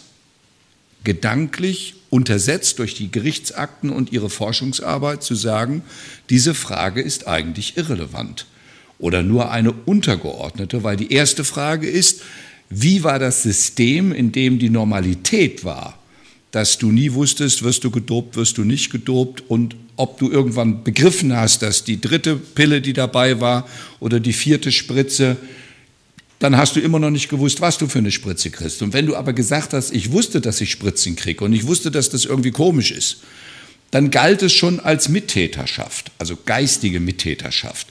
gedanklich 1.03 1.95
untersetzt 2.09 2.79
durch 2.79 2.95
die 2.95 3.11
Gerichtsakten 3.11 3.89
und 3.89 4.11
Ihre 4.11 4.29
Forschungsarbeit 4.29 5.23
zu 5.23 5.35
sagen, 5.35 5.83
diese 6.29 6.53
Frage 6.53 7.01
ist 7.01 7.27
eigentlich 7.27 7.77
irrelevant 7.77 8.45
oder 8.99 9.23
nur 9.23 9.51
eine 9.51 9.71
untergeordnete, 9.71 10.83
weil 10.83 10.97
die 10.97 11.11
erste 11.11 11.43
Frage 11.43 11.87
ist, 11.87 12.21
wie 12.69 13.03
war 13.03 13.19
das 13.19 13.43
System, 13.43 14.11
in 14.11 14.31
dem 14.31 14.59
die 14.59 14.69
Normalität 14.69 15.63
war, 15.63 15.99
dass 16.51 16.77
du 16.77 16.91
nie 16.91 17.13
wusstest, 17.13 17.63
wirst 17.63 17.83
du 17.83 17.91
gedopt, 17.91 18.37
wirst 18.37 18.57
du 18.57 18.63
nicht 18.63 18.89
gedopt 18.89 19.43
und 19.47 19.75
ob 19.97 20.17
du 20.17 20.29
irgendwann 20.29 20.83
begriffen 20.83 21.35
hast, 21.35 21.61
dass 21.61 21.83
die 21.83 21.99
dritte 22.01 22.35
Pille, 22.35 22.81
die 22.81 22.93
dabei 22.93 23.39
war, 23.39 23.67
oder 23.99 24.19
die 24.19 24.33
vierte 24.33 24.71
Spritze, 24.71 25.37
dann 26.39 26.57
hast 26.57 26.75
du 26.75 26.81
immer 26.81 26.99
noch 26.99 27.11
nicht 27.11 27.29
gewusst, 27.29 27.61
was 27.61 27.77
du 27.77 27.87
für 27.87 27.99
eine 27.99 28.11
Spritze 28.11 28.49
kriegst. 28.49 28.81
Und 28.81 28.93
wenn 28.93 29.05
du 29.05 29.15
aber 29.15 29.33
gesagt 29.33 29.73
hast, 29.73 29.93
ich 29.93 30.11
wusste, 30.11 30.41
dass 30.41 30.59
ich 30.59 30.69
Spritzen 30.71 31.15
kriege 31.15 31.43
und 31.43 31.53
ich 31.53 31.65
wusste, 31.65 31.91
dass 31.91 32.09
das 32.09 32.25
irgendwie 32.25 32.51
komisch 32.51 32.91
ist, 32.91 33.17
dann 33.91 34.11
galt 34.11 34.43
es 34.43 34.51
schon 34.51 34.79
als 34.79 35.07
Mittäterschaft, 35.07 36.11
also 36.19 36.37
geistige 36.45 36.99
Mittäterschaft. 36.99 37.87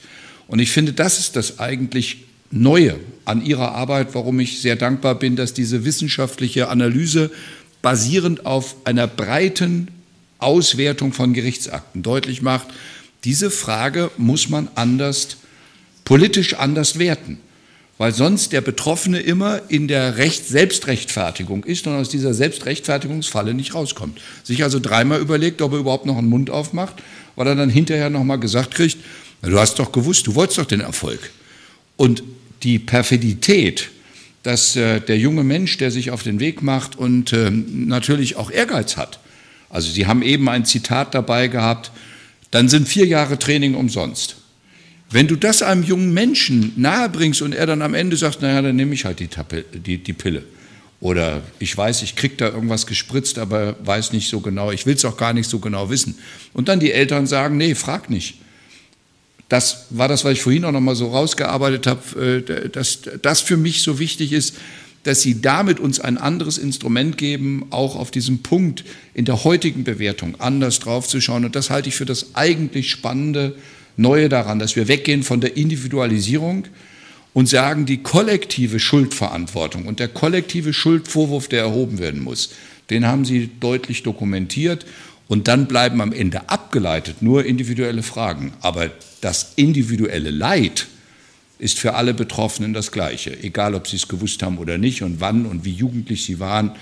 Und 0.47 0.59
ich 0.59 0.71
finde, 0.71 0.93
das 0.93 1.19
ist 1.19 1.37
das 1.37 1.59
eigentlich 1.59 2.25
Neue 2.51 3.01
an 3.25 3.45
Ihrer 3.45 3.73
Arbeit, 3.73 4.15
warum 4.15 4.39
ich 4.39 4.61
sehr 4.61 4.77
dankbar 4.77 5.17
bin, 5.17 5.35
dass 5.35 5.55
diese 5.55 5.85
wissenschaftliche 5.85 6.69
Analyse 6.69 7.33
basierend 7.83 8.47
auf 8.47 8.77
einer 8.85 9.09
breiten 9.09 9.89
Auswertung 10.39 11.13
von 11.13 11.33
Gerichtsakten 11.33 12.03
deutlich 12.03 12.43
macht, 12.43 12.69
diese 13.25 13.51
Frage 13.51 14.11
muss 14.19 14.51
man 14.51 14.69
anders, 14.75 15.39
politisch 16.05 16.55
anders 16.55 16.99
werten, 16.99 17.41
weil 17.97 18.13
sonst 18.13 18.53
der 18.53 18.61
Betroffene 18.61 19.19
immer 19.21 19.63
in 19.69 19.89
der 19.89 20.19
Recht 20.19 20.47
Selbstrechtfertigung 20.47 21.65
ist 21.65 21.87
und 21.87 21.95
aus 21.95 22.11
dieser 22.11 22.35
Selbstrechtfertigungsfalle 22.35 23.55
nicht 23.55 23.75
rauskommt. 23.75 24.21
Sich 24.43 24.63
also 24.63 24.79
dreimal 24.79 25.21
überlegt, 25.21 25.63
ob 25.63 25.73
er 25.73 25.79
überhaupt 25.79 26.07
noch 26.07 26.19
einen 26.19 26.29
Mund 26.29 26.51
aufmacht, 26.51 26.97
weil 27.35 27.47
er 27.47 27.55
dann 27.55 27.71
hinterher 27.71 28.11
nochmal 28.11 28.39
gesagt 28.39 28.75
kriegt, 28.75 28.99
du 29.51 29.59
hast 29.59 29.79
doch 29.79 29.93
gewusst, 29.93 30.27
du 30.27 30.35
wolltest 30.35 30.59
doch 30.59 30.67
den 30.67 30.81
Erfolg. 30.81 31.31
Und 31.97 32.23
die 32.63 32.79
Perfidität, 32.79 33.91
dass 34.43 34.77
äh, 34.77 35.01
der 35.01 35.19
junge 35.19 35.45
Mensch, 35.45 35.77
der 35.79 35.91
sich 35.91 36.11
auf 36.11 36.23
den 36.23 36.41
Weg 36.41 36.63
macht 36.63 36.97
und 36.97 37.33
äh, 37.33 37.51
natürlich 37.51 38.37
auch 38.37 38.51
Ehrgeiz 38.51 38.97
hat, 38.97 39.21
also 39.71 39.91
Sie 39.91 40.07
haben 40.07 40.23
eben 40.23 40.49
ein 40.49 40.65
Zitat 40.65 41.15
dabei 41.15 41.49
gehabt, 41.49 41.91
dann 42.51 42.69
sind 42.69 42.87
vier 42.87 43.07
Jahre 43.07 43.39
Training 43.39 43.75
umsonst. 43.75 44.37
Wenn 45.11 45.27
du 45.27 45.37
das 45.37 45.63
einem 45.63 45.83
jungen 45.83 46.15
Menschen 46.15 46.73
nahebringst 46.77 47.43
und 47.43 47.55
er 47.55 47.67
dann 47.67 47.83
am 47.83 47.95
Ende 47.95 48.17
sagt, 48.17 48.43
naja, 48.43 48.63
dann 48.63 48.77
nehme 48.77 48.95
ich 48.95 49.05
halt 49.05 49.19
die, 49.21 49.29
die, 49.75 49.99
die 49.99 50.13
Pille. 50.13 50.45
Oder 51.01 51.43
ich 51.59 51.77
weiß, 51.77 52.03
ich 52.03 52.17
kriege 52.17 52.37
da 52.37 52.49
irgendwas 52.49 52.87
gespritzt, 52.87 53.39
aber 53.39 53.77
weiß 53.85 54.13
nicht 54.13 54.29
so 54.29 54.41
genau, 54.41 54.71
ich 54.71 54.87
will 54.87 54.95
es 54.95 55.05
auch 55.05 55.17
gar 55.17 55.33
nicht 55.33 55.51
so 55.51 55.59
genau 55.59 55.91
wissen. 55.91 56.17
Und 56.53 56.69
dann 56.69 56.81
die 56.81 56.93
Eltern 56.93 57.27
sagen, 57.27 57.57
nee, 57.57 57.75
frag 57.75 58.09
nicht. 58.09 58.37
Das 59.49 59.87
war 59.91 60.09
das, 60.09 60.25
was 60.25 60.33
ich 60.33 60.43
vorhin 60.43 60.65
auch 60.65 60.73
noch 60.73 60.81
mal 60.81 60.97
so 60.97 61.09
rausgearbeitet 61.09 61.87
habe, 61.87 62.45
äh, 62.49 62.69
dass 62.69 63.01
das 63.21 63.41
für 63.41 63.57
mich 63.57 63.83
so 63.83 63.99
wichtig 63.99 64.33
ist, 64.33 64.57
dass 65.05 65.21
Sie 65.21 65.43
damit 65.43 65.81
uns 65.81 66.01
ein 66.01 66.17
anderes 66.17 66.57
Instrument 66.57 67.19
geben, 67.19 67.67
auch 67.71 67.95
auf 67.95 68.11
diesem 68.11 68.43
Punkt 68.43 68.85
in 69.13 69.27
der 69.27 69.45
heutigen 69.45 69.85
Bewertung 69.85 70.41
anders 70.41 70.79
draufzuschauen. 70.81 71.45
Und 71.45 71.55
das 71.55 71.69
halte 71.69 71.91
ich 71.91 71.95
für 71.95 72.07
das 72.07 72.35
eigentlich 72.35 72.91
Spannende, 72.91 73.55
Neue 73.97 74.29
daran, 74.29 74.59
dass 74.59 74.75
wir 74.75 74.89
weggehen 74.89 75.23
von 75.23 75.41
der 75.41 75.57
Individualisierung 75.57 76.65
und 77.33 77.49
sagen, 77.49 77.87
die 77.87 77.99
kollektive 77.99 78.81
Schuldverantwortung 78.81 79.87
und 79.87 80.01
der 80.01 80.09
kollektive 80.09 80.73
Schuldvorwurf, 80.73 81.47
der 81.47 81.61
erhoben 81.63 82.01
werden 82.01 82.21
muss, 82.21 82.51
den 82.91 83.07
haben 83.07 83.25
Sie 83.25 83.51
deutlich 83.61 84.03
dokumentiert. 84.03 84.85
Und 85.27 85.49
dann 85.49 85.67
bleiben 85.67 86.01
am 86.01 86.13
Ende 86.13 86.49
abgeleitet 86.49 87.23
nur 87.23 87.45
individuelle 87.45 88.03
Fragen. 88.03 88.53
Aber 88.61 88.91
das 89.21 89.53
individuelle 89.57 90.31
Leid, 90.31 90.87
ist 91.59 91.79
für 91.79 91.95
alle 91.95 92.15
Betroffenen 92.15 92.73
das 92.73 92.93
Gleiche, 92.93 93.43
egal 93.43 93.75
ob 93.75 93.87
sie 93.87 93.97
es 93.97 94.09
gewusst 94.09 94.43
haben 94.43 94.59
oder 94.59 94.77
nicht 94.77 95.03
und 95.03 95.21
wann 95.21 95.47
und 95.47 95.65
wie 95.65 95.73
jugendlich 95.73 96.25
sie 96.25 96.41
waren. 96.41 96.73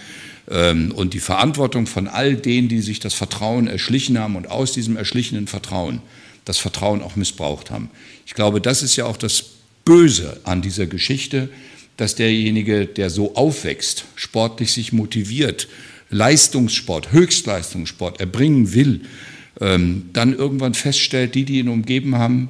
Ähm, 0.51 0.93
und 0.93 1.14
die 1.14 1.20
Verantwortung 1.20 1.86
von 1.86 2.09
all 2.09 2.36
denen, 2.36 2.68
die 2.68 2.80
sich 2.80 2.99
das 2.99 3.14
Vertrauen 3.14 3.68
erschlichen 3.68 4.18
haben 4.18 4.34
und 4.34 4.51
aus 4.51 4.72
diesem 4.72 4.97
erschlichenen 4.97 5.47
Vertrauen 5.47 6.01
das 6.45 6.59
Vertrauen 6.59 7.03
auch 7.03 7.14
missbraucht 7.14 7.70
haben. 7.70 7.90
Ich 8.26 8.34
glaube, 8.34 8.61
das 8.61 8.82
ist 8.82 8.97
ja 8.97 9.05
auch 9.05 9.16
das 9.16 9.45
Böse 9.84 10.40
an 10.43 10.62
dieser 10.62 10.86
Geschichte, 10.86 11.49
dass 11.97 12.16
derjenige, 12.16 12.86
der 12.86 13.11
so 13.11 13.36
aufwächst, 13.36 14.07
sportlich 14.16 14.72
sich 14.72 14.93
motiviert, 14.93 15.68
Leistungssport, 16.13 17.11
Höchstleistungssport 17.11 18.21
erbringen 18.21 18.73
will, 18.75 19.03
ähm, 19.61 20.11
dann 20.13 20.35
irgendwann 20.35 20.75
feststellt, 20.75 21.35
die, 21.35 21.45
die 21.45 21.59
ihn 21.59 21.69
umgeben 21.69 22.17
haben, 22.17 22.49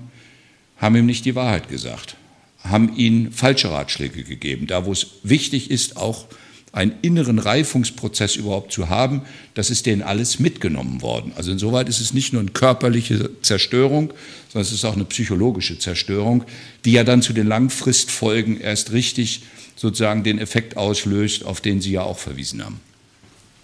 haben 0.77 0.97
ihm 0.97 1.07
nicht 1.07 1.25
die 1.25 1.35
Wahrheit 1.35 1.69
gesagt, 1.69 2.17
haben 2.65 2.95
ihm 2.97 3.33
falsche 3.33 3.71
Ratschläge 3.71 4.25
gegeben, 4.25 4.67
da 4.67 4.85
wo 4.85 4.93
es 4.93 5.07
wichtig 5.23 5.71
ist, 5.71 5.97
auch 5.97 6.27
einen 6.73 6.95
inneren 7.03 7.39
Reifungsprozess 7.39 8.37
überhaupt 8.37 8.73
zu 8.73 8.89
haben, 8.89 9.23
das 9.55 9.71
ist 9.71 9.85
denen 9.85 10.03
alles 10.03 10.39
mitgenommen 10.39 11.03
worden. 11.03 11.33
Also 11.37 11.53
insoweit 11.53 11.89
ist 11.89 12.01
es 12.01 12.15
nicht 12.15 12.33
nur 12.33 12.41
eine 12.41 12.51
körperliche 12.51 13.31
Zerstörung, 13.43 14.13
sondern 14.49 14.67
es 14.67 14.73
ist 14.73 14.85
auch 14.85 14.95
eine 14.95 15.05
psychologische 15.05 15.79
Zerstörung, 15.79 16.45
die 16.87 16.93
ja 16.93 17.05
dann 17.05 17.21
zu 17.21 17.35
den 17.35 17.47
Langfristfolgen 17.47 18.59
erst 18.59 18.93
richtig 18.93 19.43
sozusagen 19.77 20.23
den 20.23 20.39
Effekt 20.39 20.79
auslöst, 20.79 21.45
auf 21.45 21.61
den 21.61 21.83
Sie 21.83 21.93
ja 21.93 22.03
auch 22.03 22.19
verwiesen 22.19 22.65
haben. 22.65 22.81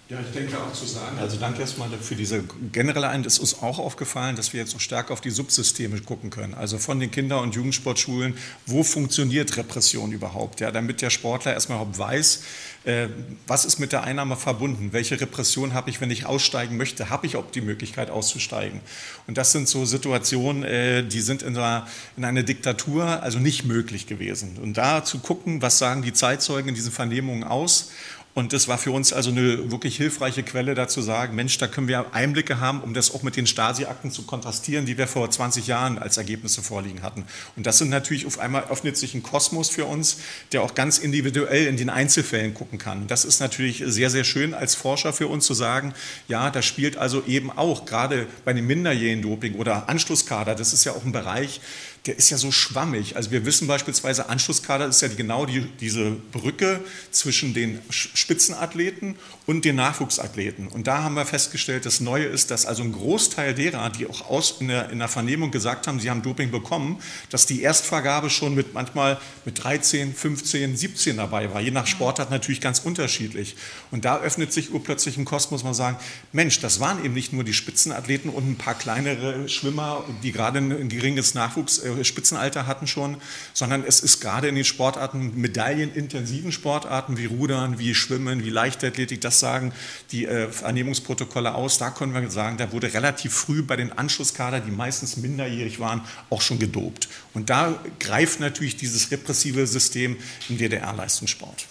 Ja, 0.09 0.17
ich 0.21 0.33
denke 0.33 0.57
auch 0.59 0.73
zu 0.73 0.87
sagen, 0.87 1.19
also 1.19 1.37
danke 1.37 1.61
erstmal 1.61 1.87
für 2.01 2.15
diese 2.15 2.43
generelle 2.71 3.09
Ein. 3.09 3.23
Es 3.25 3.37
ist 3.37 3.53
uns 3.53 3.61
auch 3.61 3.77
aufgefallen, 3.77 4.35
dass 4.35 4.53
wir 4.53 4.61
jetzt 4.61 4.71
so 4.71 4.79
stark 4.79 5.11
auf 5.11 5.21
die 5.21 5.29
Subsysteme 5.29 6.01
gucken 6.01 6.31
können. 6.31 6.55
Also 6.55 6.79
von 6.79 6.99
den 6.99 7.11
Kinder- 7.11 7.41
und 7.41 7.53
Jugendsportschulen, 7.53 8.35
wo 8.65 8.81
funktioniert 8.81 9.55
Repression 9.55 10.11
überhaupt? 10.11 10.61
Ja, 10.61 10.71
damit 10.71 11.03
der 11.03 11.11
Sportler 11.11 11.53
erstmal 11.53 11.77
überhaupt 11.77 11.99
weiß, 11.99 12.41
äh, 12.85 13.07
was 13.45 13.65
ist 13.65 13.77
mit 13.77 13.91
der 13.91 14.03
Einnahme 14.03 14.35
verbunden? 14.35 14.93
Welche 14.93 15.21
Repression 15.21 15.75
habe 15.75 15.91
ich, 15.91 16.01
wenn 16.01 16.09
ich 16.09 16.25
aussteigen 16.25 16.75
möchte? 16.75 17.11
Habe 17.11 17.27
ich 17.27 17.35
auch 17.35 17.51
die 17.51 17.61
Möglichkeit 17.61 18.09
auszusteigen? 18.09 18.79
Und 19.27 19.37
das 19.37 19.51
sind 19.51 19.69
so 19.69 19.85
Situationen, 19.85 20.63
äh, 20.63 21.03
die 21.03 21.21
sind 21.21 21.43
in 21.43 21.55
einer, 21.55 21.85
in 22.17 22.25
einer 22.25 22.41
Diktatur 22.41 23.21
also 23.21 23.37
nicht 23.37 23.65
möglich 23.65 24.07
gewesen. 24.07 24.57
Und 24.59 24.75
da 24.75 25.03
zu 25.03 25.19
gucken, 25.19 25.61
was 25.61 25.77
sagen 25.77 26.01
die 26.01 26.13
Zeitzeugen 26.13 26.69
in 26.69 26.73
diesen 26.73 26.91
Vernehmungen 26.91 27.43
aus 27.43 27.91
Und 28.35 28.53
das 28.53 28.67
war 28.67 28.77
für 28.77 28.91
uns 28.91 29.11
also 29.11 29.31
eine 29.31 29.71
wirklich 29.71 29.97
hilfreiche 29.97 30.43
Quelle 30.43 30.75
dazu 30.75 31.01
sagen, 31.01 31.35
Mensch, 31.35 31.57
da 31.57 31.67
können 31.67 31.87
wir 31.87 32.13
Einblicke 32.13 32.59
haben, 32.59 32.81
um 32.81 32.93
das 32.93 33.13
auch 33.13 33.23
mit 33.23 33.35
den 33.35 33.47
Stasi-Akten 33.47 34.11
zu 34.11 34.23
kontrastieren, 34.23 34.85
die 34.85 34.97
wir 34.97 35.07
vor 35.07 35.29
20 35.29 35.67
Jahren 35.67 35.97
als 35.97 36.17
Ergebnisse 36.17 36.61
vorliegen 36.61 37.01
hatten. 37.01 37.25
Und 37.55 37.65
das 37.65 37.79
sind 37.79 37.89
natürlich 37.89 38.25
auf 38.27 38.39
einmal 38.39 38.65
öffnet 38.69 38.97
sich 38.97 39.15
ein 39.15 39.23
Kosmos 39.23 39.69
für 39.69 39.85
uns, 39.85 40.17
der 40.51 40.61
auch 40.61 40.75
ganz 40.75 40.99
individuell 40.99 41.65
in 41.65 41.75
den 41.75 41.89
Einzelfällen 41.89 42.53
gucken 42.53 42.77
kann. 42.77 43.07
Das 43.07 43.25
ist 43.25 43.39
natürlich 43.39 43.83
sehr, 43.85 44.09
sehr 44.09 44.23
schön 44.23 44.53
als 44.53 44.75
Forscher 44.75 45.11
für 45.11 45.27
uns 45.27 45.45
zu 45.45 45.55
sagen, 45.55 45.93
ja, 46.27 46.51
da 46.51 46.61
spielt 46.61 46.97
also 46.97 47.23
eben 47.25 47.51
auch 47.51 47.85
gerade 47.85 48.27
bei 48.45 48.53
dem 48.53 48.67
minderjährigen 48.67 49.23
Doping 49.23 49.55
oder 49.55 49.89
Anschlusskader, 49.89 50.53
das 50.53 50.71
ist 50.71 50.85
ja 50.85 50.91
auch 50.91 51.03
ein 51.03 51.11
Bereich, 51.11 51.61
der 52.05 52.17
ist 52.17 52.29
ja 52.29 52.37
so 52.37 52.51
schwammig. 52.51 53.15
Also 53.15 53.31
wir 53.31 53.45
wissen 53.45 53.67
beispielsweise, 53.67 54.29
Anschlusskader 54.29 54.87
ist 54.87 55.01
ja 55.01 55.09
genau 55.09 55.45
die, 55.45 55.61
diese 55.79 56.11
Brücke 56.11 56.79
zwischen 57.11 57.53
den 57.53 57.79
Spitzenathleten 57.89 59.15
und 59.45 59.65
den 59.65 59.75
Nachwuchsathleten. 59.75 60.67
Und 60.67 60.87
da 60.87 61.03
haben 61.03 61.15
wir 61.15 61.25
festgestellt, 61.25 61.85
das 61.85 61.99
Neue 61.99 62.25
ist, 62.25 62.51
dass 62.51 62.65
also 62.65 62.83
ein 62.83 62.93
Großteil 62.93 63.53
derer, 63.53 63.89
die 63.89 64.07
auch 64.07 64.29
aus 64.29 64.55
in 64.59 64.69
der, 64.69 64.89
in 64.91 64.99
der 64.99 65.09
Vernehmung 65.09 65.51
gesagt 65.51 65.87
haben, 65.87 65.99
sie 65.99 66.09
haben 66.09 66.21
Doping 66.21 66.51
bekommen, 66.51 67.01
dass 67.29 67.45
die 67.45 67.61
Erstvergabe 67.61 68.29
schon 68.29 68.55
mit 68.55 68.73
manchmal 68.73 69.19
mit 69.43 69.61
13, 69.63 70.13
15, 70.13 70.77
17 70.77 71.17
dabei 71.17 71.53
war. 71.53 71.59
Je 71.59 71.71
nach 71.71 71.87
Sportart 71.87 72.31
natürlich 72.31 72.61
ganz 72.61 72.79
unterschiedlich. 72.79 73.57
Und 73.91 74.05
da 74.05 74.19
öffnet 74.19 74.53
sich 74.53 74.73
urplötzlich 74.73 75.17
ein 75.17 75.25
Kosmos, 75.25 75.63
man 75.63 75.73
sagen, 75.73 75.97
Mensch, 76.31 76.59
das 76.61 76.79
waren 76.79 77.03
eben 77.03 77.13
nicht 77.13 77.33
nur 77.33 77.43
die 77.43 77.53
Spitzenathleten 77.53 78.29
und 78.29 78.49
ein 78.49 78.55
paar 78.55 78.75
kleinere 78.75 79.49
Schwimmer, 79.49 80.03
die 80.23 80.31
gerade 80.31 80.59
ein 80.59 80.89
geringes 80.89 81.33
Nachwuchs 81.33 81.79
äh, 81.79 81.98
Spitzenalter 82.05 82.67
hatten 82.67 82.87
schon, 82.87 83.17
sondern 83.53 83.83
es 83.83 83.99
ist 83.99 84.19
gerade 84.19 84.47
in 84.47 84.55
den 84.55 84.65
Sportarten, 84.65 85.39
medaillenintensiven 85.39 86.51
Sportarten 86.51 87.17
wie 87.17 87.25
Rudern, 87.25 87.79
wie 87.79 87.95
Schwimmen, 87.95 88.43
wie 88.43 88.49
Leichtathletik, 88.49 89.21
das 89.21 89.39
sagen 89.39 89.73
die 90.11 90.25
äh, 90.25 90.49
Vernehmungsprotokolle 90.51 91.53
aus. 91.53 91.77
Da 91.77 91.91
können 91.91 92.13
wir 92.13 92.29
sagen, 92.29 92.57
da 92.57 92.71
wurde 92.71 92.93
relativ 92.93 93.33
früh 93.33 93.61
bei 93.61 93.75
den 93.75 93.91
Anschlusskader, 93.91 94.59
die 94.59 94.71
meistens 94.71 95.17
minderjährig 95.17 95.79
waren, 95.79 96.01
auch 96.29 96.41
schon 96.41 96.59
gedopt. 96.59 97.09
Und 97.33 97.49
da 97.49 97.79
greift 97.99 98.39
natürlich 98.39 98.77
dieses 98.77 99.11
repressive 99.11 99.67
System 99.67 100.17
im 100.49 100.57
DDR-Leistungssport. 100.57 101.67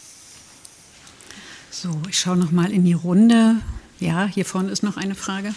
So, 1.71 2.01
ich 2.09 2.19
schaue 2.19 2.37
noch 2.37 2.51
mal 2.51 2.73
in 2.73 2.85
die 2.85 2.95
Runde. 2.95 3.57
Ja, 4.01 4.27
hier 4.27 4.45
vorne 4.45 4.71
ist 4.71 4.83
noch 4.83 4.97
eine 4.97 5.15
Frage. 5.15 5.55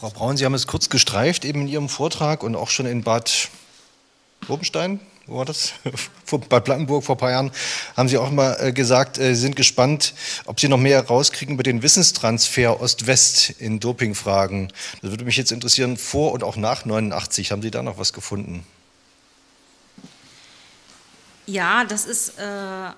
Frau 0.00 0.08
Braun, 0.08 0.38
Sie 0.38 0.46
haben 0.46 0.54
es 0.54 0.66
kurz 0.66 0.88
gestreift 0.88 1.44
eben 1.44 1.60
in 1.60 1.68
Ihrem 1.68 1.90
Vortrag 1.90 2.42
und 2.42 2.56
auch 2.56 2.70
schon 2.70 2.86
in 2.86 3.02
Bad 3.02 3.50
Bobenstein, 4.48 4.98
wo 5.26 5.36
war 5.36 5.44
das? 5.44 5.74
Bad 6.48 6.64
Blankenburg 6.64 7.04
vor 7.04 7.16
ein 7.16 7.18
paar 7.18 7.30
Jahren, 7.32 7.50
haben 7.98 8.08
Sie 8.08 8.16
auch 8.16 8.30
mal 8.30 8.56
äh, 8.60 8.72
gesagt, 8.72 9.18
äh, 9.18 9.34
Sie 9.34 9.42
sind 9.42 9.56
gespannt, 9.56 10.14
ob 10.46 10.58
Sie 10.58 10.68
noch 10.68 10.78
mehr 10.78 11.06
rauskriegen 11.06 11.52
über 11.52 11.62
den 11.62 11.82
Wissenstransfer 11.82 12.80
Ost-West 12.80 13.50
in 13.58 13.78
Dopingfragen. 13.78 14.72
Das 15.02 15.10
würde 15.10 15.26
mich 15.26 15.36
jetzt 15.36 15.52
interessieren, 15.52 15.98
vor 15.98 16.32
und 16.32 16.44
auch 16.44 16.56
nach 16.56 16.86
89, 16.86 17.52
haben 17.52 17.60
Sie 17.60 17.70
da 17.70 17.82
noch 17.82 17.98
was 17.98 18.14
gefunden? 18.14 18.64
Ja, 21.50 21.82
das 21.82 22.04
ist 22.04 22.38
äh, 22.38 22.42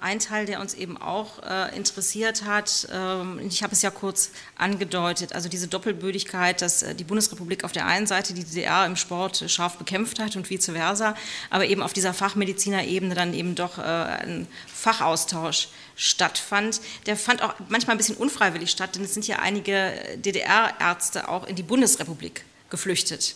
ein 0.03 0.19
Teil, 0.19 0.45
der 0.45 0.61
uns 0.61 0.75
eben 0.75 0.99
auch 0.99 1.43
äh, 1.43 1.75
interessiert 1.75 2.45
hat. 2.45 2.87
Ähm, 2.93 3.41
ich 3.47 3.63
habe 3.63 3.73
es 3.73 3.81
ja 3.81 3.89
kurz 3.89 4.31
angedeutet. 4.59 5.35
Also 5.35 5.49
diese 5.49 5.69
Doppelbödigkeit, 5.69 6.61
dass 6.61 6.83
äh, 6.83 6.95
die 6.95 7.05
Bundesrepublik 7.05 7.65
auf 7.65 7.73
der 7.73 7.87
einen 7.87 8.07
Seite 8.07 8.35
die 8.35 8.45
DDR 8.45 8.85
im 8.85 8.97
Sport 8.97 9.45
scharf 9.47 9.79
bekämpft 9.79 10.19
hat 10.19 10.37
und 10.37 10.51
vice 10.51 10.67
versa, 10.67 11.15
aber 11.49 11.65
eben 11.65 11.83
auf 11.83 11.95
dieser 11.95 12.13
Fachmedizinerebene 12.13 13.15
dann 13.15 13.33
eben 13.33 13.55
doch 13.55 13.79
äh, 13.79 13.81
ein 13.81 14.47
Fachaustausch 14.67 15.69
stattfand. 15.97 16.83
Der 17.07 17.17
fand 17.17 17.41
auch 17.41 17.55
manchmal 17.71 17.95
ein 17.95 17.99
bisschen 17.99 18.19
unfreiwillig 18.19 18.71
statt, 18.71 18.97
denn 18.97 19.05
es 19.05 19.15
sind 19.15 19.27
ja 19.27 19.39
einige 19.39 19.95
DDR-Ärzte 20.17 21.31
auch 21.31 21.47
in 21.47 21.57
die 21.57 21.63
Bundesrepublik 21.63 22.45
geflüchtet. 22.69 23.35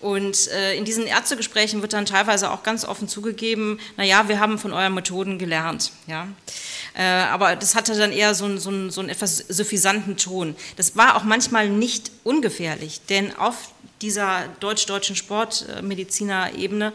Und 0.00 0.48
äh, 0.48 0.74
in 0.76 0.86
diesen 0.86 1.06
Ärztegesprächen 1.06 1.82
wird 1.82 1.92
dann 1.92 2.06
teilweise 2.06 2.50
auch 2.50 2.62
ganz 2.62 2.86
offen 2.86 3.06
zugegeben, 3.06 3.78
naja, 3.98 4.28
wir 4.28 4.40
haben 4.40 4.58
von 4.58 4.72
euren 4.72 4.94
Methoden 4.94 5.38
gelernt. 5.38 5.92
Ja? 6.06 6.26
Äh, 6.94 7.04
aber 7.04 7.54
das 7.54 7.74
hatte 7.74 7.94
dann 7.96 8.10
eher 8.10 8.34
so, 8.34 8.56
so, 8.56 8.70
einen, 8.70 8.90
so 8.90 9.02
einen 9.02 9.10
etwas 9.10 9.36
suffisanten 9.36 10.16
Ton. 10.16 10.56
Das 10.76 10.96
war 10.96 11.16
auch 11.16 11.24
manchmal 11.24 11.68
nicht 11.68 12.10
ungefährlich, 12.24 13.02
denn 13.10 13.36
auf 13.36 13.72
dieser 14.00 14.48
deutsch-deutschen 14.60 15.16
Sportmediziner-Ebene 15.16 16.94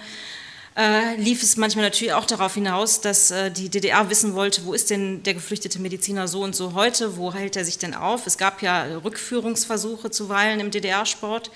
äh, 0.76 1.16
lief 1.18 1.44
es 1.44 1.58
manchmal 1.58 1.86
natürlich 1.86 2.14
auch 2.14 2.26
darauf 2.26 2.56
hinaus, 2.56 3.02
dass 3.02 3.32
äh, 3.32 3.52
die 3.52 3.70
DDR 3.70 4.10
wissen 4.10 4.34
wollte, 4.34 4.66
wo 4.66 4.74
ist 4.74 4.90
denn 4.90 5.24
der 5.24 5.36
geflüchtete 5.36 5.80
Mediziner 5.80 6.28
so 6.28 6.42
und 6.42 6.56
so 6.56 6.74
heute, 6.74 7.18
wo 7.18 7.34
hält 7.34 7.56
er 7.56 7.64
sich 7.64 7.78
denn 7.78 7.94
auf? 7.94 8.28
Es 8.28 8.38
gab 8.38 8.62
ja 8.62 8.84
Rückführungsversuche 9.04 10.10
zuweilen 10.10 10.60
im 10.60 10.72
DDR-Sport. 10.72 11.52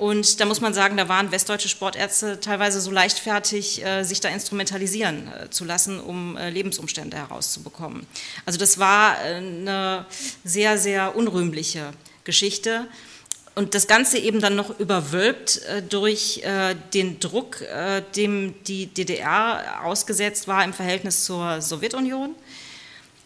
Und 0.00 0.40
da 0.40 0.46
muss 0.46 0.62
man 0.62 0.72
sagen, 0.72 0.96
da 0.96 1.10
waren 1.10 1.30
westdeutsche 1.30 1.68
Sportärzte 1.68 2.40
teilweise 2.40 2.80
so 2.80 2.90
leichtfertig, 2.90 3.84
äh, 3.84 4.02
sich 4.02 4.18
da 4.20 4.30
instrumentalisieren 4.30 5.30
äh, 5.30 5.50
zu 5.50 5.66
lassen, 5.66 6.00
um 6.00 6.38
äh, 6.38 6.48
Lebensumstände 6.48 7.18
herauszubekommen. 7.18 8.06
Also 8.46 8.58
das 8.58 8.78
war 8.78 9.18
eine 9.18 10.06
sehr, 10.42 10.78
sehr 10.78 11.14
unrühmliche 11.16 11.92
Geschichte. 12.24 12.86
Und 13.54 13.74
das 13.74 13.88
Ganze 13.88 14.16
eben 14.16 14.40
dann 14.40 14.56
noch 14.56 14.80
überwölbt 14.80 15.60
durch 15.90 16.42
den 16.94 17.18
Druck, 17.18 17.58
dem 18.14 18.54
die 18.64 18.86
DDR 18.86 19.84
ausgesetzt 19.84 20.46
war 20.46 20.64
im 20.64 20.72
Verhältnis 20.72 21.24
zur 21.24 21.60
Sowjetunion 21.60 22.36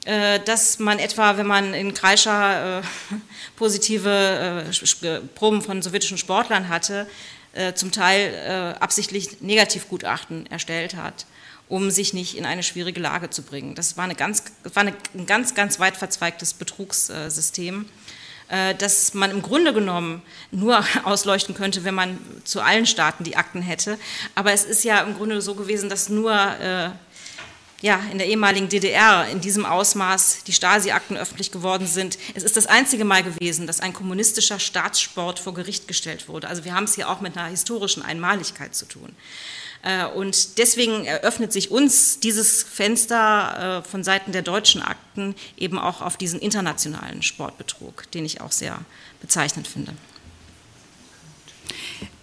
dass 0.05 0.79
man 0.79 0.99
etwa, 0.99 1.39
wenn 1.39 1.47
man 1.47 1.73
in 1.73 1.95
Kreischer 1.95 2.81
äh, 2.81 2.83
positive 3.57 4.67
äh, 5.03 5.21
Proben 5.35 5.63
von 5.63 5.81
sowjetischen 5.81 6.19
Sportlern 6.19 6.69
hatte, 6.69 7.07
äh, 7.55 7.75
zum 7.75 7.93
Teil 7.93 8.35
äh, 8.35 8.81
absichtlich 8.81 9.41
Negativgutachten 9.41 10.47
erstellt 10.47 10.97
hat, 10.97 11.25
um 11.69 11.91
sich 11.91 12.13
nicht 12.13 12.37
in 12.37 12.47
eine 12.47 12.65
schwierige 12.65 13.01
Lage 13.01 13.31
zu 13.31 13.43
bringen. 13.43 13.77
Das 13.77 13.97
war, 13.97 14.05
eine 14.05 14.17
ganz, 14.17 14.43
war 14.65 14.81
eine, 14.81 14.93
ein 15.15 15.27
ganz, 15.27 15.55
ganz 15.55 15.79
weit 15.79 15.97
verzweigtes 15.97 16.53
Betrugssystem, 16.55 17.87
äh, 18.49 18.75
das 18.75 19.15
man 19.15 19.31
im 19.31 19.41
Grunde 19.41 19.73
genommen 19.73 20.21
nur 20.51 20.85
ausleuchten 21.05 21.55
könnte, 21.55 21.85
wenn 21.85 21.95
man 21.95 22.19
zu 22.43 22.61
allen 22.61 22.87
Staaten 22.87 23.23
die 23.23 23.37
Akten 23.37 23.63
hätte. 23.63 23.99
Aber 24.35 24.53
es 24.53 24.65
ist 24.65 24.83
ja 24.83 25.01
im 25.03 25.15
Grunde 25.15 25.41
so 25.41 25.55
gewesen, 25.55 25.89
dass 25.89 26.09
nur 26.09 26.35
ja, 27.85 28.01
in 28.11 28.17
der 28.17 28.27
ehemaligen 28.29 28.71
DDR 28.71 29.29
in 29.29 29.43
diesem 29.43 29.67
Ausmaß 29.67 30.45
die 30.47 30.55
Stasi-Akten 30.55 31.19
öffentlich 31.19 31.53
geworden 31.53 31.87
sind. 31.87 32.17
Es 32.33 32.43
ist 32.43 32.57
das 32.57 32.65
einzige 32.65 33.05
Mal 33.05 33.23
gewesen, 33.23 33.67
dass 33.67 33.81
ein 33.81 33.93
kommunistischer 33.93 34.59
Staatssport 34.59 35.39
vor 35.39 35.53
Gericht 35.53 35.87
gestellt 35.87 36.27
wurde. 36.27 36.49
Also 36.49 36.65
wir 36.65 36.75
haben 36.75 36.85
es 36.85 36.95
hier 36.95 37.11
auch 37.11 37.21
mit 37.21 37.37
einer 37.37 37.49
historischen 37.49 38.03
Einmaligkeit 38.03 38.75
zu 38.75 38.87
tun. 38.87 39.15
Äh, 39.83 40.07
und 40.07 40.57
deswegen 40.57 41.05
eröffnet 41.05 41.53
sich 41.53 41.71
uns 41.71 42.21
dieses 42.21 42.63
Fenster 42.63 43.83
äh, 43.85 43.87
von 43.87 44.03
Seiten 44.03 44.33
der 44.33 44.41
deutschen 44.41 44.81
Akten 44.81 45.35
eben 45.59 45.79
auch 45.79 46.01
auf 46.01 46.17
diesen 46.17 46.41
internationalen 46.41 47.23
Sportbetrug, 47.23 48.11
den 48.13 48.25
ich 48.25 48.41
auch 48.41 48.53
sehr 48.53 48.79
bezeichnend 49.21 49.69
finde. 49.69 49.93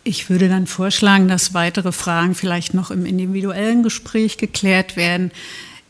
Ich 0.03 0.29
würde 0.29 0.49
dann 0.49 0.65
vorschlagen, 0.65 1.27
dass 1.27 1.53
weitere 1.53 1.91
Fragen 1.91 2.33
vielleicht 2.33 2.73
noch 2.73 2.89
im 2.89 3.05
individuellen 3.05 3.83
Gespräch 3.83 4.37
geklärt 4.37 4.95
werden. 4.95 5.31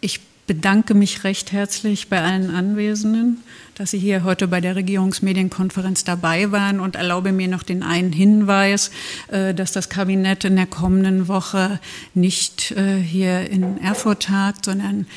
Ich 0.01 0.19
bedanke 0.47 0.95
mich 0.95 1.23
recht 1.23 1.53
herzlich 1.53 2.09
bei 2.09 2.21
allen 2.21 2.53
Anwesenden, 2.53 3.37
dass 3.75 3.91
Sie 3.91 3.99
hier 3.99 4.25
heute 4.25 4.49
bei 4.49 4.59
der 4.59 4.75
Regierungsmedienkonferenz 4.75 6.03
dabei 6.03 6.51
waren 6.51 6.81
und 6.81 6.97
erlaube 6.97 7.31
mir 7.31 7.47
noch 7.47 7.63
den 7.63 7.83
einen 7.83 8.11
Hinweis, 8.11 8.91
äh, 9.29 9.53
dass 9.53 9.71
das 9.71 9.87
Kabinett 9.87 10.43
in 10.43 10.57
der 10.57 10.67
kommenden 10.67 11.29
Woche 11.29 11.79
nicht 12.13 12.71
äh, 12.71 12.97
hier 12.97 13.49
in 13.49 13.77
Erfurt 13.77 14.23
tagt, 14.23 14.65
sondern 14.65 15.07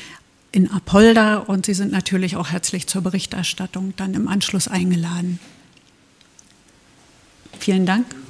in 0.53 0.71
Apolda 0.71 1.39
und 1.39 1.65
Sie 1.65 1.73
sind 1.73 1.91
natürlich 1.91 2.37
auch 2.37 2.51
herzlich 2.51 2.87
zur 2.87 3.01
Berichterstattung 3.01 3.93
dann 3.97 4.13
im 4.13 4.29
Anschluss 4.29 4.69
eingeladen. 4.69 5.39
Vielen 7.59 7.85
Dank 7.85 8.05